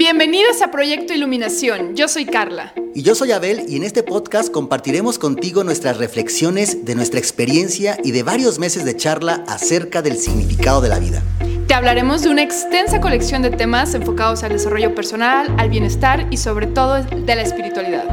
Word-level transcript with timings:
Bienvenidos 0.00 0.62
a 0.62 0.70
Proyecto 0.70 1.12
Iluminación. 1.12 1.94
Yo 1.94 2.08
soy 2.08 2.24
Carla. 2.24 2.72
Y 2.94 3.02
yo 3.02 3.14
soy 3.14 3.32
Abel 3.32 3.66
y 3.68 3.76
en 3.76 3.82
este 3.82 4.02
podcast 4.02 4.50
compartiremos 4.50 5.18
contigo 5.18 5.62
nuestras 5.62 5.98
reflexiones 5.98 6.86
de 6.86 6.94
nuestra 6.94 7.20
experiencia 7.20 7.98
y 8.02 8.12
de 8.12 8.22
varios 8.22 8.58
meses 8.58 8.86
de 8.86 8.96
charla 8.96 9.44
acerca 9.46 10.00
del 10.00 10.16
significado 10.16 10.80
de 10.80 10.88
la 10.88 10.98
vida. 10.98 11.22
Te 11.68 11.74
hablaremos 11.74 12.22
de 12.22 12.30
una 12.30 12.42
extensa 12.42 12.98
colección 13.02 13.42
de 13.42 13.50
temas 13.50 13.92
enfocados 13.92 14.42
al 14.42 14.52
desarrollo 14.52 14.94
personal, 14.94 15.54
al 15.58 15.68
bienestar 15.68 16.26
y 16.30 16.38
sobre 16.38 16.66
todo 16.66 17.02
de 17.02 17.34
la 17.34 17.42
espiritualidad. 17.42 18.04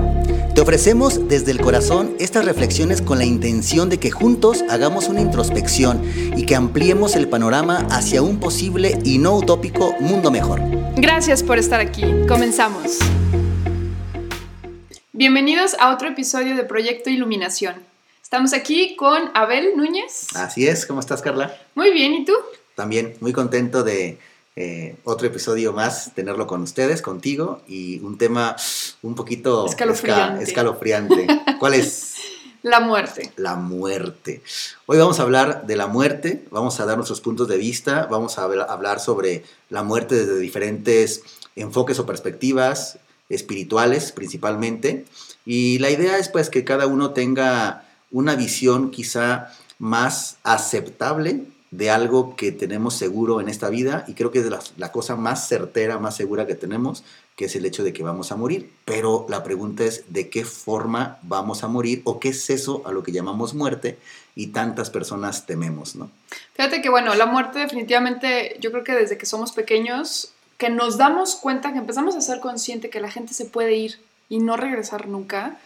Te 0.58 0.62
ofrecemos 0.62 1.28
desde 1.28 1.52
el 1.52 1.62
corazón 1.62 2.16
estas 2.18 2.44
reflexiones 2.44 3.04
con 3.04 3.20
la 3.20 3.26
intención 3.26 3.90
de 3.90 4.00
que 4.00 4.10
juntos 4.10 4.64
hagamos 4.72 5.08
una 5.08 5.22
introspección 5.22 6.02
y 6.36 6.48
que 6.48 6.56
ampliemos 6.56 7.16
el 7.16 7.30
panorama 7.30 7.86
hacia 7.92 8.24
un 8.24 8.40
posible 8.40 8.98
y 9.04 9.20
no 9.20 9.36
utópico 9.36 9.94
mundo 10.00 10.32
mejor. 10.32 10.60
Gracias 10.96 11.44
por 11.44 11.60
estar 11.60 11.80
aquí. 11.80 12.02
Comenzamos. 12.28 12.98
Bienvenidos 15.14 15.76
a 15.80 15.94
otro 15.94 16.08
episodio 16.08 16.56
de 16.56 16.64
Proyecto 16.64 17.12
Iluminación. 17.12 17.76
Estamos 18.24 18.54
aquí 18.54 18.96
con 18.96 19.30
Abel 19.36 19.78
Núñez. 19.78 20.30
Así 20.34 20.68
es, 20.68 20.88
¿cómo 20.88 21.02
estás 21.02 21.22
Carla? 21.22 21.56
Muy 21.76 21.92
bien, 21.92 22.16
¿y 22.16 22.26
tú? 22.26 22.34
También 22.74 23.16
muy 23.20 23.32
contento 23.32 23.84
de 23.84 24.18
eh, 24.60 24.96
otro 25.04 25.28
episodio 25.28 25.72
más, 25.72 26.16
tenerlo 26.16 26.48
con 26.48 26.64
ustedes, 26.64 27.04
contigo, 27.04 27.62
y 27.68 28.00
un 28.00 28.18
tema 28.18 28.56
un 29.04 29.14
poquito 29.14 29.68
escalofriante. 29.68 30.44
escalofriante. 30.44 31.28
¿Cuál 31.60 31.76
es? 31.76 32.16
La 32.64 32.80
muerte. 32.80 33.32
La 33.36 33.56
muerte. 33.56 34.42
Hoy 34.88 34.98
vamos 34.98 35.20
a 35.20 35.24
hablar 35.24 35.68
de 35.68 35.76
la 35.76 35.86
muerte, 35.86 36.44
vamos 36.50 36.80
a 36.80 36.86
dar 36.86 36.98
nuestros 36.98 37.22
puntos 37.22 37.48
de 37.48 37.58
vista, 37.58 38.08
vamos 38.10 38.40
a 38.40 38.46
hablar 38.46 39.00
sobre 39.00 39.44
la 39.70 39.84
muerte 39.84 40.16
desde 40.16 40.40
diferentes 40.40 41.22
enfoques 41.56 42.00
o 42.00 42.08
perspectivas 42.08 42.98
espirituales 43.30 44.12
principalmente. 44.12 45.06
Y 45.46 45.78
la 45.78 45.92
idea 45.92 46.18
es 46.18 46.30
pues 46.30 46.50
que 46.50 46.64
cada 46.64 46.88
uno 46.88 47.12
tenga 47.12 47.88
una 48.10 48.36
visión 48.36 48.90
quizá 48.90 49.54
más 49.78 50.38
aceptable 50.42 51.46
de 51.78 51.92
algo 51.92 52.36
que 52.36 52.52
tenemos 52.52 52.96
seguro 52.96 53.40
en 53.40 53.50
esta 53.50 53.70
vida 53.70 54.04
y 54.08 54.16
creo 54.16 54.32
que 54.32 54.40
es 54.40 54.48
la, 54.78 54.92
cosa 54.92 55.16
más 55.16 55.48
certera, 55.48 56.00
más 56.00 56.16
segura 56.16 56.48
que 56.48 56.56
tenemos, 56.56 57.04
que 57.36 57.46
es 57.46 57.56
el 57.56 57.68
hecho 57.68 57.84
de 57.84 57.94
que 57.94 58.02
vamos 58.02 58.32
a 58.32 58.36
morir. 58.36 58.72
Pero 58.84 59.28
la 59.30 59.44
pregunta 59.44 59.84
es 59.84 60.04
de 60.08 60.28
qué 60.28 60.44
forma 60.44 61.20
vamos 61.22 61.64
a 61.64 61.68
morir 61.68 62.02
o 62.04 62.20
qué 62.20 62.30
es 62.30 62.50
eso 62.50 62.82
a 62.88 62.92
lo 62.92 63.04
que 63.04 63.12
llamamos 63.12 63.54
muerte 63.54 64.00
y 64.34 64.48
tantas 64.48 64.90
personas 64.90 65.46
tememos, 65.46 65.96
¿no? 65.96 66.10
Fíjate 66.56 66.82
que 66.82 66.90
bueno, 66.90 67.14
la 67.14 67.28
muerte 67.28 67.60
definitivamente 67.60 68.58
yo 68.60 68.72
creo 68.72 68.84
que 68.84 68.96
desde 68.96 69.20
que 69.20 69.28
somos 69.28 69.52
pequeños, 69.52 70.32
que 70.58 70.72
nos 70.72 70.98
damos 70.98 71.36
cuenta, 71.36 71.74
que 71.74 71.78
empezamos 71.78 72.16
a 72.16 72.22
ser 72.22 72.40
consciente 72.40 72.90
que 72.90 73.00
la 73.00 73.12
gente 73.12 73.36
se 73.36 73.46
puede 73.46 73.76
ir 73.76 74.00
y 74.30 74.40
no 74.40 74.58
regresar 74.58 75.08
nunca, 75.08 75.60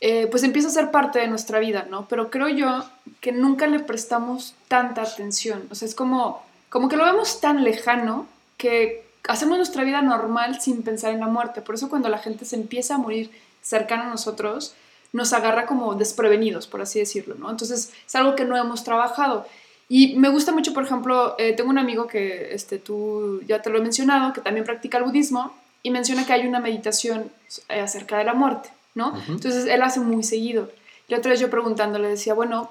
eh, 0.00 0.26
pues 0.30 0.42
empieza 0.42 0.68
a 0.68 0.72
ser 0.72 0.90
parte 0.90 1.18
de 1.18 1.28
nuestra 1.28 1.58
vida, 1.58 1.86
¿no? 1.90 2.06
Pero 2.08 2.30
creo 2.30 2.48
yo 2.48 2.84
que 3.20 3.32
nunca 3.32 3.66
le 3.66 3.80
prestamos 3.80 4.54
tanta 4.68 5.02
atención. 5.02 5.66
O 5.70 5.74
sea, 5.74 5.88
es 5.88 5.94
como, 5.94 6.42
como 6.68 6.88
que 6.88 6.96
lo 6.96 7.04
vemos 7.04 7.40
tan 7.40 7.64
lejano 7.64 8.26
que 8.58 9.06
hacemos 9.28 9.56
nuestra 9.56 9.84
vida 9.84 10.02
normal 10.02 10.60
sin 10.60 10.82
pensar 10.82 11.12
en 11.12 11.20
la 11.20 11.28
muerte. 11.28 11.62
Por 11.62 11.74
eso 11.74 11.88
cuando 11.88 12.08
la 12.08 12.18
gente 12.18 12.44
se 12.44 12.56
empieza 12.56 12.96
a 12.96 12.98
morir 12.98 13.30
cercana 13.62 14.06
a 14.06 14.10
nosotros, 14.10 14.74
nos 15.12 15.32
agarra 15.32 15.66
como 15.66 15.94
desprevenidos, 15.94 16.66
por 16.66 16.82
así 16.82 16.98
decirlo, 16.98 17.34
¿no? 17.36 17.50
Entonces 17.50 17.92
es 18.06 18.14
algo 18.14 18.36
que 18.36 18.44
no 18.44 18.56
hemos 18.56 18.84
trabajado. 18.84 19.46
Y 19.88 20.16
me 20.16 20.28
gusta 20.28 20.52
mucho, 20.52 20.74
por 20.74 20.84
ejemplo, 20.84 21.36
eh, 21.38 21.52
tengo 21.52 21.70
un 21.70 21.78
amigo 21.78 22.06
que 22.06 22.52
este, 22.52 22.78
tú 22.78 23.40
ya 23.46 23.62
te 23.62 23.70
lo 23.70 23.78
he 23.78 23.82
mencionado, 23.82 24.32
que 24.32 24.40
también 24.40 24.66
practica 24.66 24.98
el 24.98 25.04
budismo 25.04 25.54
y 25.82 25.90
menciona 25.90 26.26
que 26.26 26.32
hay 26.32 26.46
una 26.46 26.60
meditación 26.60 27.30
eh, 27.68 27.80
acerca 27.80 28.18
de 28.18 28.24
la 28.24 28.34
muerte. 28.34 28.68
¿No? 28.96 29.14
Entonces 29.28 29.66
él 29.66 29.82
hace 29.82 30.00
muy 30.00 30.24
seguido. 30.24 30.70
Y 31.06 31.12
la 31.12 31.18
otra 31.18 31.30
vez 31.30 31.38
yo 31.38 31.50
preguntándole 31.50 32.08
decía, 32.08 32.34
bueno, 32.34 32.70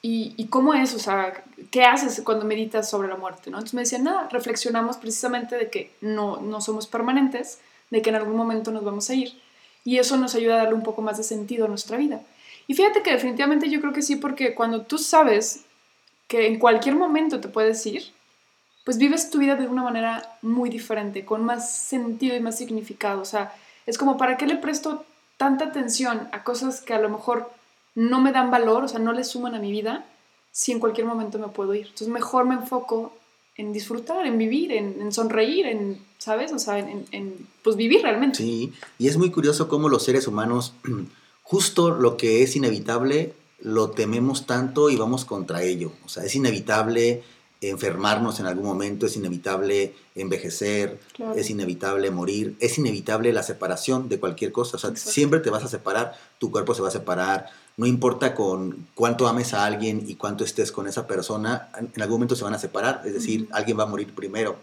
¿y, 0.00 0.46
cómo 0.46 0.72
es? 0.72 0.94
O 0.94 0.98
sea, 0.98 1.44
¿qué 1.70 1.82
haces 1.82 2.22
cuando 2.24 2.46
meditas 2.46 2.88
sobre 2.88 3.08
la 3.08 3.16
muerte, 3.16 3.50
¿no? 3.50 3.58
Entonces 3.58 3.74
me 3.74 3.80
decía, 3.82 3.98
nada, 3.98 4.28
reflexionamos 4.30 4.96
precisamente 4.96 5.56
de 5.56 5.68
que 5.68 5.92
no, 6.00 6.38
no 6.38 6.60
somos 6.60 6.86
permanentes, 6.86 7.58
de 7.90 8.00
que 8.00 8.10
en 8.10 8.16
algún 8.16 8.36
momento 8.36 8.70
nos 8.70 8.84
vamos 8.84 9.10
a 9.10 9.14
ir. 9.14 9.32
Y 9.84 9.98
eso 9.98 10.16
nos 10.16 10.34
ayuda 10.36 10.54
a 10.54 10.58
darle 10.58 10.74
un 10.74 10.82
poco 10.82 11.02
más 11.02 11.18
de 11.18 11.24
sentido 11.24 11.66
a 11.66 11.68
nuestra 11.68 11.96
vida. 11.96 12.22
Y 12.68 12.74
fíjate 12.74 13.02
que 13.02 13.12
definitivamente 13.12 13.68
yo 13.68 13.80
creo 13.80 13.92
que 13.92 14.02
sí, 14.02 14.16
porque 14.16 14.54
cuando 14.54 14.82
tú 14.82 14.98
sabes 14.98 15.64
que 16.28 16.46
en 16.46 16.58
cualquier 16.58 16.94
momento 16.94 17.40
te 17.40 17.48
puedes 17.48 17.84
ir, 17.86 18.04
pues 18.84 18.98
vives 18.98 19.30
tu 19.30 19.38
vida 19.38 19.56
de 19.56 19.66
una 19.66 19.82
manera 19.82 20.38
muy 20.42 20.70
diferente, 20.70 21.24
con 21.24 21.44
más 21.44 21.76
sentido 21.76 22.36
y 22.36 22.40
más 22.40 22.56
significado. 22.56 23.20
O 23.20 23.24
sea, 23.24 23.52
es 23.84 23.98
como, 23.98 24.16
¿para 24.16 24.36
qué 24.36 24.46
le 24.46 24.56
presto 24.56 25.04
tanta 25.36 25.66
atención 25.66 26.28
a 26.32 26.44
cosas 26.44 26.80
que 26.80 26.94
a 26.94 27.00
lo 27.00 27.08
mejor 27.08 27.50
no 27.94 28.20
me 28.20 28.32
dan 28.32 28.50
valor, 28.50 28.84
o 28.84 28.88
sea, 28.88 28.98
no 28.98 29.12
le 29.12 29.24
suman 29.24 29.54
a 29.54 29.58
mi 29.58 29.70
vida, 29.70 30.06
si 30.52 30.72
en 30.72 30.80
cualquier 30.80 31.06
momento 31.06 31.38
me 31.38 31.48
puedo 31.48 31.74
ir. 31.74 31.86
Entonces 31.86 32.08
mejor 32.08 32.44
me 32.44 32.54
enfoco 32.54 33.12
en 33.56 33.72
disfrutar, 33.72 34.26
en 34.26 34.36
vivir, 34.36 34.72
en, 34.72 35.12
sonreír, 35.12 35.66
en, 35.66 35.98
¿sabes? 36.18 36.52
O 36.52 36.58
sea, 36.58 36.78
en, 36.78 37.06
en, 37.10 37.46
pues 37.62 37.76
vivir 37.76 38.02
realmente. 38.02 38.38
Sí, 38.38 38.72
y 38.98 39.08
es 39.08 39.16
muy 39.16 39.30
curioso 39.30 39.68
cómo 39.68 39.88
los 39.88 40.04
seres 40.04 40.26
humanos, 40.26 40.74
justo 41.42 41.90
lo 41.90 42.16
que 42.16 42.42
es 42.42 42.54
inevitable, 42.56 43.34
lo 43.60 43.90
tememos 43.90 44.46
tanto 44.46 44.90
y 44.90 44.96
vamos 44.96 45.24
contra 45.24 45.62
ello. 45.62 45.92
O 46.04 46.08
sea, 46.08 46.24
es 46.24 46.34
inevitable 46.34 47.22
enfermarnos 47.60 48.38
en 48.40 48.46
algún 48.46 48.64
momento, 48.64 49.06
es 49.06 49.16
inevitable 49.16 49.94
envejecer, 50.14 50.98
es 51.34 51.50
inevitable 51.50 52.10
morir, 52.10 52.56
es 52.60 52.78
inevitable 52.78 53.32
la 53.32 53.42
separación 53.42 54.08
de 54.08 54.20
cualquier 54.20 54.52
cosa. 54.52 54.76
O 54.76 54.80
sea, 54.80 54.94
siempre 54.96 55.40
te 55.40 55.50
vas 55.50 55.64
a 55.64 55.68
separar, 55.68 56.18
tu 56.38 56.50
cuerpo 56.50 56.74
se 56.74 56.82
va 56.82 56.88
a 56.88 56.92
separar, 56.92 57.50
no 57.76 57.86
importa 57.86 58.34
con 58.34 58.86
cuánto 58.94 59.28
ames 59.28 59.54
a 59.54 59.64
alguien 59.64 60.04
y 60.06 60.14
cuánto 60.14 60.44
estés 60.44 60.72
con 60.72 60.86
esa 60.86 61.06
persona, 61.06 61.70
en 61.78 62.02
algún 62.02 62.16
momento 62.16 62.36
se 62.36 62.44
van 62.44 62.54
a 62.54 62.58
separar, 62.58 63.02
es 63.04 63.14
decir, 63.14 63.48
alguien 63.52 63.78
va 63.78 63.84
a 63.84 63.86
morir 63.86 64.14
primero. 64.14 64.56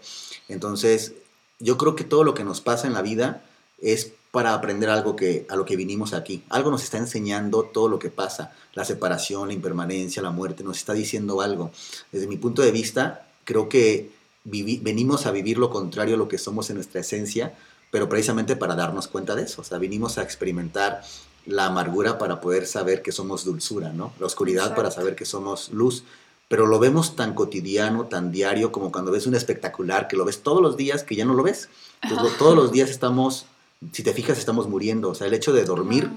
Entonces, 0.48 1.14
yo 1.60 1.78
creo 1.78 1.94
que 1.94 2.04
todo 2.04 2.24
lo 2.24 2.34
que 2.34 2.44
nos 2.44 2.60
pasa 2.60 2.86
en 2.86 2.92
la 2.92 3.02
vida 3.02 3.42
es 3.84 4.12
para 4.32 4.52
aprender 4.52 4.90
algo 4.90 5.14
que, 5.14 5.46
a 5.48 5.54
lo 5.54 5.64
que 5.64 5.76
vinimos 5.76 6.12
aquí. 6.12 6.42
Algo 6.48 6.72
nos 6.72 6.82
está 6.82 6.98
enseñando 6.98 7.62
todo 7.62 7.88
lo 7.88 8.00
que 8.00 8.10
pasa, 8.10 8.52
la 8.72 8.84
separación, 8.84 9.46
la 9.46 9.54
impermanencia, 9.54 10.22
la 10.22 10.32
muerte, 10.32 10.64
nos 10.64 10.78
está 10.78 10.92
diciendo 10.92 11.40
algo. 11.40 11.70
Desde 12.10 12.26
mi 12.26 12.36
punto 12.36 12.62
de 12.62 12.72
vista, 12.72 13.28
creo 13.44 13.68
que 13.68 14.10
venimos 14.44 15.26
a 15.26 15.30
vivir 15.30 15.58
lo 15.58 15.70
contrario 15.70 16.16
a 16.16 16.18
lo 16.18 16.26
que 16.26 16.38
somos 16.38 16.68
en 16.70 16.76
nuestra 16.76 17.00
esencia, 17.00 17.54
pero 17.92 18.08
precisamente 18.08 18.56
para 18.56 18.74
darnos 18.74 19.06
cuenta 19.06 19.36
de 19.36 19.44
eso. 19.44 19.60
O 19.60 19.64
sea, 19.64 19.78
vinimos 19.78 20.18
a 20.18 20.22
experimentar 20.22 21.02
la 21.46 21.66
amargura 21.66 22.18
para 22.18 22.40
poder 22.40 22.66
saber 22.66 23.02
que 23.02 23.12
somos 23.12 23.44
dulzura, 23.44 23.92
¿no? 23.92 24.12
La 24.18 24.26
oscuridad 24.26 24.74
para 24.74 24.90
saber 24.90 25.14
que 25.14 25.26
somos 25.26 25.70
luz. 25.70 26.02
Pero 26.48 26.66
lo 26.66 26.80
vemos 26.80 27.14
tan 27.14 27.34
cotidiano, 27.34 28.06
tan 28.06 28.32
diario, 28.32 28.72
como 28.72 28.90
cuando 28.90 29.12
ves 29.12 29.26
un 29.26 29.34
espectacular, 29.34 30.08
que 30.08 30.16
lo 30.16 30.24
ves 30.24 30.42
todos 30.42 30.60
los 30.60 30.76
días, 30.76 31.04
que 31.04 31.14
ya 31.14 31.24
no 31.24 31.34
lo 31.34 31.44
ves. 31.44 31.68
Entonces, 32.02 32.36
todos 32.36 32.56
los 32.56 32.72
días 32.72 32.90
estamos 32.90 33.46
si 33.92 34.02
te 34.02 34.12
fijas, 34.12 34.38
estamos 34.38 34.68
muriendo. 34.68 35.10
O 35.10 35.14
sea, 35.14 35.26
el 35.26 35.34
hecho 35.34 35.52
de 35.52 35.64
dormir 35.64 36.10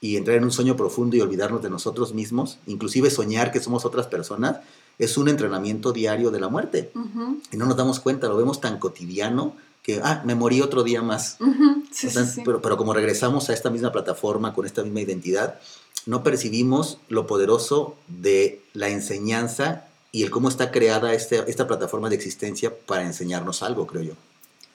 y 0.00 0.16
entrar 0.16 0.36
en 0.36 0.44
un 0.44 0.52
sueño 0.52 0.76
profundo 0.76 1.16
y 1.16 1.20
olvidarnos 1.20 1.62
de 1.62 1.70
nosotros 1.70 2.14
mismos, 2.14 2.58
inclusive 2.66 3.10
soñar 3.10 3.50
que 3.50 3.60
somos 3.60 3.84
otras 3.84 4.06
personas, 4.06 4.58
es 4.98 5.16
un 5.16 5.28
entrenamiento 5.28 5.92
diario 5.92 6.30
de 6.30 6.40
la 6.40 6.48
muerte. 6.48 6.92
Y 7.52 7.56
no 7.56 7.66
nos 7.66 7.76
damos 7.76 8.00
cuenta, 8.00 8.28
lo 8.28 8.36
vemos 8.36 8.60
tan 8.60 8.78
cotidiano 8.78 9.54
que, 9.82 10.00
ah, 10.02 10.22
me 10.24 10.34
morí 10.34 10.60
otro 10.60 10.82
día 10.82 11.02
más. 11.02 11.38
Pero, 12.44 12.60
pero 12.60 12.76
como 12.76 12.92
regresamos 12.92 13.48
a 13.48 13.54
esta 13.54 13.70
misma 13.70 13.92
plataforma, 13.92 14.52
con 14.54 14.66
esta 14.66 14.82
misma 14.82 15.00
identidad, 15.00 15.58
no 16.06 16.22
percibimos 16.22 16.98
lo 17.08 17.26
poderoso 17.26 17.96
de 18.08 18.62
la 18.72 18.88
enseñanza 18.88 19.86
y 20.12 20.22
el 20.22 20.30
cómo 20.30 20.48
está 20.48 20.70
creada 20.70 21.12
este, 21.12 21.44
esta 21.50 21.66
plataforma 21.66 22.08
de 22.08 22.16
existencia 22.16 22.72
para 22.86 23.04
enseñarnos 23.04 23.62
algo, 23.62 23.86
creo 23.86 24.02
yo. 24.02 24.12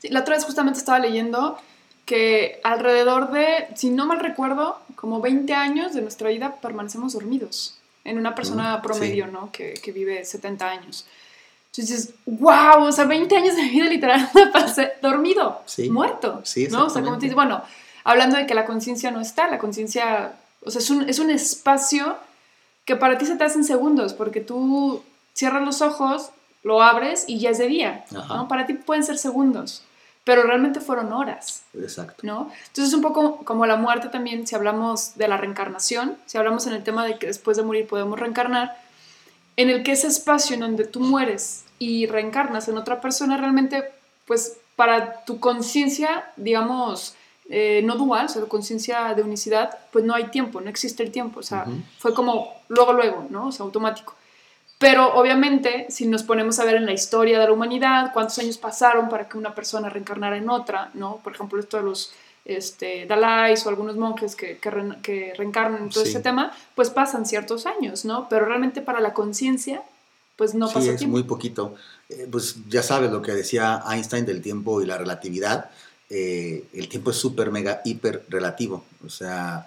la 0.03 0.21
otra 0.21 0.35
vez 0.35 0.45
justamente 0.45 0.79
estaba 0.79 0.99
leyendo 0.99 1.57
que 2.05 2.59
alrededor 2.63 3.31
de, 3.31 3.67
si 3.75 3.89
no 3.89 4.05
mal 4.05 4.19
recuerdo, 4.19 4.79
como 4.95 5.21
20 5.21 5.53
años 5.53 5.93
de 5.93 6.01
nuestra 6.01 6.29
vida 6.29 6.55
permanecemos 6.61 7.13
dormidos 7.13 7.77
en 8.03 8.17
una 8.17 8.35
persona 8.35 8.81
promedio, 8.81 9.27
¿no? 9.27 9.51
Que, 9.51 9.73
que, 9.75 9.91
vive 9.91 10.25
70 10.25 10.69
años. 10.69 11.05
Entonces 11.71 12.07
dices, 12.07 12.15
wow, 12.25 12.83
o 12.83 12.91
sea, 12.91 13.05
20 13.05 13.35
años 13.35 13.55
de 13.55 13.63
vida 13.63 13.85
literal 13.85 14.29
me 14.35 14.47
pasé 14.47 14.93
dormido, 15.01 15.61
muerto, 15.89 16.41
sí, 16.43 16.67
¿no? 16.69 16.87
O 16.87 16.89
sea, 16.89 17.01
como 17.01 17.17
te 17.17 17.25
dices, 17.25 17.35
bueno, 17.35 17.63
hablando 18.03 18.37
de 18.37 18.45
que 18.45 18.53
la 18.53 18.65
conciencia 18.65 19.09
no 19.09 19.21
está, 19.21 19.47
la 19.47 19.57
conciencia, 19.57 20.33
o 20.65 20.71
sea, 20.71 20.79
es 20.79 20.89
un, 20.89 21.09
es 21.09 21.19
un 21.19 21.29
espacio 21.29 22.17
que 22.83 22.97
para 22.97 23.17
ti 23.17 23.25
se 23.25 23.37
te 23.37 23.45
hacen 23.45 23.63
segundos, 23.63 24.13
porque 24.13 24.41
tú 24.41 25.01
cierras 25.33 25.63
los 25.63 25.81
ojos, 25.81 26.31
lo 26.63 26.81
abres 26.81 27.23
y 27.27 27.39
ya 27.39 27.51
es 27.51 27.57
de 27.57 27.67
día, 27.67 28.05
¿no? 28.11 28.47
Para 28.49 28.65
ti 28.65 28.73
pueden 28.73 29.03
ser 29.03 29.17
segundos 29.17 29.83
pero 30.23 30.43
realmente 30.43 30.79
fueron 30.79 31.11
horas. 31.11 31.63
Exacto. 31.73 32.25
¿no? 32.25 32.51
Entonces 32.67 32.87
es 32.87 32.93
un 32.93 33.01
poco 33.01 33.37
como 33.43 33.65
la 33.65 33.75
muerte 33.75 34.09
también, 34.09 34.47
si 34.47 34.55
hablamos 34.55 35.15
de 35.15 35.27
la 35.27 35.37
reencarnación, 35.37 36.17
si 36.25 36.37
hablamos 36.37 36.67
en 36.67 36.73
el 36.73 36.83
tema 36.83 37.05
de 37.05 37.17
que 37.17 37.27
después 37.27 37.57
de 37.57 37.63
morir 37.63 37.87
podemos 37.87 38.19
reencarnar, 38.19 38.77
en 39.57 39.69
el 39.69 39.83
que 39.83 39.91
ese 39.91 40.07
espacio 40.07 40.55
en 40.55 40.61
donde 40.61 40.85
tú 40.85 40.99
mueres 40.99 41.65
y 41.77 42.07
reencarnas 42.07 42.67
en 42.67 42.77
otra 42.77 43.01
persona 43.01 43.37
realmente 43.37 43.83
pues 44.25 44.57
para 44.75 45.23
tu 45.25 45.39
conciencia, 45.39 46.31
digamos, 46.37 47.15
eh, 47.49 47.81
no 47.83 47.95
dual, 47.95 48.25
o 48.25 48.29
sea, 48.29 48.41
conciencia 48.43 49.13
de 49.13 49.21
unicidad, 49.21 49.77
pues 49.91 50.05
no 50.05 50.15
hay 50.15 50.29
tiempo, 50.29 50.61
no 50.61 50.69
existe 50.69 51.03
el 51.03 51.11
tiempo, 51.11 51.41
o 51.41 51.43
sea, 51.43 51.65
fue 51.99 52.13
como 52.13 52.53
luego, 52.69 52.93
luego, 52.93 53.27
¿no? 53.29 53.47
O 53.47 53.51
sea, 53.51 53.65
automático. 53.65 54.15
Pero 54.83 55.15
obviamente, 55.15 55.85
si 55.87 56.05
nos 56.07 56.23
ponemos 56.23 56.59
a 56.59 56.65
ver 56.65 56.75
en 56.75 56.85
la 56.85 56.91
historia 56.91 57.39
de 57.39 57.45
la 57.45 57.53
humanidad, 57.53 58.11
cuántos 58.11 58.37
años 58.39 58.57
pasaron 58.57 59.07
para 59.07 59.29
que 59.29 59.37
una 59.37 59.55
persona 59.55 59.87
reencarnara 59.87 60.35
en 60.35 60.49
otra, 60.49 60.91
¿no? 60.93 61.21
Por 61.23 61.33
ejemplo, 61.33 61.57
esto 61.57 61.77
de 61.77 61.83
los 61.83 62.11
este, 62.43 63.05
Dalais 63.05 63.65
o 63.65 63.69
algunos 63.69 63.95
monjes 63.95 64.35
que, 64.35 64.57
que, 64.57 65.33
reencarnan 65.37 65.83
en 65.83 65.89
todo 65.89 66.03
ese 66.03 66.19
tema, 66.19 66.51
pues 66.75 66.89
pasan 66.89 67.25
ciertos 67.25 67.65
años, 67.65 68.03
¿no? 68.03 68.27
Pero 68.27 68.43
realmente 68.43 68.81
para 68.81 68.99
la 68.99 69.13
conciencia, 69.13 69.83
pues 70.35 70.53
no 70.53 70.67
sí, 70.67 70.89
es 70.89 71.07
muy 71.07 71.23
poquito. 71.23 71.75
Eh, 72.09 72.27
pues 72.29 72.57
ya 72.67 72.83
sabes 72.83 73.09
lo 73.09 73.21
que 73.21 73.31
decía 73.31 73.81
Einstein 73.89 74.25
del 74.25 74.41
tiempo 74.41 74.81
y 74.81 74.85
la 74.85 74.97
relatividad. 74.97 75.69
Eh, 76.09 76.65
el 76.73 76.89
tiempo 76.89 77.11
es 77.11 77.17
súper, 77.17 77.51
mega, 77.51 77.79
hiper 77.85 78.25
relativo. 78.27 78.83
O 79.05 79.09
sea, 79.09 79.65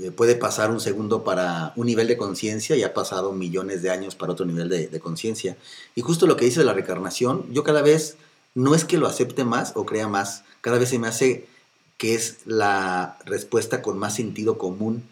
eh, 0.00 0.10
puede 0.10 0.34
pasar 0.34 0.70
un 0.70 0.80
segundo 0.80 1.24
para 1.24 1.72
un 1.76 1.86
nivel 1.86 2.08
de 2.08 2.16
conciencia 2.16 2.76
y 2.76 2.82
ha 2.82 2.94
pasado 2.94 3.32
millones 3.32 3.82
de 3.82 3.90
años 3.90 4.14
para 4.14 4.32
otro 4.32 4.46
nivel 4.46 4.68
de, 4.68 4.88
de 4.88 5.00
conciencia. 5.00 5.56
Y 5.94 6.00
justo 6.00 6.26
lo 6.26 6.36
que 6.36 6.44
dice 6.44 6.60
de 6.60 6.66
la 6.66 6.72
reencarnación, 6.72 7.46
yo 7.52 7.64
cada 7.64 7.82
vez 7.82 8.16
no 8.54 8.74
es 8.74 8.84
que 8.84 8.98
lo 8.98 9.06
acepte 9.06 9.44
más 9.44 9.72
o 9.74 9.86
crea 9.86 10.08
más, 10.08 10.44
cada 10.60 10.78
vez 10.78 10.88
se 10.88 10.98
me 10.98 11.08
hace 11.08 11.46
que 11.96 12.14
es 12.14 12.38
la 12.46 13.18
respuesta 13.26 13.82
con 13.82 13.98
más 13.98 14.14
sentido 14.14 14.56
común 14.56 15.02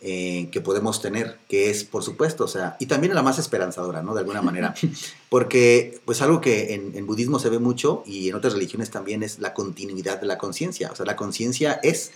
eh, 0.00 0.48
que 0.52 0.60
podemos 0.60 1.02
tener, 1.02 1.38
que 1.48 1.70
es, 1.70 1.82
por 1.82 2.04
supuesto, 2.04 2.44
o 2.44 2.48
sea, 2.48 2.76
y 2.78 2.86
también 2.86 3.12
la 3.16 3.24
más 3.24 3.40
esperanzadora, 3.40 4.00
¿no? 4.00 4.14
De 4.14 4.20
alguna 4.20 4.42
manera. 4.42 4.72
Porque, 5.28 6.00
pues 6.04 6.22
algo 6.22 6.40
que 6.40 6.74
en, 6.74 6.92
en, 6.94 7.04
budismo 7.04 7.40
se 7.40 7.48
ve 7.48 7.58
mucho 7.58 8.04
y 8.06 8.28
en 8.28 8.36
otras 8.36 8.52
religiones 8.52 8.92
también 8.92 9.24
es 9.24 9.40
la 9.40 9.54
continuidad 9.54 10.20
de 10.20 10.28
la 10.28 10.38
conciencia. 10.38 10.92
O 10.92 10.94
sea, 10.94 11.04
la 11.04 11.16
conciencia 11.16 11.80
es, 11.82 12.12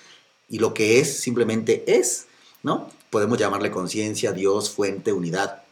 y 0.48 0.58
lo 0.58 0.74
que 0.74 1.00
es 1.00 1.20
simplemente 1.20 1.84
es, 1.86 2.26
¿no? 2.62 2.90
Podemos 3.10 3.38
llamarle 3.38 3.70
conciencia, 3.70 4.32
Dios, 4.32 4.70
fuente, 4.70 5.12
unidad. 5.12 5.62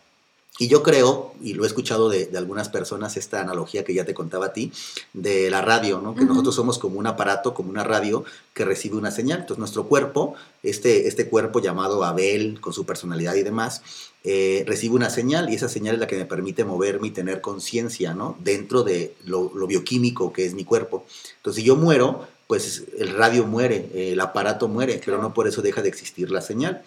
Y 0.61 0.69
yo 0.69 0.83
creo, 0.83 1.33
y 1.41 1.55
lo 1.55 1.65
he 1.65 1.67
escuchado 1.67 2.11
de, 2.11 2.29
algunas 2.37 2.69
personas, 2.69 3.17
esta 3.17 3.41
analogía 3.41 3.83
que 3.83 3.95
ya 3.95 4.05
te 4.05 4.13
contaba 4.13 4.47
a 4.47 4.53
ti, 4.53 4.71
de 5.15 5.49
la 5.49 5.63
radio, 5.63 6.03
¿no? 6.03 6.15
que 6.15 6.27
nosotros 6.27 6.55
somos 6.55 6.79
como 6.79 6.99
un 6.99 7.07
aparato, 7.07 7.55
como 7.55 7.71
una 7.71 7.83
radio 7.83 8.25
que 8.53 8.67
recibe 8.67 8.99
una 8.99 9.11
señal. 9.11 9.41
Entonces 9.41 9.59
nuestro 9.59 9.87
cuerpo, 9.87 10.35
este, 10.63 11.09
este 11.09 11.29
cuerpo 11.29 11.61
llamado 11.61 12.05
Abel, 12.05 12.61
con 12.61 12.75
su 12.75 12.85
personalidad 12.85 13.37
y 13.37 13.43
demás, 13.43 13.81
eh, 14.23 14.65
recibe 14.67 14.97
una 14.97 15.09
señal 15.09 15.49
y 15.49 15.55
esa 15.55 15.71
señal 15.71 15.95
es 15.95 16.01
la 16.01 16.07
que 16.07 16.19
me 16.19 16.27
permite 16.27 16.63
moverme 16.67 17.09
y 17.09 17.13
tener 17.13 17.41
conciencia 17.41 18.13
¿no? 18.13 18.37
dentro 18.41 18.83
de 18.83 19.15
lo, 19.25 19.51
lo, 19.55 19.67
bioquímico 19.67 20.31
que 20.31 20.45
es 20.45 20.53
mi 20.53 20.65
cuerpo. 20.67 21.07
Entonces 21.39 21.63
si 21.63 21.67
yo 21.67 21.75
muero, 21.77 22.29
pues 22.51 22.83
el 22.99 23.15
radio 23.15 23.47
muere, 23.47 23.91
el 23.95 24.19
aparato 24.19 24.67
muere, 24.67 25.01
pero 25.05 25.23
no 25.23 25.33
por 25.33 25.47
eso 25.47 25.63
deja 25.63 25.83
de 25.83 25.89
existir 25.89 26.33
la 26.33 26.41
señal. 26.41 26.83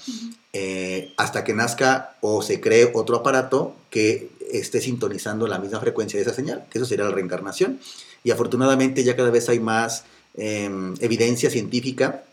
Eh, 0.51 1.13
hasta 1.15 1.45
que 1.45 1.53
nazca 1.53 2.17
o 2.19 2.41
se 2.41 2.59
cree 2.59 2.91
otro 2.93 3.15
aparato 3.15 3.73
que 3.89 4.29
esté 4.51 4.81
sintonizando 4.81 5.47
la 5.47 5.59
misma 5.59 5.79
frecuencia 5.79 6.17
de 6.17 6.25
esa 6.25 6.33
señal, 6.33 6.65
que 6.69 6.79
eso 6.79 6.85
sería 6.85 7.05
la 7.05 7.11
reencarnación. 7.11 7.79
Y 8.25 8.31
afortunadamente 8.31 9.05
ya 9.05 9.15
cada 9.15 9.29
vez 9.29 9.47
hay 9.47 9.61
más 9.61 10.03
em, 10.35 10.95
evidencia 10.99 11.49
científica 11.49 12.25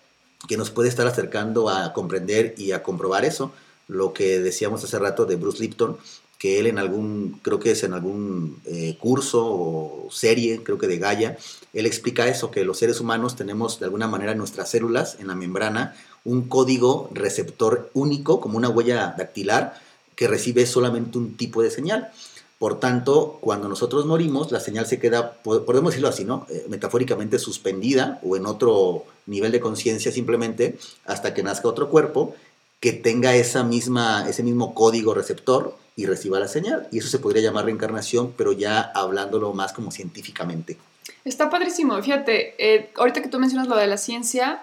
que 0.48 0.56
nos 0.56 0.70
puede 0.70 0.88
estar 0.88 1.06
acercando 1.06 1.68
a 1.68 1.92
comprender 1.92 2.56
y 2.58 2.72
a 2.72 2.82
comprobar 2.82 3.24
eso. 3.24 3.52
Lo 3.86 4.12
que 4.12 4.40
decíamos 4.40 4.82
hace 4.82 4.98
rato 4.98 5.24
de 5.24 5.36
Bruce 5.36 5.62
Lipton, 5.62 5.98
que 6.40 6.58
él 6.58 6.66
en 6.66 6.78
algún, 6.78 7.38
creo 7.42 7.60
que 7.60 7.72
es 7.72 7.84
en 7.84 7.92
algún 7.92 8.62
eh, 8.64 8.96
curso 8.98 9.44
o 9.44 10.08
serie, 10.10 10.62
creo 10.62 10.78
que 10.78 10.86
de 10.86 10.96
Gaia, 10.96 11.36
él 11.74 11.84
explica 11.84 12.28
eso, 12.28 12.50
que 12.50 12.64
los 12.64 12.78
seres 12.78 12.98
humanos 12.98 13.36
tenemos 13.36 13.78
de 13.78 13.84
alguna 13.84 14.08
manera 14.08 14.32
en 14.32 14.38
nuestras 14.38 14.70
células, 14.70 15.18
en 15.20 15.26
la 15.26 15.34
membrana, 15.34 15.94
un 16.24 16.48
código 16.48 17.10
receptor 17.12 17.90
único, 17.92 18.40
como 18.40 18.56
una 18.56 18.70
huella 18.70 19.14
dactilar, 19.18 19.78
que 20.16 20.28
recibe 20.28 20.64
solamente 20.64 21.18
un 21.18 21.36
tipo 21.36 21.60
de 21.60 21.70
señal. 21.70 22.10
Por 22.58 22.80
tanto, 22.80 23.36
cuando 23.42 23.68
nosotros 23.68 24.06
morimos, 24.06 24.50
la 24.50 24.60
señal 24.60 24.86
se 24.86 24.98
queda, 24.98 25.42
podemos 25.42 25.92
decirlo 25.92 26.08
así, 26.08 26.24
¿no? 26.24 26.46
Eh, 26.48 26.64
metafóricamente 26.70 27.38
suspendida 27.38 28.18
o 28.22 28.34
en 28.38 28.46
otro 28.46 29.04
nivel 29.26 29.52
de 29.52 29.60
conciencia 29.60 30.10
simplemente 30.10 30.78
hasta 31.04 31.34
que 31.34 31.42
nazca 31.42 31.68
otro 31.68 31.90
cuerpo 31.90 32.34
que 32.80 32.94
tenga 32.94 33.34
esa 33.34 33.62
misma, 33.62 34.26
ese 34.26 34.42
mismo 34.42 34.74
código 34.74 35.12
receptor 35.12 35.76
y 36.00 36.06
reciba 36.06 36.40
la 36.40 36.48
señal. 36.48 36.88
Y 36.90 36.98
eso 36.98 37.08
se 37.08 37.18
podría 37.18 37.42
llamar 37.42 37.66
reencarnación, 37.66 38.32
pero 38.32 38.52
ya 38.52 38.80
hablándolo 38.80 39.52
más 39.52 39.74
como 39.74 39.90
científicamente. 39.90 40.78
Está 41.26 41.50
padrísimo. 41.50 42.02
Fíjate, 42.02 42.54
eh, 42.58 42.90
ahorita 42.96 43.20
que 43.20 43.28
tú 43.28 43.38
mencionas 43.38 43.68
lo 43.68 43.76
de 43.76 43.86
la 43.86 43.98
ciencia, 43.98 44.62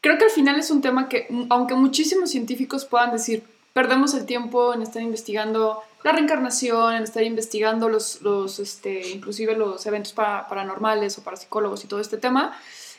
creo 0.00 0.16
que 0.16 0.24
al 0.24 0.30
final 0.30 0.58
es 0.58 0.70
un 0.70 0.80
tema 0.80 1.10
que, 1.10 1.28
aunque 1.50 1.74
muchísimos 1.74 2.30
científicos 2.30 2.86
puedan 2.86 3.12
decir, 3.12 3.42
perdemos 3.74 4.14
el 4.14 4.24
tiempo 4.24 4.72
en 4.72 4.80
estar 4.80 5.02
investigando 5.02 5.82
la 6.02 6.12
reencarnación, 6.12 6.94
en 6.94 7.02
estar 7.02 7.22
investigando 7.22 7.90
los, 7.90 8.22
los 8.22 8.58
este, 8.58 9.10
inclusive 9.10 9.54
los 9.56 9.84
eventos 9.84 10.14
paranormales 10.14 11.18
o 11.18 11.22
parapsicólogos 11.22 11.84
y 11.84 11.86
todo 11.86 12.00
este 12.00 12.16
tema, 12.16 12.58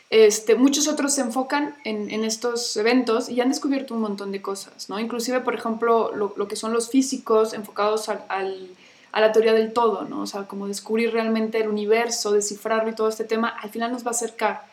este, 0.09 0.55
muchos 0.55 0.87
otros 0.87 1.13
se 1.13 1.21
enfocan 1.21 1.75
en, 1.83 2.23
estos 2.23 2.77
eventos 2.77 3.27
y 3.29 3.41
han 3.41 3.49
descubierto 3.49 3.93
un 3.93 4.01
montón 4.01 4.31
de 4.31 4.41
cosas, 4.41 4.89
¿no? 4.89 4.99
Inclusive, 4.99 5.41
por 5.41 5.53
ejemplo, 5.53 6.13
lo, 6.15 6.47
que 6.47 6.55
son 6.55 6.71
los 6.71 6.89
físicos 6.89 7.53
enfocados 7.53 8.07
al, 8.07 8.69
a 9.11 9.21
la 9.21 9.31
teoría 9.33 9.53
del 9.53 9.73
todo, 9.73 10.05
¿no? 10.05 10.21
O 10.21 10.25
sea, 10.25 10.43
como 10.43 10.67
descubrir 10.67 11.11
realmente 11.11 11.59
el 11.59 11.67
universo, 11.67 12.31
descifrarlo 12.31 12.89
y 12.89 12.95
todo 12.95 13.09
este 13.09 13.25
tema, 13.25 13.49
al 13.49 13.69
final 13.69 13.91
nos 13.91 14.05
va 14.05 14.09
a 14.09 14.11
acercar 14.11 14.65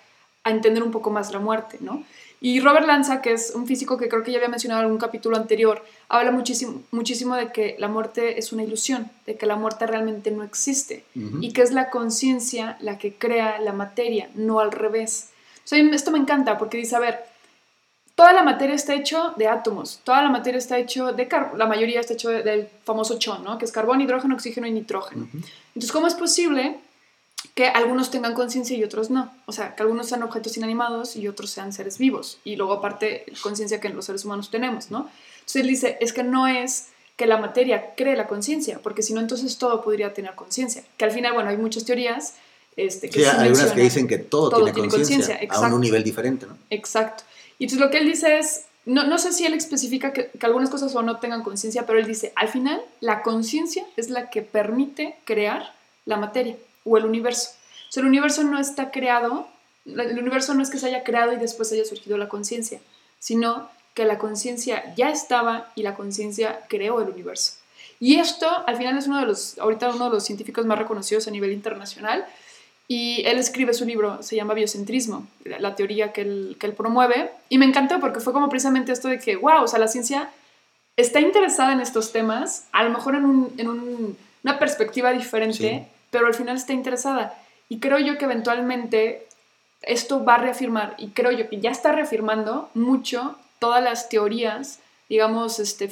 a 0.44 0.50
entender 0.50 0.82
un 0.82 0.92
poco 0.92 1.10
más 1.10 1.32
la 1.32 1.40
muerte, 1.40 1.78
¿no? 1.81 2.04
Y 2.44 2.61
Robert 2.61 2.87
Lanza, 2.87 3.23
que 3.23 3.32
es 3.32 3.52
un 3.55 3.67
físico 3.67 3.96
que 3.96 4.06
creo 4.06 4.23
que 4.23 4.31
ya 4.31 4.37
había 4.37 4.50
mencionado 4.50 4.82
en 4.82 4.85
algún 4.85 5.00
capítulo 5.00 5.38
anterior, 5.38 5.82
habla 6.11 6.31
muchísimo, 6.31 6.82
muchísimo 6.91 7.37
de 7.37 7.50
que 7.50 7.75
la 7.79 7.88
muerte 7.88 8.38
es 8.38 8.52
una 8.52 8.62
ilusión, 8.62 9.11
de 9.25 9.37
que 9.37 9.46
la 9.46 9.56
muerte 9.56 9.87
realmente 9.87 10.31
no 10.31 10.43
existe 10.43 11.06
y 11.41 11.55
que 11.55 11.62
es 11.62 11.70
la 11.70 11.88
conciencia 11.88 12.76
la 12.81 12.99
que 12.99 13.14
crea 13.14 13.58
la 13.61 13.73
materia, 13.73 14.29
no 14.35 14.61
al 14.61 14.73
revés. 14.73 15.31
esto 15.70 16.11
me 16.11 16.19
encanta 16.19 16.58
porque 16.58 16.76
dice, 16.76 16.94
a 16.96 16.99
ver, 16.99 17.20
toda 18.14 18.35
la 18.35 18.43
materia 18.43 18.75
está 18.75 18.93
hecho 18.93 19.32
de 19.38 19.49
átomos, 19.49 20.02
toda 20.05 20.20
la 20.23 20.29
materia 20.29 20.58
está 20.58 20.76
hecho 20.76 21.12
de 21.12 21.26
la 21.56 21.64
mayoría 21.64 22.00
está 22.00 22.12
hecho 22.12 22.29
del 22.29 22.69
famoso 22.85 23.19
chon, 23.19 23.43
¿no? 23.43 23.56
Que 23.56 23.64
es 23.64 23.73
carbón, 23.73 24.02
hidrógeno, 24.02 24.35
oxígeno 24.35 24.67
y 24.67 24.73
nitrógeno. 24.73 25.29
Entonces, 25.32 25.91
¿cómo 25.91 26.08
es 26.08 26.14
posible 26.14 26.79
que 27.55 27.69
algunos 27.69 28.11
tengan 28.11 28.35
conciencia 28.35 28.76
y 28.76 28.82
otros 28.85 29.11
no. 29.11 29.31
O 29.46 29.52
sea, 29.52 29.75
que 29.75 29.82
algunos 29.82 30.08
sean 30.08 30.23
objetos 30.23 30.56
inanimados 30.56 31.17
y 31.17 31.29
otros 31.29 31.51
sean 31.51 31.72
seres 31.72 31.98
vivos. 31.98 32.39
Y 32.44 32.56
luego 32.56 32.74
aparte, 32.74 33.27
conciencia 33.43 33.81
que 33.81 33.89
los 33.91 34.06
seres 34.06 34.24
humanos 34.24 34.51
tenemos, 34.51 34.91
¿no? 34.91 35.10
Entonces 35.34 35.63
él 35.63 35.69
dice, 35.69 35.98
es 36.01 36.13
que 36.13 36.22
no 36.22 36.48
es 36.48 36.89
que 37.17 37.27
la 37.27 37.36
materia 37.36 37.94
cree 37.96 38.17
la 38.17 38.27
conciencia, 38.27 38.81
porque 38.82 39.03
si 39.03 39.15
no, 39.15 39.20
entonces 39.20 39.56
todo 39.58 39.82
podría 39.82 40.13
tener 40.15 40.34
conciencia. 40.34 40.82
Que 40.96 41.05
al 41.05 41.13
final, 41.13 41.34
bueno, 41.34 41.51
hay 41.51 41.56
muchas 41.56 41.84
teorías. 41.84 42.34
Este, 42.77 43.08
que 43.08 43.20
sí, 43.20 43.24
hay 43.24 43.51
unas 43.51 43.70
que 43.70 43.82
dicen 43.82 44.08
que 44.08 44.19
todo, 44.19 44.51
tiene, 44.65 44.89
conciencia, 44.89 45.39
a 45.48 45.60
un 45.72 45.81
nivel 45.81 46.03
diferente, 46.03 46.46
¿no? 46.46 46.56
Exacto. 46.70 47.22
Y 47.60 47.65
entonces 47.65 47.86
lo 47.86 47.91
que 47.93 47.98
él 47.98 48.06
dice 48.06 48.39
es, 48.39 48.65
no, 48.84 49.06
no 49.06 49.19
sé 49.19 49.32
si 49.32 49.46
él 49.46 49.55
especifica 49.55 50.13
que, 50.13 50.27
que 50.29 50.46
algunas 50.46 50.70
cosas 50.70 50.93
o 50.96 51.03
no 51.03 51.20
tengan 51.20 51.44
conciencia, 51.44 51.86
pero 51.86 52.01
él 52.01 52.06
dice, 52.06 52.32
al 52.34 52.48
final, 52.48 52.82
la 53.01 53.22
conciencia 53.22 53.86
es 53.96 54.10
la 54.10 54.29
que 54.29 54.43
permite 54.43 55.17
crear 55.24 55.72
la 56.05 56.17
materia 56.17 56.56
o 56.84 56.96
el 56.96 57.05
universo. 57.05 57.50
O 57.88 57.93
sea, 57.93 58.03
el 58.03 58.08
universo 58.08 58.43
no 58.44 58.58
está 58.58 58.91
creado, 58.91 59.48
el 59.86 60.19
universo 60.19 60.55
no 60.55 60.62
es 60.62 60.70
que 60.70 60.79
se 60.79 60.86
haya 60.86 61.05
creado 61.05 61.32
y 61.32 61.36
después 61.36 61.72
haya 61.72 61.84
surgido 61.84 62.17
la 62.17 62.29
conciencia, 62.29 62.81
sino 63.19 63.69
que 63.94 64.05
la 64.05 64.19
conciencia 64.19 64.94
ya 64.96 65.10
estaba 65.10 65.70
y 65.74 65.82
la 65.82 65.94
conciencia 65.94 66.60
creó 66.69 67.00
el 67.00 67.10
universo. 67.10 67.55
Y 68.00 68.17
esto 68.17 68.48
al 68.67 68.76
final 68.76 68.98
es 68.98 69.06
uno 69.06 69.20
de 69.20 69.26
los, 69.26 69.58
ahorita 69.58 69.94
uno 69.94 70.06
de 70.06 70.10
los 70.10 70.24
científicos 70.24 70.67
más 70.67 70.79
reconocidos 70.79 71.29
a 71.29 71.31
nivel 71.31 71.53
internacional, 71.53 72.26
y 72.86 73.24
él 73.24 73.38
escribe 73.38 73.72
su 73.72 73.86
libro, 73.86 74.22
se 74.22 74.36
llama 74.36 74.53
Biocentrismo, 74.53 75.26
la 75.44 75.74
teoría 75.74 76.12
que 76.12 76.20
él, 76.20 76.56
que 76.60 76.67
él 76.67 76.74
promueve, 76.74 77.31
y 77.48 77.56
me 77.56 77.64
encantó 77.64 77.98
porque 77.98 78.20
fue 78.20 78.34
como 78.34 78.50
precisamente 78.50 78.93
esto 78.93 79.08
de 79.08 79.19
que, 79.19 79.36
wow, 79.36 79.62
o 79.62 79.69
sea, 79.69 79.79
la 79.79 79.88
ciencia 79.88 80.31
está 80.96 81.20
interesada 81.20 81.72
en 81.72 81.81
estos 81.81 82.12
temas, 82.12 82.67
a 82.72 82.84
lo 82.84 82.91
mejor 82.91 83.14
en, 83.14 83.24
un, 83.24 83.55
en 83.56 83.69
un, 83.69 84.19
una 84.43 84.58
perspectiva 84.58 85.12
diferente, 85.12 85.88
pero 86.14 86.28
al 86.28 86.34
final 86.34 86.54
está 86.54 86.72
interesada. 86.72 87.36
Y 87.68 87.80
creo 87.80 87.98
yo 87.98 88.18
que 88.18 88.26
eventualmente 88.26 89.26
esto 89.82 90.24
va 90.24 90.36
a 90.36 90.38
reafirmar, 90.38 90.94
y 90.96 91.08
creo 91.08 91.32
yo 91.32 91.48
que 91.48 91.58
ya 91.60 91.72
está 91.72 91.90
reafirmando 91.90 92.70
mucho 92.72 93.34
todas 93.58 93.82
las 93.82 94.08
teorías, 94.08 94.78
digamos, 95.08 95.58
este, 95.58 95.88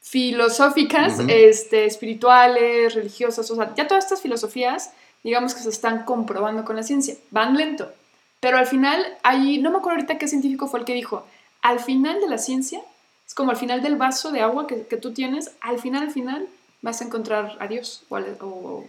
filosóficas, 0.00 1.18
este, 1.28 1.84
espirituales, 1.84 2.94
religiosas, 2.94 3.50
o 3.50 3.54
sea, 3.54 3.74
ya 3.74 3.86
todas 3.86 4.04
estas 4.04 4.22
filosofías, 4.22 4.92
digamos 5.22 5.54
que 5.54 5.60
se 5.60 5.68
están 5.68 6.06
comprobando 6.06 6.64
con 6.64 6.76
la 6.76 6.82
ciencia. 6.82 7.16
Van 7.30 7.54
lento, 7.54 7.92
pero 8.40 8.56
al 8.56 8.66
final, 8.66 9.04
ahí, 9.22 9.58
no 9.58 9.70
me 9.70 9.76
acuerdo 9.76 9.96
ahorita 9.98 10.16
qué 10.16 10.26
científico 10.26 10.68
fue 10.68 10.80
el 10.80 10.86
que 10.86 10.94
dijo, 10.94 11.26
al 11.60 11.80
final 11.80 12.18
de 12.22 12.28
la 12.28 12.38
ciencia, 12.38 12.80
es 13.26 13.34
como 13.34 13.50
al 13.50 13.58
final 13.58 13.82
del 13.82 13.96
vaso 13.96 14.32
de 14.32 14.40
agua 14.40 14.66
que, 14.66 14.86
que 14.86 14.96
tú 14.96 15.12
tienes, 15.12 15.50
al 15.60 15.78
final, 15.78 16.04
al 16.04 16.12
final, 16.12 16.48
vas 16.82 17.00
a 17.00 17.04
encontrar 17.04 17.56
a 17.60 17.66
Dios 17.66 18.04
o, 18.10 18.84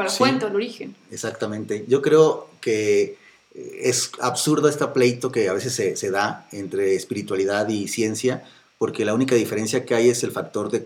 a 0.00 0.04
la 0.04 0.10
fuente 0.10 0.44
o 0.44 0.48
al 0.48 0.56
origen. 0.56 0.94
Exactamente. 1.10 1.84
Yo 1.88 2.02
creo 2.02 2.48
que 2.60 3.18
es 3.54 4.10
absurdo 4.20 4.68
este 4.68 4.86
pleito 4.88 5.30
que 5.30 5.48
a 5.48 5.52
veces 5.52 5.74
se, 5.74 5.96
se, 5.96 6.10
da 6.10 6.46
entre 6.52 6.94
espiritualidad 6.94 7.68
y 7.68 7.88
ciencia, 7.88 8.44
porque 8.78 9.04
la 9.04 9.14
única 9.14 9.34
diferencia 9.34 9.84
que 9.84 9.94
hay 9.94 10.08
es 10.08 10.24
el 10.24 10.32
factor 10.32 10.70
de, 10.70 10.82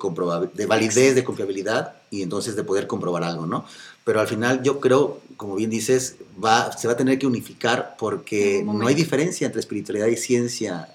de 0.52 0.66
validez, 0.66 1.14
de 1.14 1.24
confiabilidad 1.24 1.94
y 2.10 2.22
entonces 2.22 2.56
de 2.56 2.64
poder 2.64 2.86
comprobar 2.86 3.22
algo, 3.24 3.46
¿no? 3.46 3.64
Pero 4.04 4.20
al 4.20 4.28
final 4.28 4.62
yo 4.62 4.80
creo, 4.80 5.20
como 5.36 5.56
bien 5.56 5.70
dices, 5.70 6.16
va, 6.42 6.76
se 6.76 6.86
va 6.88 6.94
a 6.94 6.96
tener 6.96 7.18
que 7.18 7.26
unificar 7.26 7.96
porque 7.98 8.62
no 8.64 8.86
hay 8.86 8.94
diferencia 8.94 9.46
entre 9.46 9.60
espiritualidad 9.60 10.08
y 10.08 10.16
ciencia. 10.16 10.88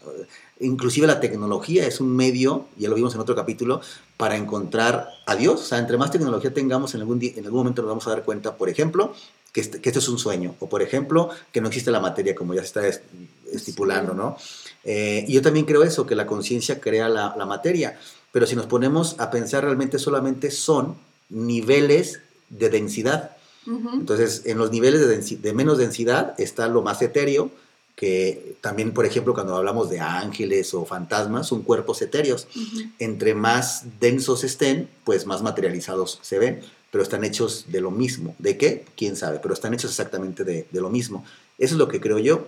Inclusive 0.62 1.08
la 1.08 1.20
tecnología 1.20 1.86
es 1.88 2.00
un 2.00 2.16
medio, 2.16 2.68
ya 2.78 2.88
lo 2.90 2.96
vimos 2.96 3.14
en 3.16 3.22
otro 3.22 3.36
capítulo, 3.36 3.82
para 4.18 4.38
encontrar 4.38 5.10
a 5.26 5.36
Dios. 5.36 5.62
O 5.62 5.64
sea, 5.64 5.80
entre 5.80 5.98
más 5.98 6.12
tecnología 6.12 6.54
tengamos, 6.54 6.94
en 6.94 7.02
algún, 7.02 7.22
en 7.22 7.46
algún 7.46 7.60
momento 7.60 7.82
nos 7.82 7.90
vamos 7.90 8.08
a 8.08 8.12
dar 8.12 8.24
cuenta, 8.24 8.56
por 8.56 8.70
ejemplo, 8.70 9.14
que, 9.52 9.62
este, 9.62 9.82
que 9.82 9.90
esto 9.90 10.00
es 10.00 10.08
un 10.08 10.20
sueño, 10.20 10.56
o 10.60 10.70
por 10.70 10.82
ejemplo, 10.82 11.30
que 11.52 11.62
no 11.62 11.68
existe 11.68 11.92
la 11.92 12.00
materia 12.00 12.36
como 12.36 12.54
ya 12.54 12.62
se 12.62 12.68
está 12.68 13.04
estipulando, 13.52 14.14
¿no? 14.14 14.38
Eh, 14.84 15.26
y 15.28 15.34
yo 15.34 15.42
también 15.42 15.66
creo 15.66 15.84
eso, 15.84 16.06
que 16.06 16.16
la 16.16 16.26
conciencia 16.26 16.80
crea 16.80 17.10
la, 17.10 17.36
la, 17.38 17.46
materia, 17.46 18.00
pero 18.32 18.48
si 18.48 18.56
nos 18.56 18.66
ponemos 18.66 19.20
a 19.20 19.30
pensar 19.30 19.64
realmente 19.64 20.00
solamente 20.00 20.52
son 20.52 20.96
niveles 21.30 22.22
de 22.50 22.70
densidad. 22.70 23.38
Entonces, 23.94 24.42
en 24.46 24.58
los 24.58 24.72
niveles 24.72 25.02
de, 25.08 25.38
de, 25.38 25.54
menos 25.54 25.78
densidad 25.78 26.34
está 26.40 26.68
lo 26.68 26.82
más 26.82 27.00
etéreo, 27.02 27.52
que 27.96 28.56
también, 28.62 28.94
por 28.94 29.06
ejemplo, 29.06 29.34
cuando 29.34 29.56
hablamos 29.56 29.90
de 29.90 30.00
ángeles 30.00 30.74
o 30.74 30.86
fantasmas, 30.86 31.48
son 31.48 31.62
cuerpos 31.62 32.02
etéreos. 32.02 32.48
Entre 33.00 33.36
más 33.36 33.86
densos 34.00 34.44
estén, 34.44 34.90
pues 35.04 35.26
más 35.26 35.42
materializados 35.42 36.20
se 36.22 36.40
ven 36.40 36.62
pero 36.92 37.04
están 37.04 37.24
hechos 37.24 37.66
de 37.70 37.82
lo 37.82 37.90
mismo. 37.90 38.36
¿De 38.38 38.58
qué? 38.58 38.86
¿Quién 38.96 39.16
sabe? 39.16 39.40
Pero 39.42 39.54
están 39.54 39.74
hechos 39.74 39.92
exactamente 39.92 40.44
de, 40.44 40.68
lo 40.74 40.90
mismo. 40.90 41.26
Eso 41.58 41.76
es 41.76 41.80
lo 41.80 41.88
que 41.88 42.02
creo 42.02 42.20
yo. 42.20 42.48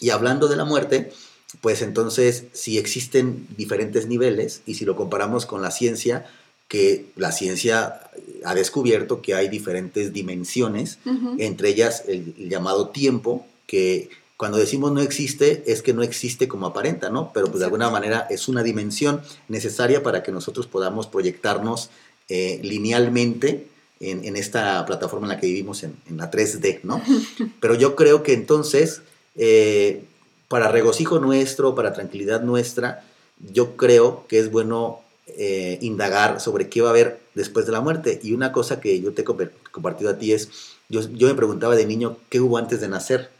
Y 0.00 0.10
hablando 0.10 0.48
de 0.48 0.56
la 0.56 0.64
muerte, 0.64 1.12
pues 1.60 1.82
entonces 1.82 2.44
si 2.52 2.78
existen 2.78 3.46
diferentes 3.56 4.06
niveles 4.06 4.62
y 4.66 4.74
si 4.74 4.84
lo 4.84 4.96
comparamos 4.96 5.44
con 5.46 5.60
la 5.62 5.70
ciencia, 5.70 6.26
que 6.68 7.06
la 7.16 7.32
ciencia 7.32 8.00
ha 8.44 8.54
descubierto 8.54 9.22
que 9.22 9.34
hay 9.34 9.48
diferentes 9.48 10.12
dimensiones, 10.12 10.98
entre 11.38 11.68
ellas 11.68 12.02
el, 12.08 12.34
llamado 12.48 12.88
tiempo, 12.88 13.46
que 13.66 14.08
cuando 14.36 14.58
decimos 14.58 14.92
no 14.92 15.00
existe, 15.00 15.64
es 15.66 15.82
que 15.82 15.94
no 15.94 16.02
existe 16.02 16.46
como 16.46 16.66
aparenta, 16.66 17.08
¿no? 17.08 17.32
Pero 17.32 17.46
pues 17.46 17.60
de 17.60 17.64
alguna 17.64 17.88
manera 17.88 18.26
es 18.28 18.48
una 18.48 18.62
dimensión 18.62 19.22
necesaria 19.48 20.02
para 20.02 20.22
que 20.22 20.32
nosotros 20.32 20.66
podamos 20.66 21.06
proyectarnos 21.06 21.90
eh, 22.28 22.60
linealmente 22.62 23.68
en, 23.98 24.36
esta 24.36 24.84
plataforma 24.84 25.26
en 25.26 25.30
la 25.30 25.40
que 25.40 25.46
vivimos, 25.46 25.82
en, 25.82 25.96
la 26.16 26.30
3D, 26.30 26.80
¿no? 26.82 27.00
Pero 27.60 27.74
yo 27.74 27.96
creo 27.96 28.22
que 28.22 28.34
entonces, 28.34 29.00
eh, 29.36 30.04
para 30.48 30.68
regocijo 30.68 31.18
nuestro, 31.18 31.74
para 31.74 31.94
tranquilidad 31.94 32.42
nuestra, 32.42 33.04
yo 33.52 33.76
creo 33.76 34.26
que 34.28 34.38
es 34.38 34.50
bueno 34.50 35.00
eh, 35.28 35.78
indagar 35.80 36.40
sobre 36.40 36.68
qué 36.68 36.82
va 36.82 36.88
a 36.88 36.90
haber 36.90 37.20
después 37.34 37.64
de 37.64 37.72
la 37.72 37.80
muerte. 37.80 38.20
Y 38.22 38.32
una 38.32 38.52
cosa 38.52 38.80
que 38.80 39.00
yo 39.00 39.14
te 39.14 39.22
he 39.22 39.24
compartido 39.24 40.10
a 40.10 40.18
ti 40.18 40.32
es, 40.32 40.50
yo, 40.90 41.00
yo 41.12 41.26
me 41.26 41.34
preguntaba 41.34 41.74
de 41.74 41.86
niño, 41.86 42.18
¿qué 42.28 42.40
hubo 42.40 42.58
antes 42.58 42.82
de 42.82 42.88
nacer? 42.88 43.30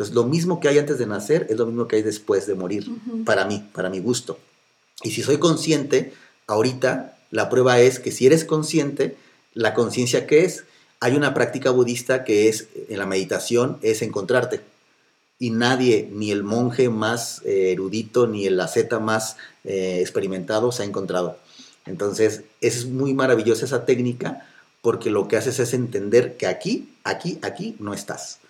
Entonces, 0.00 0.14
lo 0.14 0.24
mismo 0.24 0.60
que 0.60 0.68
hay 0.68 0.78
antes 0.78 0.96
de 0.96 1.04
nacer 1.04 1.46
es 1.50 1.58
lo 1.58 1.66
mismo 1.66 1.86
que 1.86 1.96
hay 1.96 2.02
después 2.02 2.46
de 2.46 2.54
morir, 2.54 2.90
para 3.26 3.44
mí, 3.44 3.68
para 3.74 3.90
mi 3.90 3.98
gusto. 3.98 4.38
Y 5.02 5.10
si 5.10 5.22
soy 5.22 5.36
consciente, 5.36 6.14
ahorita 6.46 7.18
la 7.30 7.50
prueba 7.50 7.78
es 7.80 8.00
que 8.00 8.10
si 8.10 8.24
eres 8.24 8.46
consciente, 8.46 9.18
la 9.52 9.74
conciencia 9.74 10.26
que 10.26 10.46
es, 10.46 10.64
hay 11.00 11.16
una 11.16 11.34
práctica 11.34 11.68
budista 11.68 12.24
que 12.24 12.48
es, 12.48 12.68
en 12.88 12.96
la 12.96 13.04
meditación, 13.04 13.76
es 13.82 14.00
encontrarte. 14.00 14.62
Y 15.38 15.50
nadie, 15.50 16.08
ni 16.10 16.30
el 16.30 16.44
monje 16.44 16.88
más 16.88 17.42
eh, 17.44 17.72
erudito, 17.72 18.26
ni 18.26 18.46
el 18.46 18.58
asceta 18.58 19.00
más 19.00 19.36
eh, 19.64 19.98
experimentado 20.00 20.72
se 20.72 20.82
ha 20.82 20.86
encontrado. 20.86 21.36
Entonces, 21.84 22.44
es 22.62 22.86
muy 22.86 23.12
maravillosa 23.12 23.66
esa 23.66 23.84
técnica 23.84 24.48
porque 24.80 25.10
lo 25.10 25.28
que 25.28 25.36
haces 25.36 25.58
es 25.58 25.74
entender 25.74 26.38
que 26.38 26.46
aquí, 26.46 26.88
aquí, 27.04 27.38
aquí 27.42 27.76
no 27.80 27.92
estás. 27.92 28.40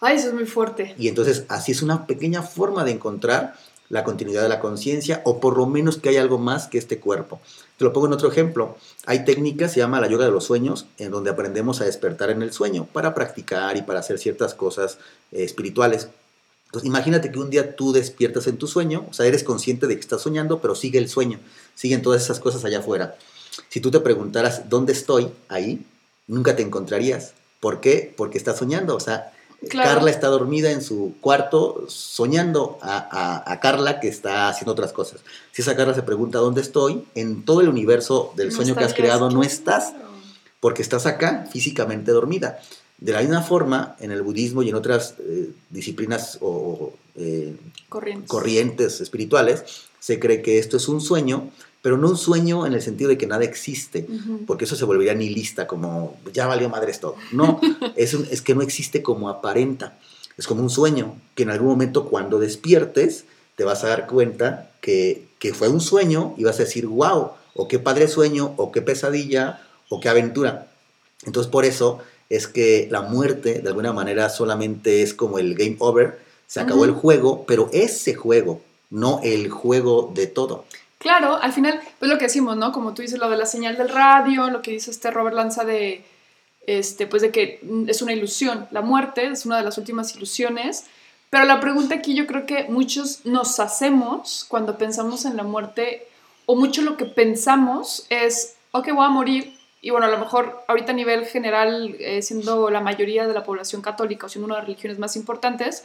Ay, 0.00 0.16
eso 0.16 0.28
es 0.28 0.34
muy 0.34 0.46
fuerte. 0.46 0.94
Y 0.98 1.08
entonces, 1.08 1.44
así 1.48 1.72
es 1.72 1.82
una 1.82 2.06
pequeña 2.06 2.42
forma 2.42 2.84
de 2.84 2.92
encontrar 2.92 3.54
la 3.90 4.04
continuidad 4.04 4.42
de 4.42 4.48
la 4.48 4.60
conciencia 4.60 5.20
o 5.24 5.40
por 5.40 5.58
lo 5.58 5.66
menos 5.66 5.98
que 5.98 6.08
hay 6.08 6.16
algo 6.16 6.38
más 6.38 6.68
que 6.68 6.78
este 6.78 7.00
cuerpo. 7.00 7.40
Te 7.76 7.84
lo 7.84 7.92
pongo 7.92 8.06
en 8.06 8.12
otro 8.12 8.28
ejemplo. 8.28 8.76
Hay 9.04 9.24
técnicas, 9.24 9.72
se 9.72 9.80
llama 9.80 10.00
la 10.00 10.08
yoga 10.08 10.24
de 10.24 10.30
los 10.30 10.44
sueños, 10.44 10.86
en 10.98 11.10
donde 11.10 11.30
aprendemos 11.30 11.80
a 11.80 11.84
despertar 11.84 12.30
en 12.30 12.40
el 12.40 12.52
sueño 12.52 12.86
para 12.92 13.14
practicar 13.14 13.76
y 13.76 13.82
para 13.82 14.00
hacer 14.00 14.18
ciertas 14.18 14.54
cosas 14.54 14.98
eh, 15.32 15.42
espirituales. 15.42 16.08
Entonces, 16.66 16.86
imagínate 16.86 17.32
que 17.32 17.38
un 17.40 17.50
día 17.50 17.74
tú 17.74 17.92
despiertas 17.92 18.46
en 18.46 18.56
tu 18.56 18.68
sueño, 18.68 19.06
o 19.10 19.12
sea, 19.12 19.26
eres 19.26 19.42
consciente 19.42 19.88
de 19.88 19.96
que 19.96 20.00
estás 20.00 20.22
soñando, 20.22 20.60
pero 20.60 20.76
sigue 20.76 20.98
el 21.00 21.08
sueño, 21.08 21.40
siguen 21.74 22.00
todas 22.00 22.22
esas 22.22 22.38
cosas 22.38 22.64
allá 22.64 22.78
afuera. 22.78 23.16
Si 23.68 23.80
tú 23.80 23.90
te 23.90 23.98
preguntaras 23.98 24.68
dónde 24.68 24.92
estoy 24.92 25.32
ahí, 25.48 25.84
nunca 26.28 26.54
te 26.54 26.62
encontrarías. 26.62 27.32
¿Por 27.58 27.80
qué? 27.80 28.14
Porque 28.16 28.38
estás 28.38 28.56
soñando, 28.56 28.94
o 28.94 29.00
sea, 29.00 29.32
Carla 29.68 30.10
está 30.10 30.28
dormida 30.28 30.70
en 30.70 30.82
su 30.82 31.14
cuarto 31.20 31.84
soñando 31.88 32.78
a, 32.80 33.58
Carla 33.60 34.00
que 34.00 34.08
está 34.08 34.48
haciendo 34.48 34.72
otras 34.72 34.92
cosas. 34.92 35.20
Si 35.52 35.62
esa 35.62 35.76
Carla 35.76 35.94
se 35.94 36.02
pregunta 36.02 36.38
dónde 36.38 36.62
estoy, 36.62 37.04
en 37.14 37.44
todo 37.44 37.60
el 37.60 37.68
universo 37.68 38.32
del 38.36 38.52
sueño 38.52 38.74
que 38.74 38.84
has 38.84 38.94
creado 38.94 39.30
no 39.30 39.42
estás, 39.42 39.92
porque 40.60 40.82
estás 40.82 41.06
acá 41.06 41.46
físicamente 41.50 42.12
dormida. 42.12 42.60
De 42.98 43.12
la 43.12 43.20
misma 43.20 43.42
forma, 43.42 43.96
en 43.98 44.10
el 44.10 44.22
budismo 44.22 44.62
y 44.62 44.68
en 44.68 44.74
otras 44.74 45.14
eh, 45.18 45.50
disciplinas 45.70 46.38
o 46.40 46.92
eh, 47.16 47.56
corrientes 47.88 49.00
espirituales, 49.00 49.64
se 49.98 50.18
cree 50.18 50.42
que 50.42 50.58
esto 50.58 50.76
es 50.76 50.88
un 50.88 51.00
sueño, 51.00 51.50
pero 51.82 51.96
no 51.96 52.08
un 52.08 52.16
sueño 52.16 52.66
en 52.66 52.74
el 52.74 52.82
sentido 52.82 53.08
de 53.08 53.18
que 53.18 53.26
nada 53.26 53.44
existe, 53.44 54.06
porque 54.46 54.64
eso 54.64 54.76
se 54.76 54.84
volvería 54.84 55.14
nihilista, 55.14 55.66
como 55.66 56.16
ya 56.32 56.46
valió 56.46 56.68
madres 56.68 57.00
todo. 57.00 57.16
No, 57.32 57.60
es, 57.96 58.14
es 58.14 58.42
que 58.42 58.54
no 58.54 58.62
existe 58.62 59.02
como 59.02 59.28
aparenta. 59.28 59.98
Es 60.36 60.46
como 60.46 60.62
un 60.62 60.70
sueño, 60.70 61.16
que 61.34 61.42
en 61.42 61.50
algún 61.50 61.68
momento 61.68 62.06
cuando 62.06 62.38
despiertes 62.38 63.24
te 63.56 63.64
vas 63.64 63.84
a 63.84 63.88
dar 63.88 64.06
cuenta 64.06 64.70
que, 64.80 65.26
que 65.38 65.52
fue 65.54 65.68
un 65.68 65.80
sueño 65.80 66.34
y 66.36 66.44
vas 66.44 66.56
a 66.56 66.64
decir, 66.64 66.86
wow, 66.86 67.30
o 67.54 67.68
qué 67.68 67.78
padre 67.78 68.08
sueño, 68.08 68.54
o 68.56 68.72
qué 68.72 68.82
pesadilla, 68.82 69.62
o 69.88 70.00
qué 70.00 70.08
aventura. 70.08 70.70
Entonces 71.26 71.50
por 71.50 71.64
eso 71.64 71.98
es 72.30 72.46
que 72.46 72.88
la 72.90 73.02
muerte 73.02 73.60
de 73.60 73.68
alguna 73.68 73.92
manera 73.92 74.30
solamente 74.30 75.02
es 75.02 75.12
como 75.12 75.38
el 75.38 75.54
game 75.54 75.76
over, 75.80 76.20
se 76.46 76.60
acabó 76.60 76.84
el 76.84 76.92
juego, 76.92 77.44
pero 77.46 77.68
ese 77.72 78.14
juego, 78.14 78.60
no 78.88 79.20
el 79.22 79.50
juego 79.50 80.10
de 80.14 80.26
todo. 80.26 80.64
Claro, 81.00 81.36
al 81.40 81.54
final, 81.54 81.80
pues 81.98 82.10
lo 82.10 82.18
que 82.18 82.24
decimos, 82.24 82.58
¿no? 82.58 82.72
Como 82.72 82.92
tú 82.92 83.00
dices, 83.00 83.18
lo 83.18 83.30
de 83.30 83.38
la 83.38 83.46
señal 83.46 83.78
del 83.78 83.88
radio, 83.88 84.50
lo 84.50 84.60
que 84.60 84.72
dice 84.72 84.90
este 84.90 85.10
Robert 85.10 85.34
Lanza 85.34 85.64
de, 85.64 86.04
este, 86.66 87.06
pues 87.06 87.22
de 87.22 87.30
que 87.30 87.58
es 87.86 88.02
una 88.02 88.12
ilusión. 88.12 88.68
La 88.70 88.82
muerte 88.82 89.28
es 89.28 89.46
una 89.46 89.56
de 89.56 89.64
las 89.64 89.78
últimas 89.78 90.14
ilusiones. 90.14 90.84
Pero 91.30 91.46
la 91.46 91.58
pregunta 91.58 91.94
aquí 91.94 92.14
yo 92.14 92.26
creo 92.26 92.44
que 92.44 92.64
muchos 92.64 93.24
nos 93.24 93.60
hacemos 93.60 94.44
cuando 94.46 94.76
pensamos 94.76 95.24
en 95.24 95.38
la 95.38 95.42
muerte, 95.42 96.06
o 96.44 96.54
mucho 96.54 96.82
lo 96.82 96.98
que 96.98 97.06
pensamos 97.06 98.04
es, 98.10 98.56
ok, 98.72 98.92
voy 98.92 99.06
a 99.06 99.08
morir. 99.08 99.56
Y 99.80 99.88
bueno, 99.88 100.04
a 100.04 100.10
lo 100.10 100.18
mejor 100.18 100.62
ahorita 100.68 100.92
a 100.92 100.94
nivel 100.94 101.24
general, 101.24 101.96
eh, 101.98 102.20
siendo 102.20 102.68
la 102.68 102.82
mayoría 102.82 103.26
de 103.26 103.32
la 103.32 103.42
población 103.42 103.80
católica 103.80 104.26
o 104.26 104.28
siendo 104.28 104.44
una 104.44 104.56
de 104.56 104.60
las 104.60 104.68
religiones 104.68 104.98
más 104.98 105.16
importantes, 105.16 105.82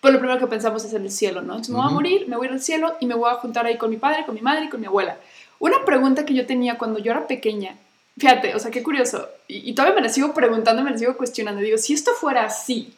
pues 0.00 0.14
lo 0.14 0.20
primero 0.20 0.38
que 0.38 0.46
pensamos 0.46 0.84
es 0.84 0.92
en 0.92 1.02
el 1.02 1.10
cielo, 1.10 1.42
¿no? 1.42 1.54
Entonces 1.54 1.74
me 1.74 1.80
voy 1.80 1.90
a 1.90 1.94
morir, 1.94 2.28
me 2.28 2.36
voy 2.36 2.48
al 2.48 2.60
cielo 2.60 2.96
y 3.00 3.06
me 3.06 3.14
voy 3.14 3.30
a 3.30 3.34
juntar 3.34 3.66
ahí 3.66 3.76
con 3.76 3.90
mi 3.90 3.96
padre, 3.96 4.24
con 4.24 4.34
mi 4.34 4.40
madre 4.40 4.66
y 4.66 4.68
con 4.68 4.80
mi 4.80 4.86
abuela. 4.86 5.18
Una 5.58 5.84
pregunta 5.84 6.24
que 6.24 6.34
yo 6.34 6.46
tenía 6.46 6.78
cuando 6.78 7.00
yo 7.00 7.10
era 7.10 7.26
pequeña, 7.26 7.76
fíjate, 8.16 8.54
o 8.54 8.58
sea, 8.60 8.70
qué 8.70 8.82
curioso, 8.82 9.28
y, 9.48 9.72
todavía 9.74 9.96
me 9.96 10.02
la 10.02 10.08
sigo 10.08 10.32
preguntando, 10.34 10.82
me 10.82 10.90
la 10.92 10.98
sigo 10.98 11.16
cuestionando, 11.16 11.60
digo, 11.60 11.78
si 11.78 11.94
esto 11.94 12.12
fuera 12.12 12.44
así, 12.44 12.94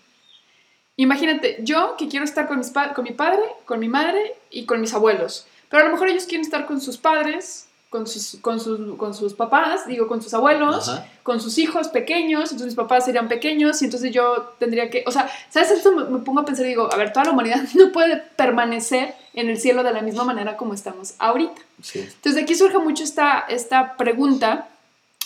imagínate, 0.96 1.58
yo 1.60 1.96
que 1.96 2.08
quiero 2.08 2.24
estar 2.24 2.46
con, 2.46 2.58
mis 2.58 2.70
con 2.94 3.04
mi 3.04 3.12
padre, 3.12 3.42
con 3.64 3.80
mi 3.80 3.88
madre 3.88 4.34
y 4.50 4.66
con 4.66 4.80
mis 4.80 4.92
abuelos, 4.92 5.46
pero 5.70 5.82
a 5.82 5.86
lo 5.86 5.92
mejor 5.92 6.08
ellos 6.08 6.24
quieren 6.24 6.42
estar 6.42 6.66
con 6.66 6.82
sus 6.82 6.98
padres, 6.98 7.69
con 7.90 8.06
sus, 8.06 8.38
con 8.40 8.60
sus, 8.60 8.96
con 8.96 9.14
sus 9.14 9.34
papás, 9.34 9.86
digo, 9.88 10.06
con 10.06 10.22
sus 10.22 10.32
abuelos, 10.32 10.92
con 11.24 11.40
sus 11.40 11.58
hijos 11.58 11.88
pequeños, 11.88 12.44
entonces 12.44 12.66
mis 12.66 12.74
papás 12.76 13.04
serían 13.04 13.28
pequeños 13.28 13.82
y 13.82 13.86
entonces 13.86 14.12
yo 14.12 14.54
tendría 14.60 14.88
que, 14.88 15.02
o 15.06 15.10
sea, 15.10 15.28
¿sabes? 15.50 15.72
Esto 15.72 15.90
me, 15.92 16.18
pongo 16.20 16.40
a 16.40 16.44
pensar 16.44 16.64
y 16.66 16.68
digo, 16.68 16.88
a 16.92 16.96
ver, 16.96 17.12
toda 17.12 17.26
la 17.26 17.32
humanidad 17.32 17.62
no 17.74 17.90
puede 17.90 18.16
permanecer 18.16 19.14
en 19.34 19.50
el 19.50 19.58
cielo 19.58 19.82
de 19.82 19.92
la 19.92 20.02
misma 20.02 20.22
manera 20.22 20.56
como 20.56 20.72
estamos 20.72 21.14
ahorita. 21.18 21.60
Entonces 21.94 22.34
de 22.36 22.42
aquí 22.42 22.54
surge 22.54 22.78
mucho 22.78 23.02
esta, 23.02 23.40
esta 23.48 23.96
pregunta 23.96 24.68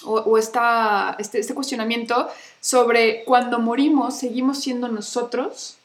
o, 0.04 0.14
o 0.14 0.38
esta, 0.38 1.16
este, 1.18 1.40
este 1.40 1.54
cuestionamiento 1.54 2.28
sobre 2.62 3.24
cuando 3.24 3.58
morimos, 3.58 4.16
¿seguimos 4.16 4.58
siendo 4.58 4.88
nosotros? 4.88 5.76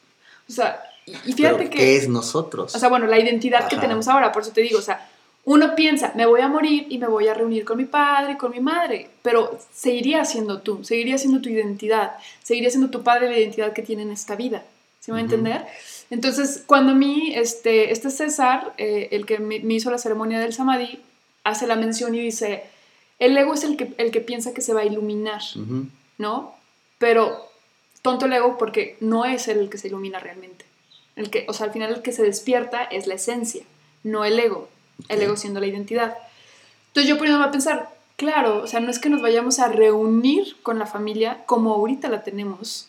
O 0.48 0.52
sea, 0.52 0.82
y, 1.26 1.32
fíjate 1.32 1.68
que... 1.68 1.78
¿Qué 1.78 1.96
es 1.96 2.08
nosotros? 2.08 2.74
O 2.74 2.78
sea, 2.78 2.88
bueno, 2.88 3.06
la 3.06 3.18
identidad 3.18 3.68
que 3.68 3.76
tenemos 3.76 4.08
ahora, 4.08 4.32
por 4.32 4.42
eso 4.42 4.52
te 4.52 4.60
digo, 4.60 4.78
o 4.78 4.82
sea, 4.82 5.09
uno 5.44 5.74
piensa, 5.74 6.12
me 6.16 6.26
voy 6.26 6.42
a 6.42 6.48
morir 6.48 6.86
y 6.90 6.98
me 6.98 7.06
voy 7.06 7.28
a 7.28 7.34
reunir 7.34 7.64
con 7.64 7.78
mi 7.78 7.86
padre, 7.86 8.36
con 8.36 8.50
mi 8.50 8.60
madre, 8.60 9.08
pero 9.22 9.58
seguiría 9.72 10.24
siendo 10.24 10.60
tú, 10.60 10.84
seguiría 10.84 11.16
siendo 11.16 11.40
tu 11.40 11.48
identidad, 11.48 12.12
seguiría 12.42 12.70
siendo 12.70 12.90
tu 12.90 13.02
padre 13.02 13.30
la 13.30 13.38
identidad 13.38 13.72
que 13.72 13.82
tiene 13.82 14.02
en 14.02 14.10
esta 14.10 14.36
vida. 14.36 14.64
¿Se 15.00 15.10
me 15.10 15.16
va 15.16 15.20
a 15.20 15.24
entender? 15.24 15.66
Entonces, 16.10 16.62
cuando 16.66 16.92
a 16.92 16.94
mí, 16.94 17.32
este, 17.34 17.90
este 17.90 18.10
César, 18.10 18.74
eh, 18.76 19.08
el 19.12 19.24
que 19.24 19.38
me, 19.38 19.56
hizo 19.56 19.90
la 19.90 19.96
ceremonia 19.96 20.38
del 20.38 20.52
Samadhi, 20.52 21.00
hace 21.42 21.66
la 21.66 21.76
mención 21.76 22.14
y 22.14 22.20
dice, 22.20 22.64
el 23.18 23.34
ego 23.36 23.54
es 23.54 23.64
el 23.64 23.78
que, 23.78 23.94
el 23.96 24.10
que 24.10 24.20
piensa 24.20 24.52
que 24.52 24.60
se 24.60 24.74
va 24.74 24.80
a 24.80 24.84
iluminar, 24.84 25.40
¿no? 26.18 26.54
Pero 26.98 27.48
tonto 28.02 28.26
el 28.26 28.34
ego 28.34 28.58
porque 28.58 28.98
no 29.00 29.24
es 29.24 29.48
el 29.48 29.70
que 29.70 29.78
se 29.78 29.88
ilumina 29.88 30.20
realmente. 30.20 30.66
El 31.16 31.30
que, 31.30 31.46
o 31.48 31.54
sea, 31.54 31.66
al 31.66 31.72
final 31.72 31.94
el 31.94 32.02
que 32.02 32.12
se 32.12 32.22
despierta 32.22 32.84
es 32.84 33.06
la 33.06 33.14
esencia, 33.14 33.64
no 34.04 34.26
el 34.26 34.38
ego 34.38 34.68
el 35.08 35.22
ego 35.22 35.36
siendo 35.36 35.60
la 35.60 35.66
identidad. 35.66 36.16
Entonces 36.88 37.08
yo 37.08 37.18
poniéndome 37.18 37.46
a 37.46 37.50
pensar, 37.50 37.90
claro, 38.16 38.62
o 38.62 38.66
sea, 38.66 38.80
no 38.80 38.90
es 38.90 38.98
que 38.98 39.08
nos 39.08 39.22
vayamos 39.22 39.58
a 39.58 39.68
reunir 39.68 40.56
con 40.62 40.78
la 40.78 40.86
familia 40.86 41.42
como 41.46 41.72
ahorita 41.72 42.08
la 42.08 42.22
tenemos, 42.22 42.88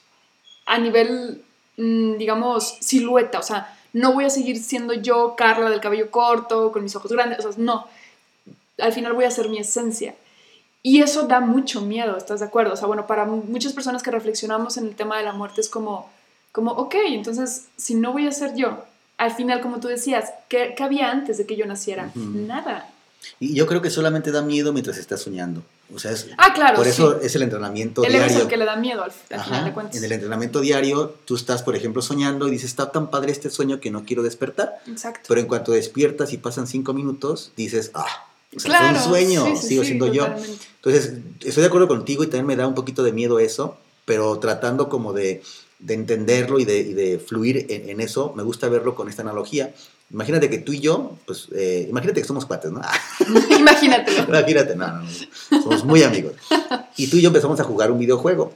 a 0.66 0.78
nivel, 0.78 1.44
mm, 1.78 2.18
digamos, 2.18 2.78
silueta, 2.80 3.40
o 3.40 3.44
sea, 3.44 3.78
no 3.94 4.14
voy 4.14 4.26
a 4.26 4.30
seguir 4.30 4.58
siendo 4.58 4.94
yo 4.94 5.36
Carla 5.36 5.70
del 5.70 5.82
cabello 5.82 6.12
corto, 6.12 6.72
con 6.72 6.84
mis 6.84 6.96
ojos 6.96 7.12
grandes, 7.12 7.46
o 7.46 7.52
sea, 7.52 7.64
no, 7.64 7.88
al 8.80 8.94
final 8.94 9.14
voy 9.14 9.26
a 9.26 9.32
ser 9.32 9.50
mi 9.50 9.60
esencia. 9.60 10.16
Y 10.84 11.02
eso 11.02 11.28
da 11.28 11.40
mucho 11.42 11.82
miedo, 11.82 12.18
¿estás 12.18 12.40
de 12.40 12.48
acuerdo? 12.48 12.74
O 12.74 12.78
sea, 12.78 12.88
bueno, 12.88 13.06
para 13.06 13.26
muchas 13.26 13.74
personas 13.74 14.02
que 14.02 14.10
reflexionamos 14.10 14.78
en 14.78 14.88
el 14.88 14.96
tema 14.96 15.18
de 15.18 15.24
la 15.24 15.34
muerte 15.34 15.62
es 15.62 15.70
como, 15.70 16.10
como, 16.52 16.72
ok, 16.72 16.96
entonces, 17.08 17.68
si 17.78 17.96
no 17.96 18.14
voy 18.14 18.28
a 18.28 18.32
ser 18.32 18.56
yo, 18.56 18.84
al 19.22 19.32
final, 19.36 19.62
como 19.62 19.80
tú 19.80 19.88
decías, 19.88 20.34
¿qué, 20.50 20.74
había 20.80 21.12
antes 21.12 21.38
de 21.38 21.46
que 21.46 21.56
yo 21.56 21.68
naciera? 21.68 22.12
Nada. 22.16 22.90
Y 23.40 23.54
yo 23.54 23.68
creo 23.68 23.80
que 23.80 23.92
solamente 23.92 24.32
da 24.32 24.42
miedo 24.42 24.74
mientras 24.74 24.98
estás 24.98 25.22
soñando. 25.22 25.62
O 25.94 26.00
sea, 26.00 26.10
es, 26.10 26.28
ah, 26.40 26.54
claro, 26.56 26.76
por 26.76 26.88
eso 26.88 27.22
es 27.22 27.36
el 27.36 27.44
entrenamiento 27.44 28.04
el 28.04 28.14
diario. 28.14 28.36
es 28.36 28.42
el 28.42 28.48
que 28.48 28.58
le 28.58 28.66
da 28.66 28.78
miedo 28.78 29.04
al, 29.04 29.12
final 29.12 29.66
de 29.66 29.74
cuentas. 29.74 29.96
En 29.96 30.04
el 30.04 30.12
entrenamiento 30.12 30.60
diario, 30.60 31.14
tú 31.26 31.36
estás, 31.36 31.62
por 31.62 31.76
ejemplo, 31.76 32.02
soñando 32.02 32.48
y 32.48 32.52
dices, 32.52 32.72
está 32.72 32.92
tan 32.92 33.12
padre 33.12 33.32
este 33.32 33.52
sueño 33.52 33.80
que 33.80 33.92
no 33.92 34.06
quiero 34.06 34.24
despertar. 34.24 34.80
Exacto. 34.88 35.26
Pero 35.28 35.40
en 35.40 35.46
cuanto 35.46 35.72
despiertas 35.72 36.34
y 36.34 36.38
pasan 36.38 36.66
cinco 36.66 36.94
minutos, 36.94 37.52
dices, 37.56 37.92
ah, 37.94 38.26
o 38.56 38.60
sea, 38.60 38.92
un 38.92 39.00
sueño, 39.00 39.56
sigo 39.56 39.84
siendo 39.84 40.12
yo. 40.12 40.26
Entonces, 40.78 41.14
estoy 41.42 41.62
de 41.62 41.68
acuerdo 41.68 41.88
contigo 41.88 42.24
y 42.24 42.26
también 42.26 42.48
me 42.48 42.56
da 42.56 42.66
un 42.66 42.74
poquito 42.74 43.04
de 43.04 43.12
miedo 43.12 43.38
eso, 43.38 43.78
pero 44.06 44.40
tratando 44.40 44.90
como 44.90 45.14
de 45.14 45.44
de 45.82 45.96
entenderlo 45.96 46.60
y 46.60 46.66
de, 46.66 47.20
fluir 47.26 47.66
en, 47.70 48.00
eso, 48.00 48.34
me 48.36 48.44
gusta 48.44 48.70
verlo 48.70 48.96
con 48.96 49.10
esta 49.10 49.24
analogía. 49.24 49.74
Imagínate 50.12 50.50
que 50.50 50.60
tú 50.60 50.74
y 50.74 50.80
yo, 50.80 51.18
pues, 51.26 51.48
eh, 51.56 51.88
imagínate 51.90 52.22
que 52.22 52.28
somos 52.28 52.46
cuates, 52.46 52.72
¿no? 52.72 52.82
Imagínate. 53.60 54.12
imagínate, 54.28 54.76
no, 54.76 54.88
no, 54.88 55.02
no, 55.04 55.62
somos 55.62 55.84
muy 55.84 56.04
amigos. 56.04 56.34
Y 56.98 57.08
tú 57.08 57.18
y 57.18 57.22
yo 57.22 57.28
empezamos 57.28 57.60
a 57.60 57.64
jugar 57.64 57.92
un 57.92 58.00
videojuego. 58.00 58.54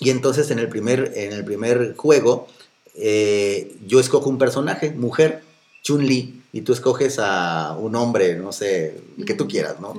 Y 0.00 0.10
entonces 0.10 0.50
en 0.50 0.58
el 0.58 0.68
primer, 0.68 1.12
en 1.14 1.32
el 1.32 1.44
primer 1.44 1.94
juego, 1.96 2.48
eh, 2.94 3.76
yo 3.86 4.00
escojo 4.00 4.30
un 4.30 4.38
personaje, 4.38 4.90
mujer, 4.90 5.42
Chun-Li, 5.82 6.42
y 6.52 6.60
tú 6.62 6.72
escoges 6.72 7.18
a 7.18 7.76
un 7.78 7.94
hombre, 7.96 8.36
no 8.36 8.52
sé, 8.52 9.00
el 9.18 9.24
que 9.24 9.34
tú 9.34 9.46
quieras, 9.46 9.80
¿no? 9.80 9.94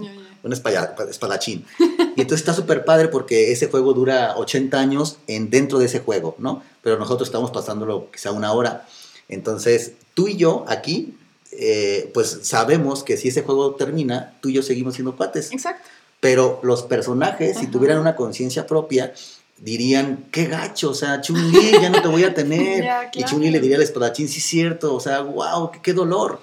un 0.46 0.54
espadachín. 0.54 1.66
Y 2.16 2.22
entonces 2.22 2.42
está 2.42 2.54
súper 2.54 2.86
padre 2.86 3.10
porque 3.10 3.52
ese 3.52 3.68
juego 3.68 3.94
dura 3.94 4.36
80 4.38 4.80
años 4.80 5.18
en, 5.28 5.50
dentro 5.50 5.80
de 5.80 5.86
ese 5.86 6.00
juego, 6.00 6.36
¿no? 6.40 6.64
Pero 6.82 6.98
nosotros 6.98 7.28
estamos 7.28 7.52
pasándolo 7.52 8.10
quizá 8.12 8.32
una 8.32 8.54
hora. 8.54 8.88
Entonces, 9.28 9.94
tú 10.14 10.28
y 10.28 10.38
yo 10.38 10.66
aquí, 10.68 11.18
eh, 11.52 12.12
pues 12.14 12.40
sabemos 12.44 13.04
que 13.04 13.18
si 13.18 13.30
ese 13.30 13.44
juego 13.44 13.76
termina, 13.76 14.34
tú 14.42 14.50
y 14.50 14.54
yo 14.54 14.64
seguimos 14.64 14.96
siendo 14.96 15.16
pates. 15.16 15.52
Exacto. 15.52 15.90
Pero 16.20 16.60
los 16.64 16.84
personajes, 16.84 17.58
si 17.58 17.68
tuvieran 17.68 18.00
una 18.00 18.16
conciencia 18.16 18.66
propia, 18.66 19.14
dirían, 19.58 20.26
qué 20.32 20.46
gacho, 20.46 20.92
o 20.92 20.94
sea, 20.94 21.22
Chun-Li, 21.22 21.72
ya 21.82 21.90
no 21.90 22.02
te 22.02 22.08
voy 22.08 22.24
a 22.24 22.34
tener. 22.34 22.86
Y 23.14 23.24
Chun-Li 23.24 23.52
le 23.52 23.60
diría 23.60 23.78
al 23.78 23.84
espadachín, 23.84 24.28
sí, 24.28 24.42
cierto, 24.42 24.96
o 24.96 25.00
sea, 25.00 25.22
wow, 25.22 25.72
qué 25.82 25.94
dolor. 25.94 26.40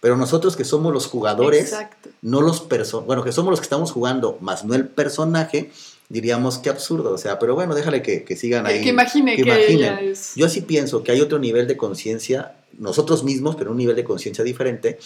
Pero 0.00 0.16
nosotros 0.16 0.56
que 0.56 0.64
somos 0.64 0.92
los 0.92 1.06
jugadores, 1.06 1.74
no 2.22 2.40
los 2.42 2.60
personajes, 2.60 3.06
bueno, 3.06 3.24
que 3.24 3.32
somos 3.32 3.50
los 3.50 3.60
que 3.60 3.64
estamos 3.64 3.92
jugando, 3.92 4.38
más 4.40 4.64
no 4.64 4.74
el 4.74 4.86
personaje, 4.86 5.70
diríamos 6.08 6.58
qué 6.58 6.70
absurdo, 6.70 7.12
o 7.12 7.18
sea, 7.18 7.38
pero 7.38 7.54
bueno, 7.54 7.74
déjale 7.74 8.02
que, 8.02 8.24
que 8.24 8.36
sigan 8.36 8.66
ahí. 8.66 8.82
Que 8.82 8.90
imagine 8.90 9.36
que, 9.36 10.14
Yo 10.36 10.48
sí 10.48 10.60
pienso 10.60 11.02
que 11.02 11.12
hay 11.12 11.20
otro 11.20 11.38
nivel 11.38 11.66
de 11.66 11.76
conciencia, 11.76 12.56
nosotros 12.78 13.24
mismos, 13.24 13.56
pero 13.56 13.70
un 13.70 13.78
nivel 13.78 13.96
de 13.96 14.04
conciencia 14.04 14.44
diferente, 14.44 14.98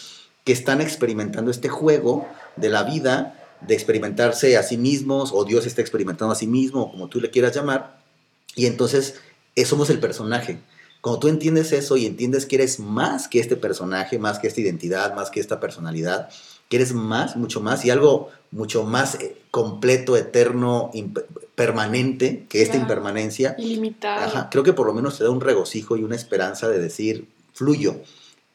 que 0.44 0.52
están 0.52 0.80
experimentando 0.80 1.50
este 1.50 1.68
juego 1.68 2.26
de 2.56 2.68
la 2.68 2.82
vida, 2.82 3.36
de 3.60 3.74
experimentarse 3.74 4.56
a 4.56 4.62
sí 4.62 4.76
mismos, 4.76 5.30
o 5.32 5.44
Dios 5.44 5.66
está 5.66 5.80
experimentando 5.80 6.32
a 6.32 6.36
sí 6.36 6.46
mismo, 6.46 6.90
como 6.90 7.08
tú 7.08 7.20
le 7.20 7.30
quieras 7.30 7.54
llamar, 7.54 8.00
y 8.54 8.66
entonces 8.66 9.16
eh, 9.56 9.64
somos 9.64 9.90
el 9.90 10.00
personaje. 10.00 10.58
Cuando 11.00 11.20
tú 11.20 11.28
entiendes 11.28 11.72
eso 11.72 11.96
y 11.96 12.06
entiendes 12.06 12.46
que 12.46 12.56
eres 12.56 12.78
más 12.78 13.28
que 13.28 13.40
este 13.40 13.56
personaje, 13.56 14.18
más 14.18 14.38
que 14.38 14.48
esta 14.48 14.60
identidad, 14.60 15.14
más 15.14 15.30
que 15.30 15.40
esta 15.40 15.58
personalidad, 15.58 16.28
que 16.68 16.76
eres 16.76 16.92
más, 16.92 17.36
mucho 17.36 17.60
más, 17.60 17.84
y 17.84 17.90
algo 17.90 18.28
mucho 18.50 18.84
más 18.84 19.14
eh, 19.16 19.36
completo, 19.50 20.16
eterno, 20.16 20.90
permanente 21.54 22.46
que 22.48 22.62
esta 22.62 22.76
impermanencia. 22.76 23.54
Ilimitada. 23.58 24.48
creo 24.50 24.62
que 24.62 24.72
por 24.72 24.86
lo 24.86 24.92
menos 24.92 25.18
te 25.18 25.24
da 25.24 25.30
un 25.30 25.40
regocijo 25.40 25.96
y 25.96 26.04
una 26.04 26.16
esperanza 26.16 26.68
de 26.68 26.78
decir, 26.78 27.28
fluyo. 27.54 27.96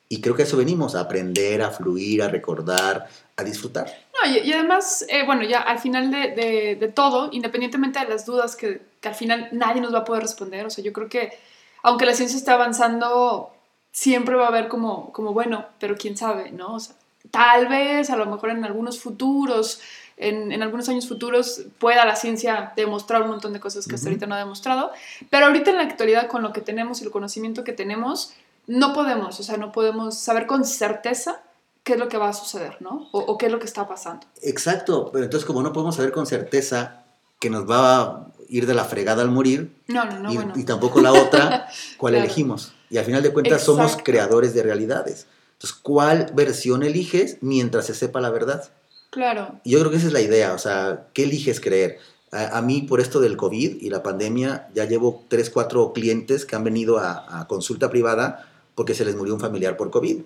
Y 0.07 0.21
creo 0.21 0.35
que 0.35 0.43
eso 0.43 0.55
venimos, 0.55 0.93
a 0.95 1.01
aprender, 1.01 1.63
a 1.63 1.71
fluir, 1.71 2.21
a 2.21 2.27
recordar, 2.27 3.07
a 3.35 3.43
disfrutar. 3.43 3.91
No, 4.13 4.31
y, 4.31 4.53
además, 4.53 5.03
eh, 5.09 5.25
bueno, 5.25 5.43
ya 5.43 5.59
al 5.59 5.79
final 5.79 6.11
de, 6.11 6.77
de, 6.79 6.87
todo, 6.89 7.29
independientemente 7.31 7.99
de 7.99 8.05
las 8.07 8.25
dudas 8.25 8.55
que, 8.55 8.81
que 9.01 9.07
al 9.07 9.15
final 9.15 9.49
nadie 9.51 9.81
nos 9.81 9.93
va 9.93 9.99
a 9.99 10.05
poder 10.05 10.21
responder, 10.21 10.65
o 10.65 10.69
sea, 10.69 10.83
yo 10.83 10.93
creo 10.93 11.09
que 11.09 11.31
aunque 11.85 12.07
la 12.07 12.15
ciencia 12.15 12.35
está 12.35 12.55
avanzando, 12.55 13.51
siempre 13.91 14.33
va 14.33 14.45
a 14.45 14.47
haber 14.47 14.69
como, 14.69 15.13
como 15.13 15.33
bueno, 15.33 15.67
pero 15.79 15.95
quién 15.95 16.17
sabe, 16.17 16.49
¿no? 16.49 16.73
O 16.73 16.79
sea, 16.79 16.95
tal 17.29 17.67
vez, 17.67 18.09
a 18.09 18.15
lo 18.15 18.25
mejor 18.25 18.49
en 18.49 18.65
algunos 18.65 18.99
futuros, 18.99 19.81
en, 20.17 20.51
en, 20.51 20.63
algunos 20.63 20.89
años 20.89 21.07
futuros, 21.07 21.61
pueda 21.77 22.03
la 22.05 22.15
ciencia 22.15 22.73
demostrar 22.75 23.21
un 23.21 23.27
montón 23.27 23.53
de 23.53 23.59
cosas 23.59 23.85
que 23.85 23.93
hasta 23.93 24.07
ahorita 24.07 24.25
no 24.25 24.33
ha 24.33 24.39
demostrado, 24.39 24.91
pero 25.29 25.45
ahorita 25.45 25.69
en 25.69 25.77
la 25.77 25.83
actualidad, 25.83 26.27
con 26.27 26.41
lo 26.41 26.53
que 26.53 26.61
tenemos 26.61 27.01
y 27.01 27.03
el 27.03 27.11
conocimiento 27.11 27.63
que 27.63 27.73
tenemos, 27.73 28.33
no 28.65 28.91
podemos, 28.95 29.39
o 29.39 29.43
sea, 29.43 29.57
no 29.57 29.71
podemos 29.71 30.17
saber 30.17 30.47
con 30.47 30.65
certeza 30.65 31.43
qué 31.83 31.93
es 31.93 31.99
lo 31.99 32.09
que 32.09 32.17
va 32.17 32.29
a 32.29 32.33
suceder, 32.33 32.77
¿no? 32.79 33.09
O, 33.11 33.19
o 33.19 33.37
qué 33.37 33.45
es 33.45 33.51
lo 33.51 33.59
que 33.59 33.65
está 33.65 33.87
pasando. 33.87 34.25
Exacto, 34.41 35.11
pero 35.13 35.25
entonces 35.25 35.45
como 35.45 35.61
no 35.61 35.71
podemos 35.71 35.95
saber 35.95 36.11
con 36.11 36.25
certeza 36.25 37.03
que 37.39 37.51
nos 37.51 37.69
va 37.69 38.01
a 38.01 38.27
ir 38.49 38.65
de 38.67 38.73
la 38.73 38.85
fregada 38.85 39.21
al 39.21 39.31
morir. 39.31 39.75
No, 39.87 40.05
no, 40.05 40.19
no. 40.19 40.53
Y, 40.55 40.63
tampoco 40.63 41.01
la 41.01 41.13
otra, 41.13 41.67
cuál 41.97 42.15
elegimos. 42.15 42.73
Y 42.89 42.97
al 42.97 43.05
final 43.05 43.23
de 43.23 43.33
cuentas 43.33 43.63
somos 43.63 43.97
creadores 44.03 44.53
de 44.53 44.63
realidades. 44.63 45.27
Entonces, 45.53 45.77
¿cuál 45.81 46.31
versión 46.33 46.83
eliges 46.83 47.37
mientras 47.41 47.85
se 47.85 47.93
sepa 47.93 48.21
la 48.21 48.29
verdad? 48.29 48.69
Claro. 49.09 49.59
Y 49.63 49.71
yo 49.71 49.79
creo 49.79 49.91
que 49.91 49.97
esa 49.97 50.07
es 50.07 50.13
la 50.13 50.21
idea, 50.21 50.53
o 50.53 50.57
sea, 50.57 51.07
¿qué 51.13 51.23
eliges 51.23 51.59
creer? 51.59 51.99
A, 52.31 52.61
mí, 52.61 52.81
por 52.81 52.99
esto 52.99 53.21
del 53.21 53.37
COVID 53.37 53.81
y 53.81 53.89
la 53.89 54.03
pandemia, 54.03 54.67
ya 54.73 54.83
llevo 54.83 55.23
tres, 55.29 55.49
cuatro 55.49 55.93
clientes 55.93 56.45
que 56.45 56.57
han 56.57 56.65
venido 56.65 56.97
a, 56.97 57.39
a 57.39 57.47
consulta 57.47 57.89
privada 57.89 58.49
porque 58.75 58.93
se 58.93 59.05
les 59.05 59.15
murió 59.15 59.33
un 59.33 59.39
familiar 59.39 59.77
por 59.77 59.89
COVID. 59.89 60.21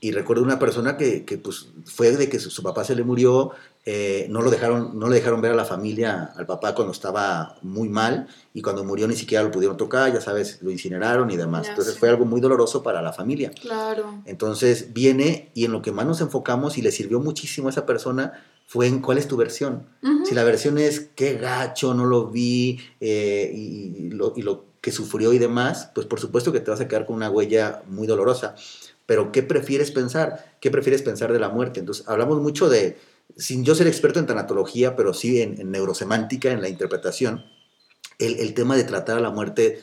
Y 0.00 0.12
recuerdo 0.12 0.42
una 0.42 0.58
persona 0.58 0.98
que, 0.98 1.24
que 1.24 1.38
pues, 1.38 1.68
fue 1.86 2.12
de 2.12 2.28
que 2.28 2.38
su, 2.38 2.62
papá 2.62 2.84
se 2.84 2.94
le 2.94 3.02
murió, 3.02 3.52
eh, 3.86 4.26
no, 4.30 4.40
lo 4.40 4.50
dejaron, 4.50 4.98
no 4.98 5.08
le 5.08 5.16
dejaron 5.16 5.42
ver 5.42 5.52
a 5.52 5.54
la 5.54 5.66
familia, 5.66 6.32
al 6.36 6.46
papá 6.46 6.74
cuando 6.74 6.92
estaba 6.92 7.58
muy 7.60 7.90
mal, 7.90 8.28
y 8.54 8.62
cuando 8.62 8.82
murió 8.82 9.06
ni 9.06 9.14
siquiera 9.14 9.44
lo 9.44 9.50
pudieron 9.50 9.76
tocar, 9.76 10.10
ya 10.12 10.22
sabes, 10.22 10.62
lo 10.62 10.70
incineraron 10.70 11.30
y 11.30 11.36
demás. 11.36 11.68
Entonces 11.68 11.98
fue 11.98 12.08
algo 12.08 12.24
muy 12.24 12.40
doloroso 12.40 12.82
para 12.82 13.02
la 13.02 13.12
familia. 13.12 13.50
Claro. 13.50 14.22
Entonces 14.24 14.94
viene 14.94 15.50
y 15.54 15.66
en 15.66 15.72
lo 15.72 15.82
que 15.82 15.92
más 15.92 16.06
nos 16.06 16.22
enfocamos 16.22 16.78
y 16.78 16.82
le 16.82 16.92
sirvió 16.92 17.20
muchísimo 17.20 17.68
a 17.68 17.72
esa 17.72 17.84
persona 17.84 18.32
fue 18.66 18.86
en 18.86 19.00
cuál 19.00 19.18
es 19.18 19.28
tu 19.28 19.36
versión. 19.36 19.86
Si 20.24 20.34
la 20.34 20.44
versión 20.44 20.78
es 20.78 21.10
qué 21.14 21.34
gacho, 21.34 21.92
no 21.92 22.06
lo 22.06 22.28
vi, 22.28 22.80
eh, 23.00 23.52
y, 23.54 24.08
lo, 24.10 24.32
y 24.34 24.40
lo 24.40 24.64
que 24.80 24.92
sufrió 24.92 25.34
y 25.34 25.38
demás, 25.38 25.90
pues 25.94 26.06
por 26.06 26.18
supuesto 26.18 26.52
que 26.52 26.60
te 26.60 26.70
vas 26.70 26.80
a 26.80 26.88
quedar 26.88 27.04
con 27.04 27.16
una 27.16 27.28
huella 27.28 27.82
muy 27.86 28.06
dolorosa 28.06 28.54
pero 29.06 29.32
¿qué 29.32 29.42
prefieres 29.42 29.90
pensar? 29.90 30.56
¿Qué 30.60 30.70
prefieres 30.70 31.02
pensar 31.02 31.32
de 31.32 31.38
la 31.38 31.50
muerte? 31.50 31.80
Entonces, 31.80 32.08
hablamos 32.08 32.40
mucho 32.40 32.68
de, 32.68 32.96
sin 33.36 33.64
yo 33.64 33.74
ser 33.74 33.86
experto 33.86 34.18
en 34.18 34.26
tanatología, 34.26 34.96
pero 34.96 35.14
sí 35.14 35.40
en, 35.40 35.70
neurosemántica, 35.70 36.50
en 36.50 36.60
la 36.60 36.68
interpretación, 36.68 37.44
el, 38.18 38.54
tema 38.54 38.76
de 38.76 38.84
tratar 38.84 39.18
a 39.18 39.20
la 39.20 39.30
muerte 39.30 39.82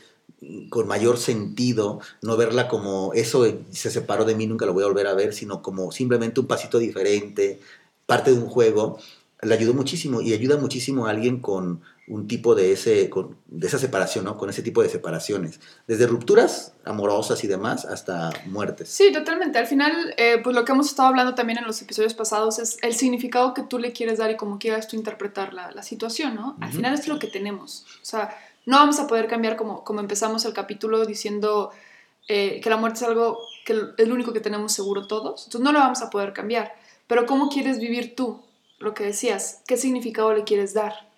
con 0.70 0.88
mayor 0.88 1.18
sentido, 1.18 2.00
no 2.22 2.38
verla 2.38 2.68
como 2.68 3.12
eso 3.14 3.46
se 3.72 3.92
separó 3.92 4.26
de 4.26 4.36
mí, 4.36 4.48
nunca 4.48 4.66
lo 4.66 4.74
voy 4.74 4.84
a 4.84 4.88
volver 4.88 5.08
a 5.08 5.14
ver, 5.14 5.34
sino 5.34 5.62
como 5.62 5.92
simplemente 5.92 6.40
un 6.40 6.48
pasito 6.48 6.80
diferente, 6.80 7.60
parte 8.06 8.32
de 8.32 8.38
un 8.38 8.48
juego. 8.48 9.00
le 9.42 9.54
ayudó 9.54 9.74
muchísimo 9.74 10.22
y 10.22 10.34
ayuda 10.34 10.58
muchísimo 10.58 11.06
a 11.08 11.12
alguien 11.12 11.40
con 11.40 11.82
un 12.12 12.28
tipo 12.28 12.56
de, 12.56 12.74
ese, 12.74 13.10
de 13.48 13.68
esa 13.68 13.80
separación, 13.80 14.26
¿no? 14.26 14.38
Con 14.38 14.50
ese 14.50 14.62
tipo 14.62 14.84
de 14.84 14.90
separaciones. 14.90 15.62
Desde 15.88 16.08
rupturas 16.08 16.74
amorosas 16.84 17.42
y 17.46 17.48
demás 17.48 17.86
hasta 17.86 18.32
muertes. 18.48 18.90
Sí, 18.90 19.14
totalmente. 19.14 19.58
Al 19.58 19.66
final, 19.66 20.14
eh, 20.18 20.40
pues 20.44 20.54
lo 20.54 20.66
que 20.66 20.74
hemos 20.74 20.88
estado 20.88 21.08
hablando 21.08 21.36
también 21.36 21.60
en 21.60 21.66
los 21.66 21.82
episodios 21.82 22.14
pasados 22.14 22.60
es 22.60 22.78
el 22.82 22.96
significado 22.96 23.54
que 23.54 23.64
tú 23.64 23.80
le 23.80 23.94
quieres 23.94 24.18
dar 24.18 24.30
y 24.30 24.36
cómo 24.36 24.60
quieras 24.60 24.90
tú 24.90 24.98
interpretar 24.98 25.54
la, 25.54 25.72
la 25.72 25.84
situación, 25.84 26.36
¿no? 26.36 26.58
Al 26.60 26.74
final 26.74 26.94
es 26.94 27.08
lo 27.08 27.18
que 27.18 27.28
tenemos. 27.28 27.86
O 28.02 28.06
sea, 28.06 28.38
no 28.66 28.78
vamos 28.78 29.00
a 29.00 29.08
poder 29.08 29.28
cambiar 29.28 29.56
como, 29.56 29.86
como 29.86 30.02
empezamos 30.02 30.44
el 30.44 30.52
capítulo 30.54 31.06
diciendo 31.06 31.72
eh, 32.28 32.60
que 32.62 32.70
la 32.70 32.76
muerte 32.76 32.98
es 32.98 33.04
algo 33.04 33.40
que 33.66 33.74
es 33.98 34.08
lo 34.08 34.14
único 34.14 34.34
que 34.34 34.42
tenemos 34.42 34.74
seguro 34.74 35.08
todos. 35.08 35.46
Entonces 35.46 35.62
no 35.62 35.72
lo 35.72 35.80
vamos 35.80 36.02
a 36.02 36.10
poder 36.10 36.34
cambiar. 36.34 36.76
Pero 37.08 37.26
¿cómo 37.26 37.50
quieres 37.50 37.80
vivir 37.80 38.16
tú? 38.16 38.42
Lo 38.80 38.94
que 38.94 39.06
decías, 39.06 39.62
¿qué 39.66 39.78
significado 39.78 40.34
le 40.34 40.44
quieres 40.44 40.74
dar? 40.74 41.11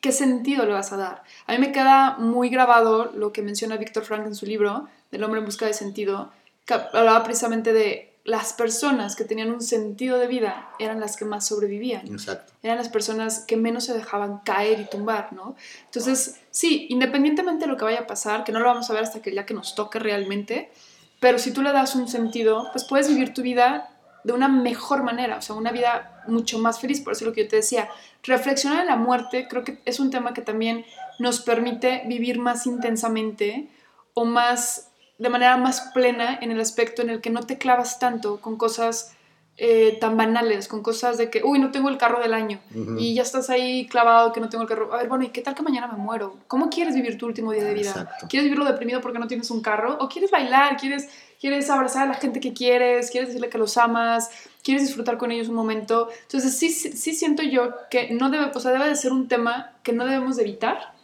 ¿Qué 0.00 0.12
sentido 0.12 0.64
le 0.64 0.72
vas 0.72 0.92
a 0.92 0.96
dar? 0.96 1.22
A 1.46 1.52
mí 1.52 1.58
me 1.58 1.72
queda 1.72 2.16
muy 2.18 2.48
grabado 2.48 3.12
lo 3.14 3.32
que 3.32 3.42
menciona 3.42 3.76
Víctor 3.76 4.04
Frank 4.04 4.26
en 4.26 4.34
su 4.34 4.46
libro, 4.46 4.88
del 5.10 5.24
hombre 5.24 5.40
en 5.40 5.46
busca 5.46 5.66
de 5.66 5.74
sentido, 5.74 6.32
que 6.64 6.74
hablaba 6.74 7.22
precisamente 7.24 7.72
de 7.72 8.10
las 8.24 8.52
personas 8.52 9.16
que 9.16 9.24
tenían 9.24 9.50
un 9.50 9.62
sentido 9.62 10.18
de 10.18 10.26
vida 10.26 10.68
eran 10.78 11.00
las 11.00 11.16
que 11.16 11.24
más 11.24 11.46
sobrevivían. 11.46 12.06
Exacto. 12.06 12.52
Eran 12.62 12.76
las 12.76 12.88
personas 12.88 13.40
que 13.40 13.56
menos 13.56 13.84
se 13.84 13.94
dejaban 13.94 14.38
caer 14.44 14.80
y 14.80 14.84
tumbar, 14.84 15.32
¿no? 15.32 15.56
Entonces, 15.86 16.40
sí, 16.50 16.86
independientemente 16.90 17.64
de 17.64 17.70
lo 17.70 17.76
que 17.76 17.84
vaya 17.84 18.00
a 18.00 18.06
pasar, 18.06 18.44
que 18.44 18.52
no 18.52 18.60
lo 18.60 18.66
vamos 18.66 18.90
a 18.90 18.92
ver 18.92 19.02
hasta 19.02 19.22
que 19.22 19.34
ya 19.34 19.46
que 19.46 19.54
nos 19.54 19.74
toque 19.74 19.98
realmente, 19.98 20.70
pero 21.18 21.38
si 21.38 21.52
tú 21.52 21.62
le 21.62 21.72
das 21.72 21.94
un 21.94 22.08
sentido, 22.08 22.68
pues 22.72 22.84
puedes 22.84 23.08
vivir 23.08 23.34
tu 23.34 23.42
vida 23.42 23.90
de 24.24 24.32
una 24.32 24.48
mejor 24.48 25.02
manera, 25.02 25.38
o 25.38 25.42
sea, 25.42 25.56
una 25.56 25.72
vida 25.72 26.22
mucho 26.26 26.58
más 26.58 26.80
feliz. 26.80 27.00
Por 27.00 27.12
eso 27.12 27.24
lo 27.24 27.32
que 27.32 27.44
yo 27.44 27.48
te 27.48 27.56
decía, 27.56 27.88
reflexionar 28.22 28.80
en 28.80 28.86
la 28.86 28.96
muerte 28.96 29.46
creo 29.48 29.64
que 29.64 29.78
es 29.84 30.00
un 30.00 30.10
tema 30.10 30.34
que 30.34 30.42
también 30.42 30.84
nos 31.18 31.40
permite 31.40 32.02
vivir 32.06 32.38
más 32.38 32.66
intensamente 32.66 33.68
o 34.14 34.24
más 34.24 34.90
de 35.18 35.28
manera 35.28 35.56
más 35.58 35.90
plena 35.92 36.38
en 36.40 36.50
el 36.50 36.60
aspecto 36.60 37.02
en 37.02 37.10
el 37.10 37.20
que 37.20 37.30
no 37.30 37.42
te 37.42 37.58
clavas 37.58 37.98
tanto 37.98 38.40
con 38.40 38.56
cosas 38.56 39.14
eh, 39.62 39.98
tan 40.00 40.16
banales, 40.16 40.68
con 40.68 40.82
cosas 40.82 41.18
de 41.18 41.28
que, 41.28 41.42
uy, 41.44 41.58
no 41.58 41.70
tengo 41.70 41.90
el 41.90 41.98
carro 41.98 42.18
del 42.18 42.32
año 42.32 42.58
y 42.96 43.14
ya 43.14 43.20
estás 43.20 43.50
ahí 43.50 43.86
clavado 43.88 44.32
que 44.32 44.40
no 44.40 44.48
tengo 44.48 44.62
el 44.62 44.68
carro. 44.68 44.94
A 44.94 44.96
ver, 44.96 45.08
bueno, 45.08 45.24
¿y 45.24 45.28
qué 45.28 45.42
tal 45.42 45.54
que 45.54 45.62
mañana 45.62 45.86
me 45.86 45.98
muero? 45.98 46.38
¿Cómo 46.46 46.70
quieres 46.70 46.94
vivir 46.94 47.18
tu 47.18 47.26
último 47.26 47.52
día 47.52 47.64
de 47.64 47.74
vida? 47.74 48.16
¿Quieres 48.30 48.44
vivirlo 48.44 48.64
deprimido 48.64 49.02
porque 49.02 49.18
no 49.18 49.26
tienes 49.26 49.50
un 49.50 49.60
carro? 49.60 49.98
¿O 50.00 50.08
quieres 50.08 50.30
bailar? 50.30 50.78
¿Quieres, 50.78 51.10
¿Quieres 51.40 51.70
abrazar 51.70 52.04
a 52.04 52.12
la 52.12 52.14
gente 52.14 52.38
que 52.38 52.52
quieres? 52.52 53.10
¿Quieres 53.10 53.30
decirle 53.30 53.48
que 53.48 53.58
los 53.58 53.76
amas? 53.78 54.30
¿Quieres 54.62 54.84
disfrutar 54.84 55.16
con 55.16 55.32
ellos 55.32 55.48
un 55.48 55.54
momento? 55.54 56.08
Entonces, 56.22 56.56
sí, 56.56 56.70
sí 56.70 57.14
siento 57.14 57.42
yo 57.42 57.74
que 57.90 58.10
no 58.10 58.30
debe, 58.30 58.50
o 58.54 58.60
sea, 58.60 58.72
debe 58.72 58.88
de 58.88 58.94
ser 58.94 59.12
un 59.12 59.26
tema 59.26 59.72
que 59.82 59.92
no 59.92 60.04
debemos 60.04 60.36
de 60.36 60.42
evitar 60.42 61.00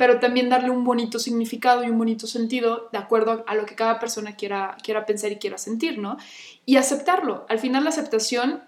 pero 0.00 0.18
también 0.18 0.48
darle 0.48 0.70
un 0.70 0.82
bonito 0.82 1.18
significado 1.18 1.84
y 1.84 1.90
un 1.90 1.98
bonito 1.98 2.26
sentido 2.26 2.88
de 2.90 2.96
acuerdo 2.96 3.44
a 3.46 3.54
lo 3.54 3.66
que 3.66 3.74
cada 3.74 4.00
persona 4.00 4.34
quiera, 4.34 4.78
quiera 4.82 5.04
pensar 5.04 5.30
y 5.30 5.36
quiera 5.36 5.58
sentir, 5.58 5.98
¿no? 5.98 6.16
Y 6.64 6.78
aceptarlo. 6.78 7.44
Al 7.50 7.58
final 7.58 7.84
la 7.84 7.90
aceptación 7.90 8.62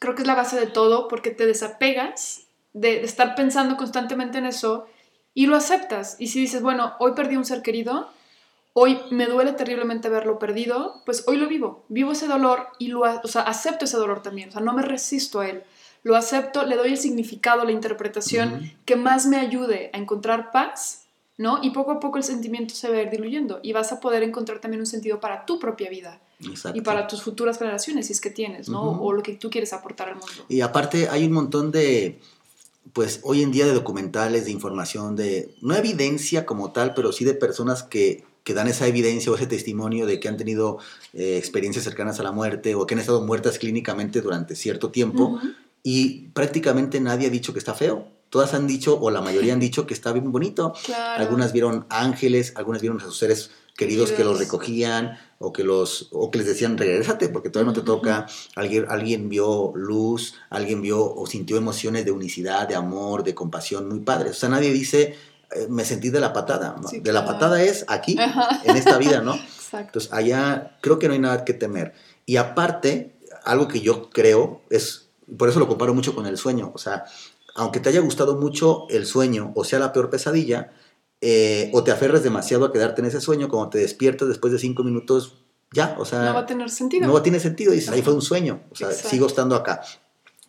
creo 0.00 0.16
que 0.16 0.22
es 0.22 0.26
la 0.26 0.34
base 0.34 0.58
de 0.58 0.66
todo 0.66 1.06
porque 1.06 1.30
te 1.30 1.46
desapegas 1.46 2.48
de, 2.72 3.04
estar 3.04 3.36
pensando 3.36 3.76
constantemente 3.76 4.38
en 4.38 4.46
eso 4.46 4.88
y 5.34 5.46
lo 5.46 5.54
aceptas. 5.54 6.16
Y 6.18 6.26
si 6.26 6.40
dices, 6.40 6.62
bueno, 6.62 6.94
hoy 6.98 7.12
perdí 7.14 7.36
un 7.36 7.44
ser 7.44 7.62
querido, 7.62 8.10
hoy 8.78 9.00
me 9.10 9.24
duele 9.26 9.52
terriblemente 9.52 10.08
haberlo 10.08 10.38
perdido, 10.38 11.02
pues 11.06 11.24
hoy 11.26 11.36
lo 11.36 11.48
vivo. 11.48 11.84
Vivo 11.88 12.12
ese 12.12 12.26
dolor 12.26 12.68
y 12.78 12.88
lo, 12.88 13.00
o 13.00 13.28
sea, 13.28 13.42
acepto 13.42 13.86
ese 13.86 13.96
dolor 13.96 14.22
también. 14.22 14.50
O 14.50 14.52
sea, 14.52 14.60
no 14.60 14.74
me 14.74 14.82
resisto 14.82 15.40
a 15.40 15.48
él 15.48 15.64
lo 16.06 16.14
acepto, 16.14 16.64
le 16.64 16.76
doy 16.76 16.90
el 16.92 16.98
significado, 16.98 17.64
la 17.64 17.72
interpretación 17.72 18.72
que 18.84 18.94
más 18.94 19.26
me 19.26 19.38
ayude 19.38 19.90
a 19.92 19.98
encontrar 19.98 20.52
paz, 20.52 21.06
¿no? 21.36 21.58
Y 21.64 21.70
poco 21.70 21.90
a 21.90 21.98
poco 21.98 22.16
el 22.16 22.22
sentimiento 22.22 22.76
se 22.76 22.88
va 22.88 22.98
a 22.98 23.02
ir 23.02 23.10
diluyendo 23.10 23.58
y 23.60 23.72
vas 23.72 23.90
a 23.90 23.98
poder 23.98 24.22
encontrar 24.22 24.60
también 24.60 24.78
un 24.78 24.86
sentido 24.86 25.18
para 25.18 25.44
tu 25.46 25.58
propia 25.58 25.90
vida. 25.90 26.20
Y 26.74 26.82
para 26.82 27.08
tus 27.08 27.22
futuras 27.22 27.58
generaciones, 27.58 28.06
si 28.06 28.12
es 28.12 28.20
que 28.20 28.30
tienes, 28.30 28.68
¿no? 28.68 29.02
O 29.02 29.12
lo 29.12 29.20
que 29.20 29.34
tú 29.34 29.50
quieres 29.50 29.72
aportar 29.72 30.10
al 30.10 30.14
mundo. 30.14 30.44
Y 30.48 30.60
aparte 30.60 31.08
hay 31.08 31.24
un 31.24 31.32
montón 31.32 31.72
de, 31.72 32.20
pues 32.92 33.18
hoy 33.24 33.42
en 33.42 33.50
día 33.50 33.66
de 33.66 33.72
documentales, 33.72 34.44
de 34.44 34.52
información, 34.52 35.16
de, 35.16 35.56
no 35.60 35.74
evidencia 35.74 36.46
como 36.46 36.70
tal, 36.70 36.94
pero 36.94 37.10
sí 37.10 37.24
de 37.24 37.34
personas 37.34 37.82
que, 37.82 38.22
que 38.46 38.54
dan 38.54 38.68
esa 38.68 38.86
evidencia 38.86 39.32
o 39.32 39.34
ese 39.34 39.48
testimonio 39.48 40.06
de 40.06 40.20
que 40.20 40.28
han 40.28 40.36
tenido 40.36 40.78
eh, 41.12 41.36
experiencias 41.36 41.82
cercanas 41.82 42.20
a 42.20 42.22
la 42.22 42.30
muerte 42.30 42.76
o 42.76 42.86
que 42.86 42.94
han 42.94 43.00
estado 43.00 43.20
muertas 43.20 43.58
clínicamente 43.58 44.20
durante 44.20 44.54
cierto 44.54 44.92
tiempo 44.92 45.40
y 45.82 46.28
prácticamente 46.28 47.00
nadie 47.00 47.26
ha 47.26 47.30
dicho 47.30 47.52
que 47.52 47.58
está 47.58 47.74
feo. 47.74 48.06
Todas 48.30 48.54
han 48.54 48.68
dicho, 48.68 49.00
o 49.00 49.10
la 49.10 49.20
mayoría 49.20 49.52
han 49.52 49.58
dicho 49.58 49.84
que 49.84 49.94
está 49.94 50.12
bien 50.12 50.30
bonito. 50.30 50.74
Algunas 51.16 51.52
vieron 51.52 51.86
ángeles, 51.90 52.52
algunas 52.54 52.82
vieron 52.82 53.00
a 53.00 53.04
sus 53.04 53.18
seres 53.18 53.50
queridos 53.76 54.12
que 54.12 54.22
los 54.22 54.38
recogían 54.38 55.18
o 55.38 55.52
que 55.52 55.64
los 55.64 56.08
o 56.12 56.30
que 56.30 56.38
les 56.38 56.46
decían 56.46 56.78
regrésate 56.78 57.28
porque 57.28 57.50
todavía 57.50 57.72
no 57.72 57.80
te 57.80 57.84
toca. 57.84 58.26
Alguien 58.54 58.86
alguien 58.88 59.28
vio 59.28 59.72
luz 59.74 60.34
alguien 60.50 60.82
vio 60.82 61.04
o 61.04 61.26
sintió 61.26 61.56
emociones 61.56 62.04
de 62.04 62.12
unicidad 62.12 62.68
de 62.68 62.76
amor 62.76 63.24
de 63.24 63.34
compasión 63.34 63.88
muy 63.88 64.00
padres. 64.00 64.30
O 64.30 64.34
sea 64.34 64.48
nadie 64.48 64.72
dice 64.72 65.16
me 65.68 65.84
sentí 65.84 66.10
de 66.10 66.20
la 66.20 66.32
patada 66.32 66.76
de 66.92 67.12
la 67.12 67.24
patada 67.24 67.62
es 67.62 67.84
aquí 67.88 68.16
en 68.64 68.76
esta 68.76 68.98
vida 68.98 69.20
no 69.20 69.38
entonces 69.72 70.12
allá 70.12 70.76
creo 70.80 70.98
que 70.98 71.08
no 71.08 71.14
hay 71.14 71.20
nada 71.20 71.44
que 71.44 71.54
temer 71.54 71.94
y 72.24 72.36
aparte 72.36 73.16
algo 73.44 73.68
que 73.68 73.80
yo 73.80 74.10
creo 74.10 74.62
es 74.70 75.06
por 75.36 75.48
eso 75.48 75.58
lo 75.58 75.68
comparo 75.68 75.94
mucho 75.94 76.14
con 76.14 76.26
el 76.26 76.36
sueño. 76.36 76.72
O 76.74 76.78
sea, 76.78 77.04
aunque 77.54 77.80
te 77.80 77.88
haya 77.88 78.00
gustado 78.00 78.36
mucho 78.36 78.86
el 78.90 79.06
sueño 79.06 79.52
o 79.54 79.64
sea 79.64 79.78
la 79.78 79.92
peor 79.92 80.10
pesadilla, 80.10 80.72
eh, 81.20 81.70
o 81.72 81.82
te 81.82 81.90
aferres 81.90 82.22
demasiado 82.22 82.66
a 82.66 82.72
quedarte 82.72 83.00
en 83.00 83.08
ese 83.08 83.20
sueño, 83.20 83.48
cuando 83.48 83.70
te 83.70 83.78
despiertas 83.78 84.28
después 84.28 84.52
de 84.52 84.58
cinco 84.58 84.84
minutos, 84.84 85.38
ya, 85.72 85.96
o 85.98 86.04
sea... 86.04 86.26
No 86.26 86.34
va 86.34 86.40
a 86.40 86.46
tener 86.46 86.70
sentido. 86.70 87.06
No 87.06 87.14
va 87.14 87.20
a 87.20 87.22
tener 87.22 87.40
sentido, 87.40 87.72
dices, 87.72 87.88
ahí 87.88 88.02
fue 88.02 88.12
un 88.12 88.22
sueño, 88.22 88.62
o 88.70 88.76
sea, 88.76 88.92
sigo 88.92 89.26
estando 89.26 89.56
acá. 89.56 89.80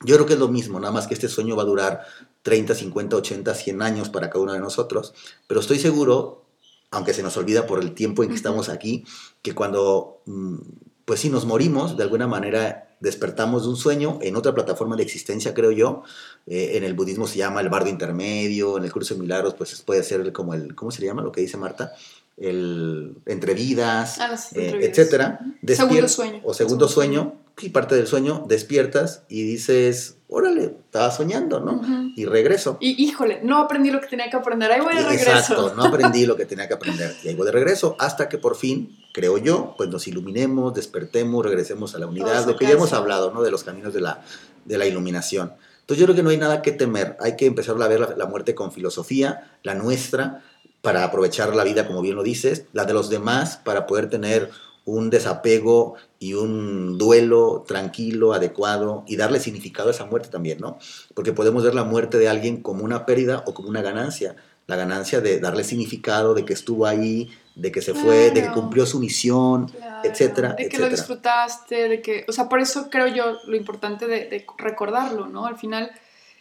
Yo 0.03 0.15
creo 0.15 0.27
que 0.27 0.33
es 0.33 0.39
lo 0.39 0.49
mismo, 0.49 0.79
nada 0.79 0.91
más 0.91 1.07
que 1.07 1.13
este 1.13 1.29
sueño 1.29 1.55
va 1.55 1.63
a 1.63 1.65
durar 1.65 2.05
30, 2.47 2.75
50, 2.75 3.17
80, 3.17 3.53
100 3.53 3.81
años 3.81 4.07
para 4.07 4.29
cada 4.29 4.41
uno 4.41 4.53
de 4.53 4.61
nosotros, 4.61 5.13
pero 5.47 5.59
estoy 5.59 5.79
seguro, 5.79 6.45
aunque 6.91 7.13
se 7.13 7.21
nos 7.21 7.35
olvida 7.35 7.67
por 7.67 7.81
el 7.81 7.93
tiempo 7.93 8.23
en 8.23 8.29
que 8.29 8.35
estamos 8.35 8.69
aquí, 8.69 9.03
que 9.41 9.53
cuando, 9.53 10.21
mm, 10.27 10.55
pues 11.03 11.19
si 11.19 11.29
nos 11.29 11.45
morimos, 11.45 11.97
de 11.97 12.03
alguna 12.03 12.25
manera 12.25 12.95
despertamos 13.01 13.63
de 13.63 13.69
un 13.69 13.75
sueño 13.75 14.19
en 14.21 14.37
otra 14.37 14.55
plataforma 14.55 14.95
de 14.95 15.03
existencia, 15.03 15.53
creo 15.53 15.73
yo. 15.73 16.03
Eh, 16.45 16.77
en 16.77 16.85
el 16.85 16.93
budismo 16.93 17.27
se 17.27 17.37
llama 17.37 17.59
el 17.59 17.67
bardo 17.67 17.89
intermedio, 17.89 18.77
en 18.77 18.85
el 18.85 18.93
curso 18.93 19.13
de 19.13 19.19
milagros, 19.19 19.53
pues 19.55 19.81
puede 19.81 20.01
ser 20.03 20.31
como 20.31 20.53
el, 20.53 20.73
¿cómo 20.73 20.89
se 20.89 21.05
llama 21.05 21.23
lo 21.23 21.33
que 21.33 21.41
dice 21.41 21.57
Marta? 21.57 21.91
El 22.37 23.17
entre 23.25 23.55
vidas, 23.55 24.19
ah, 24.21 24.37
eh, 24.55 24.79
etcétera. 24.83 25.41
Segundo 25.67 26.07
sueño. 26.07 26.41
O 26.45 26.53
segundo, 26.53 26.87
sueño, 26.87 27.33
y 27.59 27.69
parte 27.69 27.95
del 27.95 28.05
sueño, 28.05 28.45
despiertas 28.47 29.23
y 29.29 29.43
dices, 29.43 30.17
órale, 30.27 30.75
estaba 30.85 31.09
soñando, 31.09 31.59
¿no? 31.59 31.81
Y 32.15 32.25
regreso. 32.25 32.77
Y 32.79 33.03
híjole, 33.03 33.39
no 33.43 33.57
aprendí 33.57 33.89
lo 33.89 33.99
que 33.99 34.07
tenía 34.07 34.29
que 34.29 34.37
aprender, 34.37 34.71
ahí 34.71 34.81
voy 34.81 34.95
de 34.95 35.03
regreso. 35.03 35.31
Exacto, 35.31 35.73
no 35.75 35.83
aprendí 35.87 36.25
lo 36.27 36.35
que 36.35 36.45
tenía 36.45 36.67
que 36.67 36.75
aprender, 36.75 37.15
y 37.23 37.29
ahí 37.29 37.35
voy 37.35 37.45
de 37.47 37.51
regreso, 37.51 37.95
hasta 37.99 38.29
que 38.29 38.37
por 38.37 38.55
fin, 38.55 38.97
creo 39.11 39.39
yo, 39.39 39.73
pues 39.75 39.89
nos 39.89 40.07
iluminemos, 40.07 40.73
despertemos, 40.73 41.43
regresemos 41.43 41.95
a 41.95 41.99
la 41.99 42.05
unidad, 42.05 42.45
lo 42.45 42.57
que 42.57 42.65
ya 42.65 42.73
hemos 42.73 42.93
hablado, 42.93 43.31
¿no? 43.31 43.41
De 43.41 43.49
los 43.49 43.63
caminos 43.63 43.93
de 43.93 44.01
la, 44.01 44.23
de 44.65 44.77
la 44.77 44.85
iluminación. 44.85 45.53
Entonces 45.81 45.99
yo 45.99 46.05
creo 46.05 46.15
que 46.15 46.23
no 46.23 46.29
hay 46.29 46.37
nada 46.37 46.61
que 46.61 46.73
temer, 46.73 47.17
hay 47.19 47.35
que 47.37 47.47
empezar 47.47 47.81
a 47.81 47.87
ver 47.87 48.01
la, 48.01 48.15
la 48.15 48.25
muerte 48.27 48.53
con 48.53 48.71
filosofía, 48.71 49.51
la 49.63 49.73
nuestra, 49.73 50.43
para 50.81 51.03
aprovechar 51.03 51.55
la 51.55 51.63
vida, 51.63 51.87
como 51.87 52.01
bien 52.01 52.15
lo 52.15 52.23
dices, 52.23 52.65
la 52.73 52.85
de 52.85 52.93
los 52.93 53.09
demás, 53.09 53.57
para 53.57 53.87
poder 53.87 54.09
tener 54.09 54.51
un 54.87 55.09
desapego 55.09 55.95
y 56.17 56.33
un 56.33 56.97
duelo 56.97 57.65
tranquilo, 57.67 58.33
adecuado 58.33 59.03
y 59.05 59.17
darle 59.17 59.41
significado 59.41 59.89
a 59.89 59.91
esa 59.91 60.05
muerte 60.05 60.29
también, 60.29 60.59
¿no? 60.59 60.79
Porque 61.13 61.33
podemos 61.33 61.61
ver 61.65 61.75
la 61.75 61.83
muerte 61.83 62.17
de 62.17 62.29
alguien 62.29 62.61
como 62.61 62.85
una 62.85 63.05
pérdida 63.05 63.43
o 63.45 63.53
como 63.53 63.67
una 63.67 63.81
ganancia. 63.81 64.37
La 64.65 64.77
ganancia 64.77 65.19
de 65.19 65.41
darle 65.41 65.65
significado, 65.65 66.33
de 66.33 66.45
que 66.45 66.53
estuvo 66.53 66.85
ahí, 66.85 67.29
de 67.55 67.69
que 67.69 67.81
se 67.81 67.93
fue, 67.93 68.31
de 68.31 68.43
que 68.43 68.51
cumplió 68.51 68.85
su 68.85 68.99
misión, 68.99 69.69
etcétera. 70.03 70.53
De 70.53 70.69
que 70.69 70.77
lo 70.77 70.89
disfrutaste, 70.89 71.89
de 71.89 72.01
que, 72.01 72.25
o 72.27 72.31
sea, 72.31 72.47
por 72.47 72.61
eso 72.61 72.89
creo 72.89 73.07
yo 73.07 73.39
lo 73.45 73.57
importante 73.57 74.07
de, 74.07 74.29
de 74.29 74.45
recordarlo, 74.57 75.27
¿no? 75.27 75.47
Al 75.47 75.57
final 75.57 75.91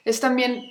es 0.05 0.21
también, 0.21 0.71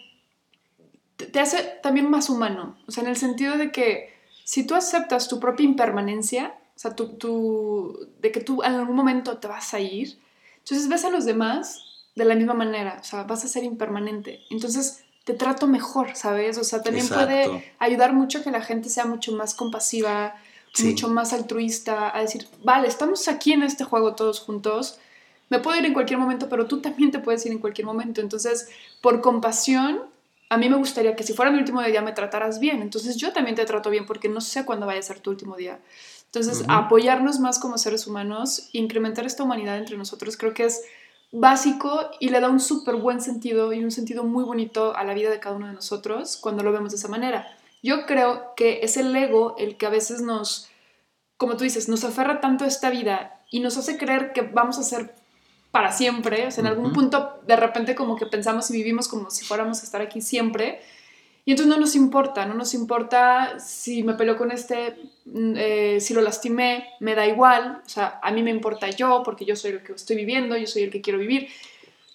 te 1.17 1.39
hace 1.41 1.57
también 1.83 2.09
más 2.09 2.29
humano, 2.29 2.77
o 2.87 2.91
sea, 2.91 3.03
en 3.03 3.09
el 3.09 3.17
sentido 3.17 3.57
de 3.57 3.71
que 3.71 4.13
si 4.45 4.65
tú 4.65 4.75
aceptas 4.75 5.27
tu 5.27 5.39
propia 5.39 5.65
impermanencia, 5.65 6.55
o 6.75 6.79
sea, 6.79 6.95
tú, 6.95 8.07
de 8.21 8.31
que 8.31 8.41
tú 8.41 8.61
en 8.63 8.73
algún 8.73 8.95
momento 8.95 9.37
te 9.37 9.47
vas 9.47 9.73
a 9.73 9.79
ir. 9.79 10.19
Entonces 10.59 10.89
ves 10.89 11.05
a 11.05 11.09
los 11.09 11.25
demás 11.25 11.81
de 12.15 12.25
la 12.25 12.35
misma 12.35 12.53
manera, 12.53 12.97
o 12.99 13.03
sea, 13.03 13.23
vas 13.23 13.45
a 13.45 13.47
ser 13.47 13.63
impermanente. 13.63 14.41
Entonces 14.49 15.03
te 15.23 15.33
trato 15.33 15.67
mejor, 15.67 16.15
¿sabes? 16.15 16.57
O 16.57 16.63
sea, 16.63 16.81
también 16.81 17.07
puede 17.07 17.73
ayudar 17.79 18.13
mucho 18.13 18.43
que 18.43 18.51
la 18.51 18.61
gente 18.61 18.89
sea 18.89 19.05
mucho 19.05 19.31
más 19.31 19.55
compasiva, 19.55 20.35
mucho 20.83 21.07
más 21.07 21.33
altruista, 21.33 22.15
a 22.15 22.21
decir, 22.21 22.47
vale, 22.63 22.87
estamos 22.87 23.27
aquí 23.27 23.53
en 23.53 23.63
este 23.63 23.85
juego 23.85 24.15
todos 24.15 24.39
juntos, 24.39 24.99
me 25.49 25.59
puedo 25.59 25.77
ir 25.79 25.85
en 25.85 25.93
cualquier 25.93 26.19
momento, 26.19 26.49
pero 26.49 26.67
tú 26.67 26.81
también 26.81 27.11
te 27.11 27.19
puedes 27.19 27.45
ir 27.45 27.51
en 27.51 27.59
cualquier 27.59 27.85
momento. 27.85 28.21
Entonces, 28.21 28.67
por 29.01 29.21
compasión, 29.21 30.01
a 30.49 30.57
mí 30.57 30.69
me 30.69 30.75
gustaría 30.75 31.15
que 31.15 31.23
si 31.23 31.33
fuera 31.33 31.51
mi 31.51 31.59
último 31.59 31.81
día 31.81 32.01
me 32.01 32.11
trataras 32.13 32.59
bien. 32.59 32.81
Entonces, 32.81 33.15
yo 33.17 33.31
también 33.31 33.55
te 33.55 33.65
trato 33.65 33.89
bien 33.89 34.05
porque 34.05 34.27
no 34.27 34.41
sé 34.41 34.65
cuándo 34.65 34.85
vaya 34.85 34.99
a 34.99 35.03
ser 35.03 35.19
tu 35.19 35.29
último 35.29 35.55
día. 35.55 35.79
Entonces, 36.27 36.65
apoyarnos 36.67 37.39
más 37.39 37.59
como 37.59 37.77
seres 37.77 38.07
humanos, 38.07 38.69
incrementar 38.73 39.25
esta 39.25 39.43
humanidad 39.43 39.77
entre 39.77 39.97
nosotros, 39.97 40.35
creo 40.35 40.53
que 40.53 40.65
es 40.65 40.81
básico 41.31 42.09
y 42.19 42.29
le 42.29 42.39
da 42.39 42.49
un 42.49 42.59
súper 42.59 42.95
buen 42.95 43.21
sentido 43.21 43.73
y 43.73 43.83
un 43.83 43.91
sentido 43.91 44.23
muy 44.23 44.43
bonito 44.43 44.95
a 44.95 45.03
la 45.03 45.13
vida 45.13 45.29
de 45.29 45.39
cada 45.39 45.55
uno 45.55 45.67
de 45.67 45.73
nosotros 45.73 46.37
cuando 46.37 46.63
lo 46.63 46.71
vemos 46.71 46.91
de 46.91 46.97
esa 46.97 47.07
manera. 47.07 47.47
Yo 47.83 48.05
creo 48.05 48.53
que 48.55 48.79
es 48.83 48.97
el 48.97 49.15
ego 49.15 49.55
el 49.57 49.77
que 49.77 49.85
a 49.85 49.89
veces 49.89 50.21
nos, 50.21 50.69
como 51.37 51.57
tú 51.57 51.63
dices, 51.63 51.87
nos 51.87 52.03
aferra 52.03 52.41
tanto 52.41 52.63
a 52.63 52.67
esta 52.67 52.89
vida 52.89 53.41
y 53.51 53.59
nos 53.59 53.77
hace 53.77 53.97
creer 53.97 54.33
que 54.33 54.41
vamos 54.41 54.79
a 54.79 54.83
ser 54.83 55.13
para 55.71 55.91
siempre. 55.91 56.47
O 56.47 56.51
sea, 56.51 56.61
en 56.61 56.67
algún 56.67 56.93
punto 56.93 57.39
de 57.45 57.55
repente 57.55 57.95
como 57.95 58.15
que 58.15 58.25
pensamos 58.25 58.69
y 58.71 58.73
vivimos 58.73 59.07
como 59.07 59.29
si 59.29 59.45
fuéramos 59.45 59.81
a 59.81 59.83
estar 59.83 60.01
aquí 60.01 60.21
siempre. 60.21 60.81
Y 61.45 61.51
entonces 61.51 61.73
no 61.73 61.79
nos 61.79 61.95
importa, 61.95 62.45
no 62.45 62.55
nos 62.55 62.73
importa 62.73 63.59
si 63.59 64.03
me 64.03 64.15
peleo 64.15 64.35
con 64.35 64.51
este, 64.51 64.97
mm, 65.25 65.53
eh, 65.57 65.97
si 66.01 66.13
lo 66.13 66.21
lastimé, 66.21 66.89
me 66.99 67.13
da 67.13 67.27
igual. 67.27 67.83
O 67.85 67.89
sea, 67.89 68.19
a 68.21 68.31
mí 68.31 68.41
me 68.41 68.51
importa 68.51 68.89
yo 68.89 69.21
porque 69.23 69.45
yo 69.45 69.55
soy 69.55 69.71
el 69.71 69.83
que 69.83 69.93
estoy 69.93 70.15
viviendo, 70.15 70.57
yo 70.57 70.67
soy 70.67 70.83
el 70.83 70.89
que 70.89 71.01
quiero 71.01 71.19
vivir. 71.19 71.47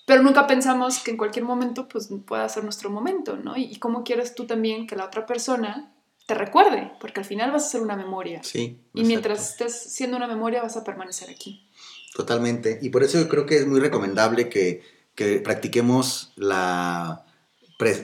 Pero 0.05 0.23
nunca 0.23 0.47
pensamos 0.47 0.99
que 0.99 1.13
en 1.13 1.17
cualquier 1.17 1.45
momento 1.45 1.87
pues 1.87 2.09
pueda 2.27 2.49
ser 2.49 2.65
nuestro 2.65 2.91
momento, 2.91 3.37
¿no? 3.37 3.57
Y, 3.57 3.65
y 3.65 3.77
cómo 3.77 4.03
quieres 4.03 4.35
tú 4.35 4.47
también 4.47 4.89
que 4.89 4.97
la 4.97 5.05
otra 5.05 5.25
persona 5.25 5.93
te 6.31 6.35
recuerde, 6.35 6.93
porque 7.01 7.19
al 7.19 7.27
final 7.27 7.51
vas 7.51 7.67
a 7.67 7.71
ser 7.71 7.83
una 7.83 7.97
memoria. 7.97 8.41
Sí. 8.45 8.79
Y 8.95 9.03
mientras 9.03 9.51
estés 9.51 9.75
siendo 9.75 10.17
una 10.17 10.29
memoria 10.29 10.63
vas 10.63 10.77
a 10.77 10.85
permanecer 10.85 11.29
aquí. 11.29 11.67
Totalmente. 12.15 12.79
Y 12.83 12.91
por 12.91 13.03
eso 13.03 13.19
yo 13.19 13.29
creo 13.29 13.47
que 13.47 13.57
es 13.57 13.67
muy 13.67 13.81
recomendable 13.81 14.49
que, 14.49 15.01
practiquemos 15.43 16.33
la 16.37 17.27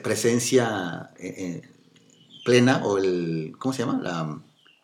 presencia 0.02 1.10
eh, 1.18 1.34
eh, 1.38 1.62
plena 2.44 2.82
o 2.84 2.98
el, 2.98 3.54
¿cómo 3.58 3.72
se 3.72 3.80
llama? 3.84 4.00
La, 4.02 4.42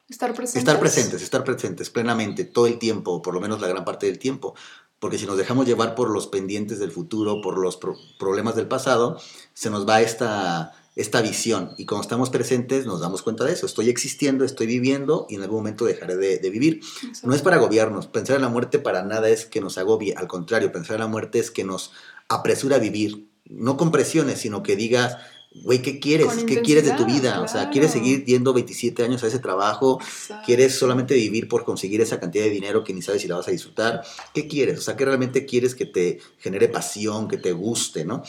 estar 0.08 0.34
presentes. 0.34 0.58
Estar 0.60 0.78
presentes, 0.78 1.22
estar 1.22 1.44
presentes 1.44 1.90
plenamente 1.90 2.44
todo 2.44 2.66
el 2.66 2.78
tiempo, 2.78 3.22
por 3.22 3.34
lo 3.34 3.40
menos 3.40 3.60
la 3.60 3.68
gran 3.68 3.84
parte 3.84 4.06
del 4.06 4.18
tiempo. 4.18 4.54
Porque 4.98 5.18
si 5.18 5.26
nos 5.26 5.36
dejamos 5.36 5.66
llevar 5.66 5.96
por 5.96 6.10
los 6.10 6.28
pendientes 6.28 6.78
del 6.78 6.92
futuro, 6.92 7.40
por 7.42 7.58
los 7.58 7.78
problemas 8.20 8.54
del 8.54 8.68
pasado, 8.68 9.18
se 9.52 9.68
nos 9.68 9.88
va 9.88 10.00
esta 10.00 10.74
esta 10.94 11.22
visión. 11.22 11.72
Y 11.78 11.86
cuando 11.86 12.02
estamos 12.02 12.30
presentes 12.30 12.86
nos 12.86 13.00
damos 13.00 13.22
cuenta 13.22 13.44
de 13.44 13.52
eso. 13.52 13.66
Estoy 13.66 13.88
existiendo, 13.88 14.44
estoy 14.44 14.66
viviendo 14.66 15.26
y 15.28 15.36
en 15.36 15.42
algún 15.42 15.58
momento 15.58 15.84
dejaré 15.84 16.16
de, 16.16 16.50
vivir. 16.50 16.80
No 17.22 17.34
es 17.34 17.42
para 17.42 17.56
agobiarnos. 17.56 18.06
Pensar 18.06 18.36
en 18.36 18.42
la 18.42 18.48
muerte 18.48 18.78
para 18.78 19.02
nada 19.02 19.28
es 19.28 19.46
que 19.46 19.60
nos 19.60 19.78
agobie. 19.78 20.14
Al 20.14 20.28
contrario, 20.28 20.72
pensar 20.72 20.96
en 20.96 21.00
la 21.00 21.06
muerte 21.06 21.38
es 21.38 21.50
que 21.50 21.64
nos 21.64 21.92
apresura 22.28 22.76
a 22.76 22.80
vivir. 22.80 23.28
No 23.44 23.76
con 23.76 23.90
presiones, 23.90 24.40
sino 24.40 24.62
que 24.62 24.76
digas, 24.76 25.18
güey, 25.54 25.82
¿qué 25.82 26.00
quieres? 26.00 26.44
¿Qué 26.44 26.62
quieres 26.62 26.84
de 26.84 26.92
tu 26.92 27.04
vida? 27.04 27.40
O 27.42 27.48
sea, 27.48 27.70
¿quieres 27.70 27.90
seguir 27.90 28.24
yendo 28.24 28.52
27 28.52 29.04
años 29.04 29.22
a 29.24 29.26
ese 29.26 29.38
trabajo? 29.38 30.00
¿Quieres 30.46 30.74
solamente 30.74 31.14
vivir 31.14 31.48
por 31.48 31.64
conseguir 31.64 32.00
esa 32.00 32.20
cantidad 32.20 32.44
de 32.44 32.50
dinero 32.50 32.84
que 32.84 32.94
ni 32.94 33.02
sabes 33.02 33.22
si 33.22 33.28
la 33.28 33.36
vas 33.36 33.48
a 33.48 33.50
disfrutar? 33.50 34.02
¿Qué 34.32 34.46
quieres? 34.46 34.78
O 34.78 34.82
sea, 34.82 34.96
¿qué 34.96 35.04
realmente 35.04 35.44
quieres 35.44 35.74
que 35.74 35.86
te 35.86 36.20
genere 36.38 36.68
pasión, 36.68 37.28
que 37.28 37.36
te 37.36 37.52
guste, 37.52 38.04
no? 38.04 38.22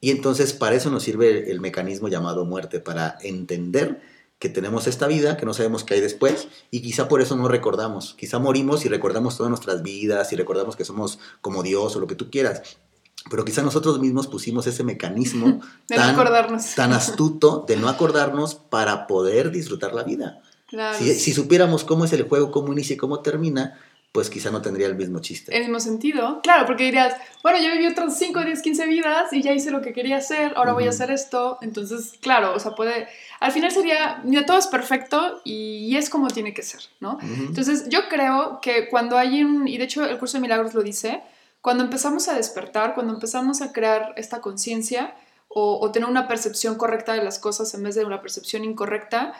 Y 0.00 0.10
entonces 0.10 0.52
para 0.52 0.76
eso 0.76 0.90
nos 0.90 1.02
sirve 1.02 1.50
el 1.50 1.60
mecanismo 1.60 2.08
llamado 2.08 2.44
muerte, 2.44 2.80
para 2.80 3.18
entender 3.22 4.00
que 4.38 4.48
tenemos 4.48 4.86
esta 4.86 5.06
vida, 5.06 5.36
que 5.36 5.44
no 5.44 5.52
sabemos 5.52 5.84
qué 5.84 5.94
hay 5.94 6.00
después, 6.00 6.48
y 6.70 6.80
quizá 6.80 7.08
por 7.08 7.20
eso 7.20 7.36
no 7.36 7.46
recordamos. 7.48 8.14
Quizá 8.14 8.38
morimos 8.38 8.86
y 8.86 8.88
recordamos 8.88 9.36
todas 9.36 9.50
nuestras 9.50 9.82
vidas 9.82 10.32
y 10.32 10.36
recordamos 10.36 10.76
que 10.76 10.86
somos 10.86 11.18
como 11.42 11.62
Dios 11.62 11.94
o 11.94 12.00
lo 12.00 12.06
que 12.06 12.14
tú 12.14 12.30
quieras. 12.30 12.78
Pero 13.28 13.44
quizá 13.44 13.62
nosotros 13.62 14.00
mismos 14.00 14.26
pusimos 14.26 14.66
ese 14.66 14.84
mecanismo 14.84 15.60
tan, 15.86 16.16
tan, 16.74 16.92
astuto 16.92 17.64
de 17.66 17.76
no 17.76 17.88
acordarnos 17.88 18.54
para 18.54 19.06
poder 19.06 19.50
disfrutar 19.50 19.92
la 19.94 20.04
vida. 20.04 20.40
Si, 20.98 21.14
si, 21.14 21.32
supiéramos 21.32 21.82
cómo 21.82 22.04
es 22.04 22.12
el 22.12 22.28
juego, 22.28 22.52
cómo 22.52 22.72
inicia 22.72 22.94
y 22.94 22.96
cómo 22.96 23.20
termina, 23.20 23.76
pues 24.12 24.28
quizá 24.28 24.50
no 24.50 24.60
tendría 24.60 24.88
el 24.88 24.96
mismo 24.96 25.20
chiste. 25.20 25.54
El 25.54 25.62
mismo 25.62 25.78
sentido, 25.78 26.40
claro, 26.42 26.66
porque 26.66 26.84
dirías, 26.84 27.14
bueno, 27.42 27.58
yo 27.58 27.70
viví 27.72 27.86
otras 27.86 28.18
5, 28.18 28.44
10, 28.44 28.60
15 28.60 28.86
vidas 28.86 29.32
y 29.32 29.42
ya 29.42 29.52
hice 29.52 29.70
lo 29.70 29.82
que 29.82 29.92
quería 29.92 30.16
hacer, 30.16 30.52
ahora 30.56 30.72
voy 30.72 30.86
a 30.86 30.90
hacer 30.90 31.12
esto, 31.12 31.58
entonces, 31.60 32.14
claro, 32.20 32.54
o 32.54 32.58
sea, 32.58 32.72
puede, 32.74 33.06
al 33.38 33.52
final 33.52 33.70
sería, 33.70 34.20
mira, 34.24 34.44
todo 34.46 34.58
es 34.58 34.66
perfecto 34.66 35.40
y, 35.44 35.96
es 35.96 36.10
como 36.10 36.28
tiene 36.28 36.54
que 36.54 36.62
ser, 36.62 36.80
¿no? 37.00 37.18
Entonces, 37.20 37.88
yo 37.88 38.08
creo 38.08 38.60
que 38.62 38.88
cuando 38.88 39.18
hay 39.18 39.44
un, 39.44 39.68
y 39.68 39.76
de 39.76 39.84
hecho 39.84 40.04
el 40.04 40.18
curso 40.18 40.38
de 40.38 40.42
milagros 40.42 40.72
lo 40.74 40.82
dice, 40.82 41.22
cuando 41.62 41.84
empezamos 41.84 42.28
a 42.28 42.34
despertar, 42.34 42.94
cuando 42.94 43.14
empezamos 43.14 43.62
a 43.62 43.72
crear 43.72 44.14
esta 44.16 44.40
conciencia 44.40 45.14
o, 45.48 45.78
o, 45.80 45.90
tener 45.90 46.08
una 46.08 46.28
percepción 46.28 46.76
correcta 46.76 47.12
de 47.12 47.24
las 47.24 47.38
cosas 47.38 47.74
en 47.74 47.82
vez 47.82 47.94
de 47.94 48.04
una 48.04 48.22
percepción 48.22 48.64
incorrecta, 48.64 49.34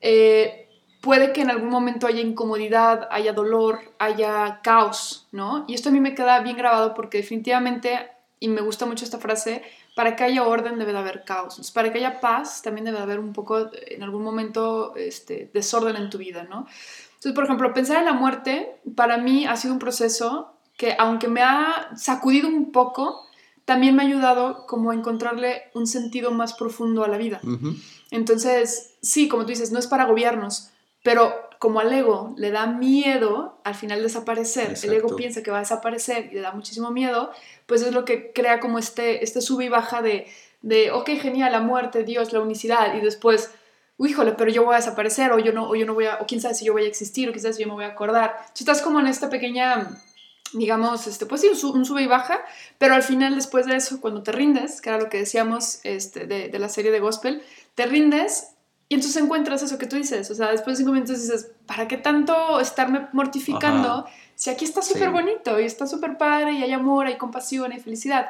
eh, 0.00 0.68
puede 1.00 1.32
que 1.32 1.42
en 1.42 1.50
algún 1.50 1.68
momento 1.68 2.06
haya 2.06 2.20
incomodidad, 2.20 3.08
haya 3.10 3.32
dolor, 3.32 3.80
haya 3.98 4.60
caos, 4.62 5.28
¿no? 5.32 5.64
Y 5.68 5.74
esto 5.74 5.90
a 5.90 5.92
mí 5.92 6.00
me 6.00 6.14
queda 6.14 6.40
bien 6.40 6.56
grabado 6.56 6.94
porque 6.94 7.18
definitivamente, 7.18 8.10
y 8.40 8.48
me 8.48 8.62
gusta 8.62 8.86
mucho 8.86 9.04
esta 9.04 9.18
frase, 9.18 9.62
para 9.94 10.16
que 10.16 10.24
haya 10.24 10.42
orden 10.42 10.78
debe 10.78 10.92
de 10.92 10.98
haber 10.98 11.24
caos. 11.24 11.70
para 11.72 11.92
que 11.92 11.98
haya 11.98 12.20
paz 12.20 12.62
también 12.62 12.86
debe 12.86 12.96
de 12.96 13.02
haber 13.02 13.18
un 13.18 13.32
poco, 13.32 13.70
en 13.72 14.02
algún 14.02 14.22
momento, 14.22 14.96
este, 14.96 15.50
desorden 15.52 15.96
en 15.96 16.10
tu 16.10 16.18
vida, 16.18 16.44
¿no? 16.44 16.66
Entonces, 17.14 17.32
por 17.32 17.44
ejemplo, 17.44 17.72
pensar 17.72 17.98
en 17.98 18.06
la 18.06 18.12
muerte 18.12 18.76
para 18.96 19.18
mí 19.18 19.46
ha 19.46 19.56
sido 19.56 19.72
un 19.72 19.78
proceso 19.78 20.53
que, 20.76 20.96
aunque 20.98 21.28
me 21.28 21.42
ha 21.42 21.90
sacudido 21.96 22.48
un 22.48 22.72
poco, 22.72 23.26
también 23.64 23.94
me 23.94 24.02
ha 24.02 24.06
ayudado 24.06 24.66
como 24.66 24.90
a 24.90 24.94
encontrarle 24.94 25.62
un 25.74 25.86
sentido 25.86 26.30
más 26.30 26.54
profundo 26.54 27.04
a 27.04 27.08
la 27.08 27.16
vida. 27.16 27.40
Entonces, 28.10 28.94
sí, 29.00 29.28
como 29.28 29.44
tú 29.44 29.50
dices, 29.50 29.72
no 29.72 29.78
es 29.78 29.86
para 29.86 30.04
agobiarnos, 30.04 30.70
pero 31.02 31.32
como 31.58 31.80
al 31.80 31.92
ego 31.92 32.34
le 32.36 32.50
da 32.50 32.66
miedo 32.66 33.58
al 33.64 33.74
final 33.74 34.02
desaparecer, 34.02 34.74
el 34.82 34.92
ego 34.92 35.16
piensa 35.16 35.42
que 35.42 35.50
va 35.50 35.58
a 35.58 35.60
desaparecer 35.60 36.28
y 36.30 36.34
le 36.34 36.40
da 36.40 36.52
muchísimo 36.52 36.90
miedo, 36.90 37.30
pues 37.66 37.82
es 37.82 37.92
lo 37.92 38.04
que 38.04 38.32
crea 38.32 38.60
como 38.60 38.78
este, 38.78 39.24
este 39.24 39.40
sube 39.40 39.64
y 39.64 39.68
baja 39.68 40.02
de, 40.02 40.26
de, 40.64 40.90
ok, 40.92 41.10
genial, 41.20 41.52
la 41.52 41.60
muerte, 41.60 42.04
Dios, 42.04 42.32
la 42.32 42.40
unicidad, 42.40 42.94
y 42.96 43.00
después, 43.00 43.50
híjole, 43.98 44.32
pero 44.32 44.50
yo 44.50 44.64
voy 44.64 44.74
a 44.74 44.78
desaparecer, 44.78 45.30
o 45.32 45.38
yo 45.38 45.52
no, 45.52 45.68
o 45.68 45.74
yo 45.74 45.84
no 45.84 45.92
voy 45.92 46.06
a, 46.06 46.16
o 46.20 46.26
quién 46.26 46.40
sabe 46.40 46.54
si 46.54 46.64
yo 46.64 46.72
voy 46.72 46.84
a 46.84 46.88
existir, 46.88 47.28
o 47.28 47.32
quién 47.32 47.42
sabe 47.42 47.54
si 47.54 47.62
yo 47.62 47.68
me 47.68 47.74
voy 47.74 47.84
a 47.84 47.88
acordar. 47.88 48.30
Entonces 48.38 48.60
estás 48.60 48.82
como 48.82 48.98
en 49.00 49.06
esta 49.06 49.28
pequeña, 49.28 50.02
digamos, 50.54 51.06
este, 51.06 51.26
pues 51.26 51.40
sí, 51.40 51.48
un, 51.48 51.84
sube 51.84 52.02
y 52.02 52.06
baja, 52.06 52.40
pero 52.78 52.94
al 52.94 53.02
final, 53.02 53.34
después 53.34 53.66
de 53.66 53.76
eso, 53.76 54.00
cuando 54.00 54.22
te 54.22 54.32
rindes, 54.32 54.80
que 54.80 54.88
era 54.88 54.98
lo 54.98 55.08
que 55.08 55.18
decíamos 55.18 55.80
este, 55.82 56.26
de, 56.26 56.48
de 56.48 56.58
la 56.58 56.68
serie 56.68 56.90
de 56.90 57.00
Gospel, 57.00 57.42
te 57.74 57.86
rindes 57.86 58.54
y 58.88 58.96
entonces 58.96 59.22
encuentras 59.22 59.62
eso 59.62 59.78
que 59.78 59.86
tú 59.86 59.96
dices, 59.96 60.30
o 60.30 60.34
sea, 60.34 60.50
después 60.50 60.76
de 60.76 60.82
cinco 60.82 60.92
minutos 60.92 61.20
dices, 61.20 61.50
¿para 61.66 61.88
qué 61.88 61.96
tanto 61.96 62.60
estarme 62.60 63.08
mortificando 63.12 64.06
si 64.34 64.50
aquí 64.50 64.64
está 64.64 64.82
súper 64.82 65.10
bonito 65.10 65.58
y 65.58 65.64
está 65.64 65.86
súper 65.86 66.18
padre 66.18 66.52
y 66.52 66.62
hay 66.62 66.72
amor, 66.72 67.06
hay 67.06 67.16
compasión, 67.16 67.72
hay 67.72 67.80
felicidad? 67.80 68.28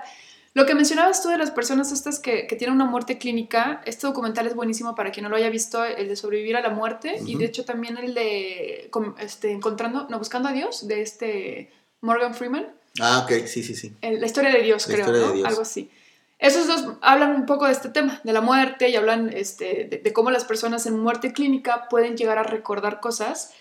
Lo 0.53 0.65
que 0.67 0.77
mencionabas 0.77 1.21
tú 1.21 1.29
de 1.29 1.39
las 1.39 1.51
personas 1.51 1.91
estas 1.91 2.21
que, 2.21 2.47
que, 2.47 2.55
tienen 2.55 2.77
una 2.77 2.85
muerte 2.85 3.19
clínica, 3.19 3.83
este 3.85 4.07
documental 4.07 4.47
es 4.47 4.55
buenísimo 4.55 4.95
para 4.95 5.11
quien 5.11 5.25
no 5.25 5.31
lo 5.31 5.35
haya 5.35 5.51
visto, 5.51 5.85
el 5.85 6.07
de 6.07 6.15
sobrevivir 6.15 6.57
a 6.57 6.61
la 6.61 6.71
muerte 6.71 7.19
y 7.27 7.35
de 7.35 7.47
hecho 7.47 7.65
también 7.65 7.99
el 7.99 8.15
de 8.15 8.89
este, 9.19 9.51
encontrando, 9.51 10.07
no, 10.09 10.19
buscando 10.19 10.49
a 10.49 10.53
Dios, 10.53 10.87
de 10.87 11.03
este 11.03 11.73
Morgan 12.05 12.35
Freeman. 12.35 12.67
Ah, 13.01 13.25
ok, 13.25 13.47
sí, 13.47 13.63
sí, 13.63 13.75
sí. 13.75 13.93
la 14.03 14.27
historia 14.27 14.53
de 14.53 14.63
Dios, 14.63 14.87
creo, 14.87 15.11
¿no? 15.11 15.47
Algo 15.47 15.63
así. 15.63 15.91
Esos 16.39 16.67
dos 16.67 16.97
hablan 17.01 17.35
un 17.35 17.47
poco 17.47 17.65
de 17.65 17.73
este 17.73 17.89
tema, 17.89 18.21
de 18.23 18.33
la 18.33 18.41
muerte, 18.41 18.89
y 18.91 18.97
hablan 18.97 19.31
este, 19.33 20.01
de, 20.03 20.13
cómo 20.13 20.31
las 20.31 20.45
personas 20.45 20.85
en 20.87 21.01
muerte 21.01 21.33
clínica 21.33 21.89
pueden 21.89 22.17
llegar 22.17 22.39
a 22.39 22.43
recordar 22.43 23.01
cosas. 23.01 23.53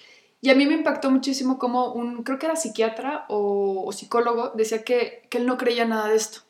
Y 0.41 0.49
a 0.49 0.56
mí 0.56 0.65
me 0.65 0.73
impactó 0.73 1.10
muchísimo 1.10 1.58
como 1.58 1.93
un, 1.93 2.23
creo 2.23 2.38
que 2.38 2.47
era 2.47 2.58
psiquiatra 2.58 3.25
o, 3.29 3.89
psicólogo, 3.93 4.51
decía 4.56 4.84
que, 4.84 5.25
que, 5.29 5.38
él 5.38 5.45
no 5.45 5.58
creía 5.58 5.86
nada 5.86 6.10
de 6.10 6.17
esto. 6.17 6.41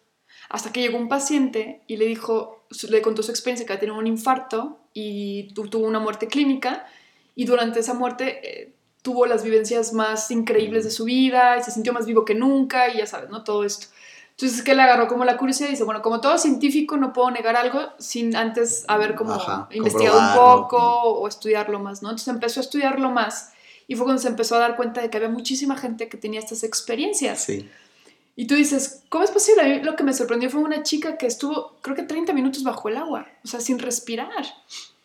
Hasta 0.49 0.73
que 0.73 0.81
llegó 0.81 0.97
un 0.97 1.07
paciente 1.07 1.81
y 1.87 1.97
le 1.97 2.05
dijo, 2.05 2.65
le 2.89 3.01
contó 3.01 3.21
su 3.21 3.31
experiencia, 3.31 3.65
que 3.65 3.73
había 3.73 3.81
tenido 3.81 3.99
un 3.99 4.07
infarto 4.07 4.79
y 4.93 5.53
tuvo 5.53 5.85
una 5.85 5.99
muerte 5.99 6.27
clínica. 6.27 6.87
Y 7.35 7.45
durante 7.45 7.79
esa 7.79 7.93
muerte 7.93 8.39
eh, 8.43 8.73
tuvo 9.03 9.27
las 9.27 9.43
vivencias 9.43 9.93
más 9.93 10.31
increíbles 10.31 10.85
de 10.85 10.89
su 10.89 11.03
vida 11.03 11.57
y 11.59 11.63
se 11.63 11.69
sintió 11.69 11.93
más 11.93 12.07
vivo 12.07 12.25
que 12.25 12.33
nunca 12.33 12.89
y 12.89 12.97
ya 12.97 13.05
sabes, 13.05 13.29
¿no? 13.29 13.43
Todo 13.43 13.63
esto. 13.65 13.87
Entonces 14.31 14.59
es 14.59 14.63
que 14.63 14.73
le 14.73 14.81
agarró 14.81 15.07
como 15.07 15.25
la 15.25 15.37
curiosidad 15.37 15.67
y 15.67 15.73
dice, 15.73 15.83
bueno, 15.83 16.01
como 16.01 16.19
todo 16.19 16.39
científico 16.39 16.97
no 16.97 17.13
puedo 17.13 17.29
negar 17.29 17.55
algo 17.55 17.81
sin 17.99 18.35
antes 18.35 18.85
haber 18.87 19.13
como 19.13 19.39
investigado 19.71 20.19
un 20.19 20.33
poco 20.33 20.77
o 20.79 21.27
estudiarlo 21.27 21.79
más, 21.79 22.01
¿no? 22.01 22.09
Entonces 22.09 22.29
empezó 22.29 22.59
a 22.59 22.63
estudiarlo 22.63 23.11
más 23.11 23.51
y 23.87 23.95
fue 23.95 24.05
cuando 24.05 24.21
se 24.21 24.29
empezó 24.29 24.55
a 24.55 24.59
dar 24.59 24.75
cuenta 24.75 25.01
de 25.01 25.09
que 25.09 25.17
había 25.17 25.29
muchísima 25.29 25.77
gente 25.77 26.09
que 26.09 26.17
tenía 26.17 26.39
estas 26.39 26.63
experiencias. 26.63 27.43
Sí. 27.43 27.69
Y 28.35 28.47
tú 28.47 28.55
dices, 28.55 29.03
¿cómo 29.09 29.23
es 29.23 29.31
posible? 29.31 29.61
A 29.61 29.65
mí 29.65 29.79
lo 29.81 29.95
que 29.95 30.03
me 30.03 30.13
sorprendió 30.13 30.49
fue 30.49 30.61
una 30.61 30.81
chica 30.81 31.17
que 31.17 31.27
estuvo, 31.27 31.75
creo 31.81 31.95
que 31.95 32.03
30 32.03 32.33
minutos 32.33 32.63
bajo 32.63 32.89
el 32.89 32.97
agua, 32.97 33.27
o 33.43 33.47
sea, 33.47 33.59
sin 33.59 33.77
respirar. 33.77 34.43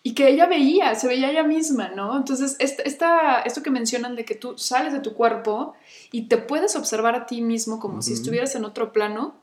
Y 0.02 0.14
que 0.14 0.28
ella 0.28 0.46
veía, 0.46 0.94
se 0.94 1.08
veía 1.08 1.30
ella 1.30 1.42
misma, 1.42 1.88
¿no? 1.88 2.16
Entonces, 2.16 2.56
esta, 2.60 3.40
esto 3.40 3.62
que 3.62 3.70
mencionan 3.70 4.16
de 4.16 4.24
que 4.24 4.34
tú 4.34 4.56
sales 4.56 4.92
de 4.92 5.00
tu 5.00 5.14
cuerpo 5.14 5.74
y 6.12 6.28
te 6.28 6.38
puedes 6.38 6.76
observar 6.76 7.14
a 7.14 7.26
ti 7.26 7.42
mismo 7.42 7.80
como 7.80 8.00
si 8.00 8.12
estuvieras 8.12 8.54
en 8.54 8.64
otro 8.64 8.92
plano, 8.92 9.34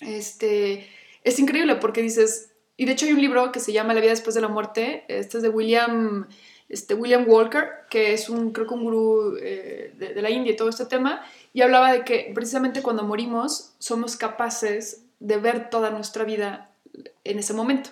este, 0.00 0.88
es 1.22 1.38
increíble 1.38 1.76
porque 1.76 2.02
dices, 2.02 2.50
y 2.76 2.86
de 2.86 2.92
hecho 2.92 3.06
hay 3.06 3.12
un 3.12 3.20
libro 3.20 3.52
que 3.52 3.60
se 3.60 3.72
llama 3.72 3.94
La 3.94 4.00
vida 4.00 4.10
después 4.10 4.34
de 4.34 4.40
la 4.40 4.48
muerte, 4.48 5.04
este 5.08 5.36
es 5.36 5.42
de 5.42 5.50
William, 5.50 6.26
este, 6.68 6.94
William 6.94 7.24
Walker, 7.28 7.68
que 7.90 8.14
es 8.14 8.30
un, 8.30 8.52
creo 8.52 8.66
que 8.66 8.74
un 8.74 8.84
gurú 8.84 9.36
eh, 9.40 9.92
de, 9.98 10.14
de 10.14 10.22
la 10.22 10.30
India 10.30 10.52
y 10.52 10.56
todo 10.56 10.70
este 10.70 10.86
tema, 10.86 11.22
y 11.52 11.60
hablaba 11.60 11.92
de 11.92 12.04
que 12.04 12.32
precisamente 12.34 12.82
cuando 12.82 13.04
morimos 13.04 13.74
somos 13.78 14.16
capaces 14.16 15.02
de 15.20 15.36
ver 15.36 15.68
toda 15.70 15.90
nuestra 15.90 16.24
vida 16.24 16.70
en 17.22 17.38
ese 17.38 17.52
momento. 17.52 17.90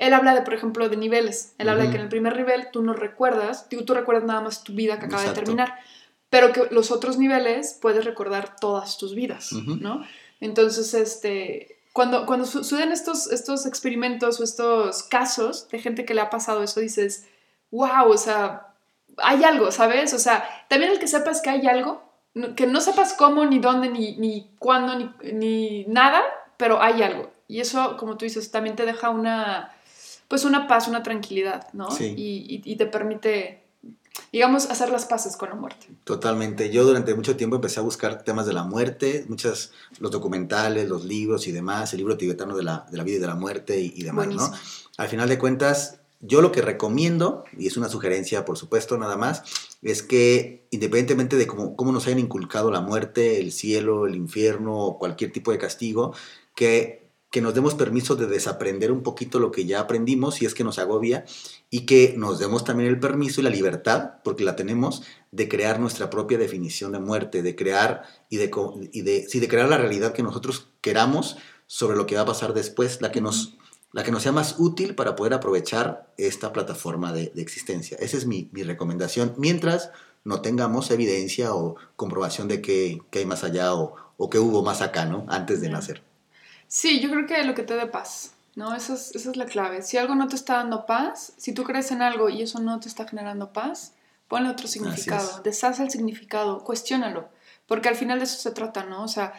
Él 0.00 0.14
habla 0.14 0.34
de, 0.34 0.40
por 0.40 0.54
ejemplo, 0.54 0.88
de 0.88 0.96
niveles. 0.96 1.54
Él 1.58 1.68
habla 1.68 1.84
de 1.84 1.90
que 1.90 1.96
en 1.96 2.02
el 2.02 2.08
primer 2.08 2.34
nivel 2.34 2.68
tú 2.72 2.80
no 2.80 2.94
recuerdas, 2.94 3.68
digo, 3.68 3.84
tú 3.84 3.92
recuerdas 3.92 4.24
nada 4.24 4.40
más 4.40 4.64
tu 4.64 4.72
vida 4.72 4.98
que 4.98 5.04
acaba 5.04 5.22
de 5.22 5.34
terminar, 5.34 5.78
pero 6.30 6.54
que 6.54 6.68
los 6.70 6.90
otros 6.90 7.18
niveles 7.18 7.78
puedes 7.82 8.06
recordar 8.06 8.56
todas 8.56 8.96
tus 8.96 9.14
vidas, 9.14 9.52
¿no? 9.52 10.02
Entonces, 10.40 10.94
este, 10.94 11.82
cuando, 11.92 12.24
cuando 12.24 12.46
suceden 12.46 12.92
estos, 12.92 13.30
estos 13.30 13.66
experimentos 13.66 14.40
o 14.40 14.44
estos 14.44 15.02
casos 15.02 15.68
de 15.68 15.78
gente 15.78 16.06
que 16.06 16.14
le 16.14 16.22
ha 16.22 16.30
pasado 16.30 16.62
eso, 16.62 16.80
dices, 16.80 17.26
wow, 17.70 18.08
o 18.08 18.16
sea, 18.16 18.68
hay 19.18 19.44
algo, 19.44 19.70
¿sabes? 19.70 20.14
O 20.14 20.18
sea, 20.18 20.48
también 20.68 20.92
el 20.92 20.98
que 20.98 21.08
sepas 21.08 21.42
que 21.42 21.50
hay 21.50 21.66
algo, 21.66 22.02
que 22.56 22.66
no 22.66 22.80
sepas 22.80 23.12
cómo, 23.12 23.44
ni 23.44 23.58
dónde, 23.58 23.90
ni, 23.90 24.16
ni 24.16 24.50
cuándo, 24.58 24.96
ni, 24.96 25.10
ni 25.34 25.84
nada, 25.88 26.22
pero 26.56 26.80
hay 26.80 27.02
algo. 27.02 27.30
Y 27.48 27.60
eso, 27.60 27.98
como 27.98 28.16
tú 28.16 28.24
dices, 28.24 28.50
también 28.50 28.76
te 28.76 28.86
deja 28.86 29.10
una, 29.10 29.74
pues 30.30 30.44
una 30.44 30.68
paz, 30.68 30.86
una 30.86 31.02
tranquilidad, 31.02 31.66
¿no? 31.72 31.90
Sí. 31.90 32.14
Y, 32.16 32.62
y, 32.64 32.76
te 32.76 32.86
permite, 32.86 33.64
digamos, 34.32 34.70
hacer 34.70 34.88
las 34.88 35.04
paces 35.04 35.36
con 35.36 35.48
la 35.48 35.56
muerte. 35.56 35.88
Totalmente. 36.04 36.70
Yo 36.70 36.84
durante 36.84 37.16
mucho 37.16 37.34
tiempo 37.34 37.56
empecé 37.56 37.80
a 37.80 37.82
buscar 37.82 38.22
temas 38.22 38.46
de 38.46 38.52
la 38.52 38.62
muerte, 38.62 39.26
muchas, 39.28 39.72
los 39.98 40.12
documentales, 40.12 40.88
los 40.88 41.04
libros 41.04 41.48
y 41.48 41.52
demás, 41.52 41.92
el 41.94 41.98
libro 41.98 42.16
tibetano 42.16 42.56
de 42.56 42.62
la, 42.62 42.86
de 42.92 42.96
la 42.96 43.02
vida 43.02 43.16
y 43.16 43.20
de 43.20 43.26
la 43.26 43.34
muerte 43.34 43.80
y, 43.80 44.02
demás, 44.04 44.28
¿no? 44.28 44.52
Al 44.98 45.08
final 45.08 45.28
de 45.28 45.36
cuentas, 45.36 45.98
yo 46.20 46.42
lo 46.42 46.52
que 46.52 46.62
recomiendo, 46.62 47.42
y 47.58 47.66
es 47.66 47.76
una 47.76 47.88
sugerencia 47.88 48.44
por 48.44 48.56
supuesto 48.56 48.96
nada 48.98 49.16
más, 49.16 49.42
es 49.82 50.04
que 50.04 50.68
independientemente 50.70 51.34
de 51.34 51.48
cómo, 51.48 51.74
cómo, 51.74 51.90
nos 51.90 52.06
hayan 52.06 52.20
inculcado 52.20 52.70
la 52.70 52.82
muerte, 52.82 53.40
el 53.40 53.50
cielo, 53.50 54.06
el 54.06 54.14
infierno 54.14 54.78
o 54.78 54.96
cualquier 54.96 55.32
tipo 55.32 55.50
de 55.50 55.58
castigo, 55.58 56.14
que 56.54 56.99
que 57.30 57.40
nos 57.40 57.54
demos 57.54 57.74
permiso 57.74 58.16
de 58.16 58.26
desaprender 58.26 58.90
un 58.90 59.02
poquito 59.02 59.38
lo 59.38 59.52
que 59.52 59.64
ya 59.64 59.80
aprendimos, 59.80 60.34
si 60.34 60.46
es 60.46 60.54
que 60.54 60.64
nos 60.64 60.80
agobia, 60.80 61.24
y 61.70 61.86
que 61.86 62.14
nos 62.16 62.40
demos 62.40 62.64
también 62.64 62.90
el 62.90 62.98
permiso 62.98 63.40
y 63.40 63.44
la 63.44 63.50
libertad, 63.50 64.14
porque 64.24 64.44
la 64.44 64.56
tenemos, 64.56 65.04
de 65.30 65.48
crear 65.48 65.78
nuestra 65.78 66.10
propia 66.10 66.38
definición 66.38 66.90
de 66.90 66.98
muerte, 66.98 67.42
de 67.42 67.54
crear 67.54 68.02
y 68.28 68.38
de, 68.38 68.50
y 68.92 69.02
de, 69.02 69.26
de 69.32 69.48
crear 69.48 69.68
la 69.68 69.78
realidad 69.78 70.12
que 70.12 70.24
nosotros 70.24 70.68
queramos 70.80 71.36
sobre 71.68 71.96
lo 71.96 72.06
que 72.06 72.16
va 72.16 72.22
a 72.22 72.26
pasar 72.26 72.52
después, 72.52 73.00
la 73.00 73.12
que 73.12 73.20
nos, 73.20 73.56
la 73.92 74.02
que 74.02 74.10
nos 74.10 74.24
sea 74.24 74.32
más 74.32 74.56
útil 74.58 74.96
para 74.96 75.14
poder 75.14 75.34
aprovechar 75.34 76.12
esta 76.16 76.52
plataforma 76.52 77.12
de, 77.12 77.32
existencia. 77.36 77.96
Esa 78.00 78.16
es 78.16 78.26
mi, 78.26 78.50
recomendación, 78.52 79.34
mientras 79.36 79.92
no 80.24 80.42
tengamos 80.42 80.90
evidencia 80.90 81.54
o 81.54 81.76
comprobación 81.94 82.48
de 82.48 82.60
que, 82.60 83.00
hay 83.12 83.24
más 83.24 83.44
allá 83.44 83.72
o, 83.74 83.94
o 84.16 84.28
que 84.28 84.40
hubo 84.40 84.64
más 84.64 84.82
acá, 84.82 85.06
¿no? 85.06 85.26
Antes 85.28 85.60
de 85.60 85.68
nacer. 85.68 86.09
Sí, 86.70 87.00
yo 87.00 87.10
creo 87.10 87.26
que 87.26 87.42
lo 87.42 87.56
que 87.56 87.64
te 87.64 87.74
dé 87.74 87.86
paz, 87.86 88.32
¿no? 88.54 88.76
Esa 88.76 88.94
es, 88.94 89.12
esa 89.16 89.32
es 89.32 89.36
la 89.36 89.46
clave. 89.46 89.82
Si 89.82 89.98
algo 89.98 90.14
no 90.14 90.28
te 90.28 90.36
está 90.36 90.54
dando 90.54 90.86
paz, 90.86 91.32
si 91.36 91.52
tú 91.52 91.64
crees 91.64 91.90
en 91.90 92.00
algo 92.00 92.28
y 92.28 92.42
eso 92.42 92.60
no 92.60 92.78
te 92.78 92.86
está 92.86 93.08
generando 93.08 93.52
paz, 93.52 93.94
ponle 94.28 94.50
otro 94.50 94.68
significado, 94.68 95.42
deshace 95.42 95.82
el 95.82 95.90
significado, 95.90 96.62
cuestiónalo, 96.62 97.28
porque 97.66 97.88
al 97.88 97.96
final 97.96 98.18
de 98.18 98.26
eso 98.26 98.38
se 98.38 98.52
trata, 98.52 98.84
¿no? 98.84 99.02
O 99.02 99.08
sea, 99.08 99.32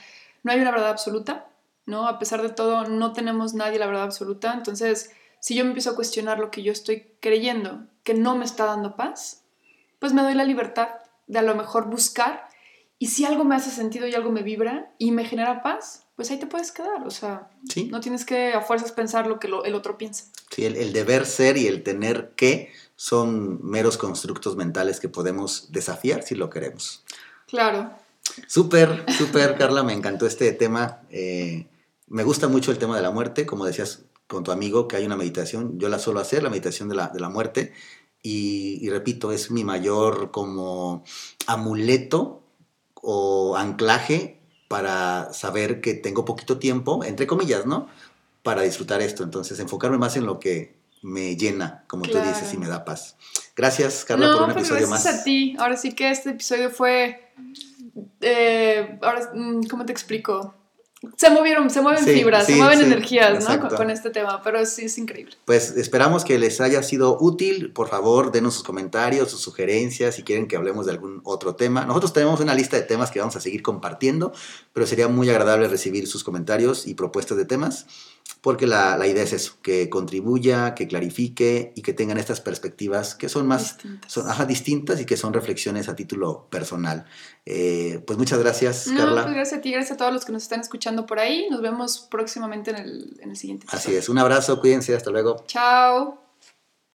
no 0.44 0.52
hay 0.52 0.60
una 0.60 0.72
verdad 0.72 0.90
absoluta, 0.90 1.48
¿no? 1.86 2.06
A 2.06 2.20
pesar 2.20 2.42
de 2.42 2.50
todo, 2.50 2.84
no 2.90 3.14
tenemos 3.14 3.54
nadie 3.54 3.80
la 3.80 3.88
verdad 3.88 4.04
absoluta, 4.04 4.54
entonces, 4.54 5.12
si 5.40 5.56
yo 5.56 5.64
me 5.64 5.70
empiezo 5.70 5.92
a 5.92 5.96
cuestionar 5.96 6.38
lo 6.38 6.52
que 6.52 6.64
yo 6.64 6.74
estoy 6.74 7.08
creyendo 7.22 7.86
que 8.04 8.14
no 8.14 8.36
me 8.36 8.44
está 8.44 8.66
dando 8.66 8.98
paz, 8.98 9.44
pues 10.00 10.12
me 10.12 10.22
doy 10.22 10.34
la 10.34 10.44
libertad 10.44 10.90
de 11.28 11.40
a 11.40 11.44
lo 11.44 11.56
mejor 11.56 11.90
buscar 11.90 12.50
y 13.00 13.08
si 13.08 13.24
algo 13.24 13.46
me 13.46 13.56
hace 13.56 13.72
sentido 13.72 14.06
y 14.06 14.16
algo 14.16 14.32
me 14.32 14.44
vibra 14.44 14.92
y 14.98 15.12
me 15.12 15.24
genera 15.24 15.64
paz, 15.64 16.06
pues 16.22 16.30
ahí 16.30 16.38
te 16.38 16.46
puedes 16.46 16.72
quedar. 16.72 17.08
O 17.08 17.10
sea, 17.10 17.50
no 17.90 18.00
tienes 18.00 18.26
que 18.26 18.54
a 18.54 18.62
fuerzas 18.62 18.92
pensar 18.92 19.26
lo 19.26 19.40
que 19.40 19.48
el 19.48 19.74
otro 19.74 19.98
piensa. 19.98 20.26
Sí, 20.52 20.66
el, 20.66 20.94
deber 20.94 21.26
ser 21.26 21.58
y 21.58 21.66
el 21.66 21.82
tener 21.82 22.34
que 22.36 22.72
son 22.96 23.60
meros 23.66 23.98
constructos 23.98 24.56
mentales 24.56 25.00
que 25.00 25.10
podemos 25.10 25.72
desafiar 25.72 26.22
si 26.22 26.36
lo 26.36 26.52
queremos. 26.52 27.04
Claro. 27.48 27.90
Súper, 28.46 29.04
súper, 29.18 29.58
Carla, 29.58 29.82
me 29.82 29.94
encantó 29.94 30.28
este 30.28 30.52
tema. 30.52 31.02
Eh, 31.10 31.66
me 32.06 32.22
gusta 32.22 32.48
mucho 32.48 32.70
el 32.70 32.78
tema 32.78 32.96
de 32.96 33.02
la 33.02 33.10
muerte, 33.10 33.48
como 33.48 33.66
decías 33.66 34.04
con 34.28 34.44
tu 34.44 34.52
amigo, 34.52 34.88
que 34.88 34.98
hay 34.98 35.06
una 35.08 35.18
meditación, 35.18 35.80
yo 35.80 35.90
la 35.90 35.98
suelo 35.98 36.20
hacer, 36.20 36.44
la 36.44 36.52
meditación 36.52 36.88
de 36.88 36.96
la, 36.96 37.08
de 37.08 37.20
la 37.20 37.30
muerte, 37.30 37.74
y, 38.22 38.78
y, 38.80 38.92
repito, 38.92 39.32
es 39.32 39.50
mi 39.50 39.64
mayor 39.64 40.30
como 40.30 41.04
amuleto 41.48 42.44
o 42.94 43.58
anclaje 43.58 44.41
para 44.72 45.34
saber 45.34 45.82
que 45.82 45.96
tengo 45.96 46.24
poquito 46.24 46.58
tiempo, 46.58 47.04
entre 47.04 47.28
comillas, 47.28 47.66
¿no? 47.66 47.90
Para 48.42 48.62
disfrutar 48.62 49.02
esto. 49.02 49.22
Entonces, 49.22 49.60
enfocarme 49.60 49.98
más 49.98 50.16
en 50.16 50.26
lo 50.26 50.40
que 50.40 50.78
me 51.02 51.36
llena, 51.36 51.84
como 51.88 52.04
tú 52.04 52.18
dices, 52.18 52.54
y 52.54 52.58
me 52.58 52.70
da 52.70 52.86
paz. 52.86 53.18
Gracias, 53.54 54.06
Carla, 54.06 54.32
por 54.32 54.44
un 54.44 54.54
pues 54.54 54.68
episodio 54.68 54.88
más. 54.88 55.04
Gracias 55.04 55.22
a 55.22 55.24
ti. 55.26 55.58
Ahora 55.60 55.76
sí 55.76 55.92
que 55.92 56.10
este 56.10 56.30
episodio 56.30 56.70
fue. 56.70 57.34
Eh, 58.22 58.98
ahora, 59.02 59.30
mm, 59.36 59.64
¿cómo 59.64 59.86
te 59.86 59.92
explico? 59.92 60.56
Se 61.18 61.32
movieron, 61.32 61.70
se 61.72 61.82
mueven 61.82 62.06
fibras, 62.06 62.46
se 62.46 62.56
mueven 62.56 62.82
energías, 62.82 63.44
¿no? 63.44 63.70
Con, 63.70 63.90
este 63.90 64.12
tema, 64.12 64.42
pero 64.44 64.64
sí 64.68 64.86
es 64.86 64.98
increíble. 65.00 65.36
Pues 65.46 65.72
esperamos 65.76 66.24
que 66.24 66.38
les 66.38 66.62
haya 66.62 66.84
sido 66.84 67.18
útil. 67.20 67.72
Por 67.74 67.90
favor, 67.90 68.32
denos 68.32 68.54
sus 68.54 68.64
comentarios, 68.64 69.32
sus 69.32 69.42
sugerencias, 69.42 70.16
si 70.16 70.24
quieren 70.24 70.48
que 70.48 70.56
hablemos 70.56 70.86
de 70.86 70.92
algún 70.92 71.22
otro 71.24 71.56
tema. 71.56 71.86
Nosotros 71.86 72.14
tenemos 72.14 72.40
una 72.40 72.54
lista 72.54 72.78
de 72.78 72.84
temas 72.84 73.10
que 73.10 73.20
vamos 73.20 73.36
a 73.36 73.42
seguir 73.42 73.64
compartiendo, 73.64 74.32
pero 74.74 74.86
sería 74.86 75.08
muy 75.08 75.28
agradable 75.30 75.68
recibir 75.68 76.06
sus 76.06 76.24
comentarios 76.24 76.86
y 76.86 76.94
propuestas 76.94 77.36
de 77.38 77.46
temas 77.46 77.88
porque 78.42 78.66
la, 78.66 78.98
idea 79.06 79.24
es 79.24 79.34
eso, 79.34 79.54
que 79.62 79.90
contribuya, 79.90 80.74
que 80.74 80.88
clarifique 80.88 81.74
y 81.76 81.84
que 81.84 81.94
tengan 81.94 82.18
estas 82.18 82.42
perspectivas 82.42 83.14
que 83.14 83.30
son 83.30 83.46
más 83.46 83.78
distintas, 83.78 84.12
son, 84.12 84.48
distintas 84.48 85.02
y 85.02 85.06
que 85.06 85.16
son 85.16 85.34
reflexiones 85.34 85.88
a 85.90 85.96
título 85.96 86.48
personal. 86.50 87.06
Eh, 87.46 88.04
pues 88.08 88.18
muchas 88.18 88.40
gracias, 88.40 88.90
Carla. 88.98 89.24
Pues 89.24 89.36
gracias 89.36 89.60
a 89.60 89.62
ti, 89.62 89.72
gracias 89.72 89.92
a 89.92 89.98
todos 89.98 90.12
los 90.12 90.26
que 90.26 90.32
nos 90.32 90.42
están 90.42 90.62
escuchando 90.62 91.06
por 91.06 91.20
ahí. 91.20 91.48
Nos 91.52 91.62
vemos 91.62 92.08
próximamente 92.10 92.72
en 92.72 92.78
el, 92.78 93.20
en 93.22 93.30
el 93.30 93.38
siguiente 93.38 93.68
Así 93.70 93.96
es, 93.96 94.10
un 94.10 94.18
abrazo, 94.18 94.60
cuídense, 94.60 94.96
hasta 94.96 95.12
luego. 95.12 95.44
Chao. 95.46 96.31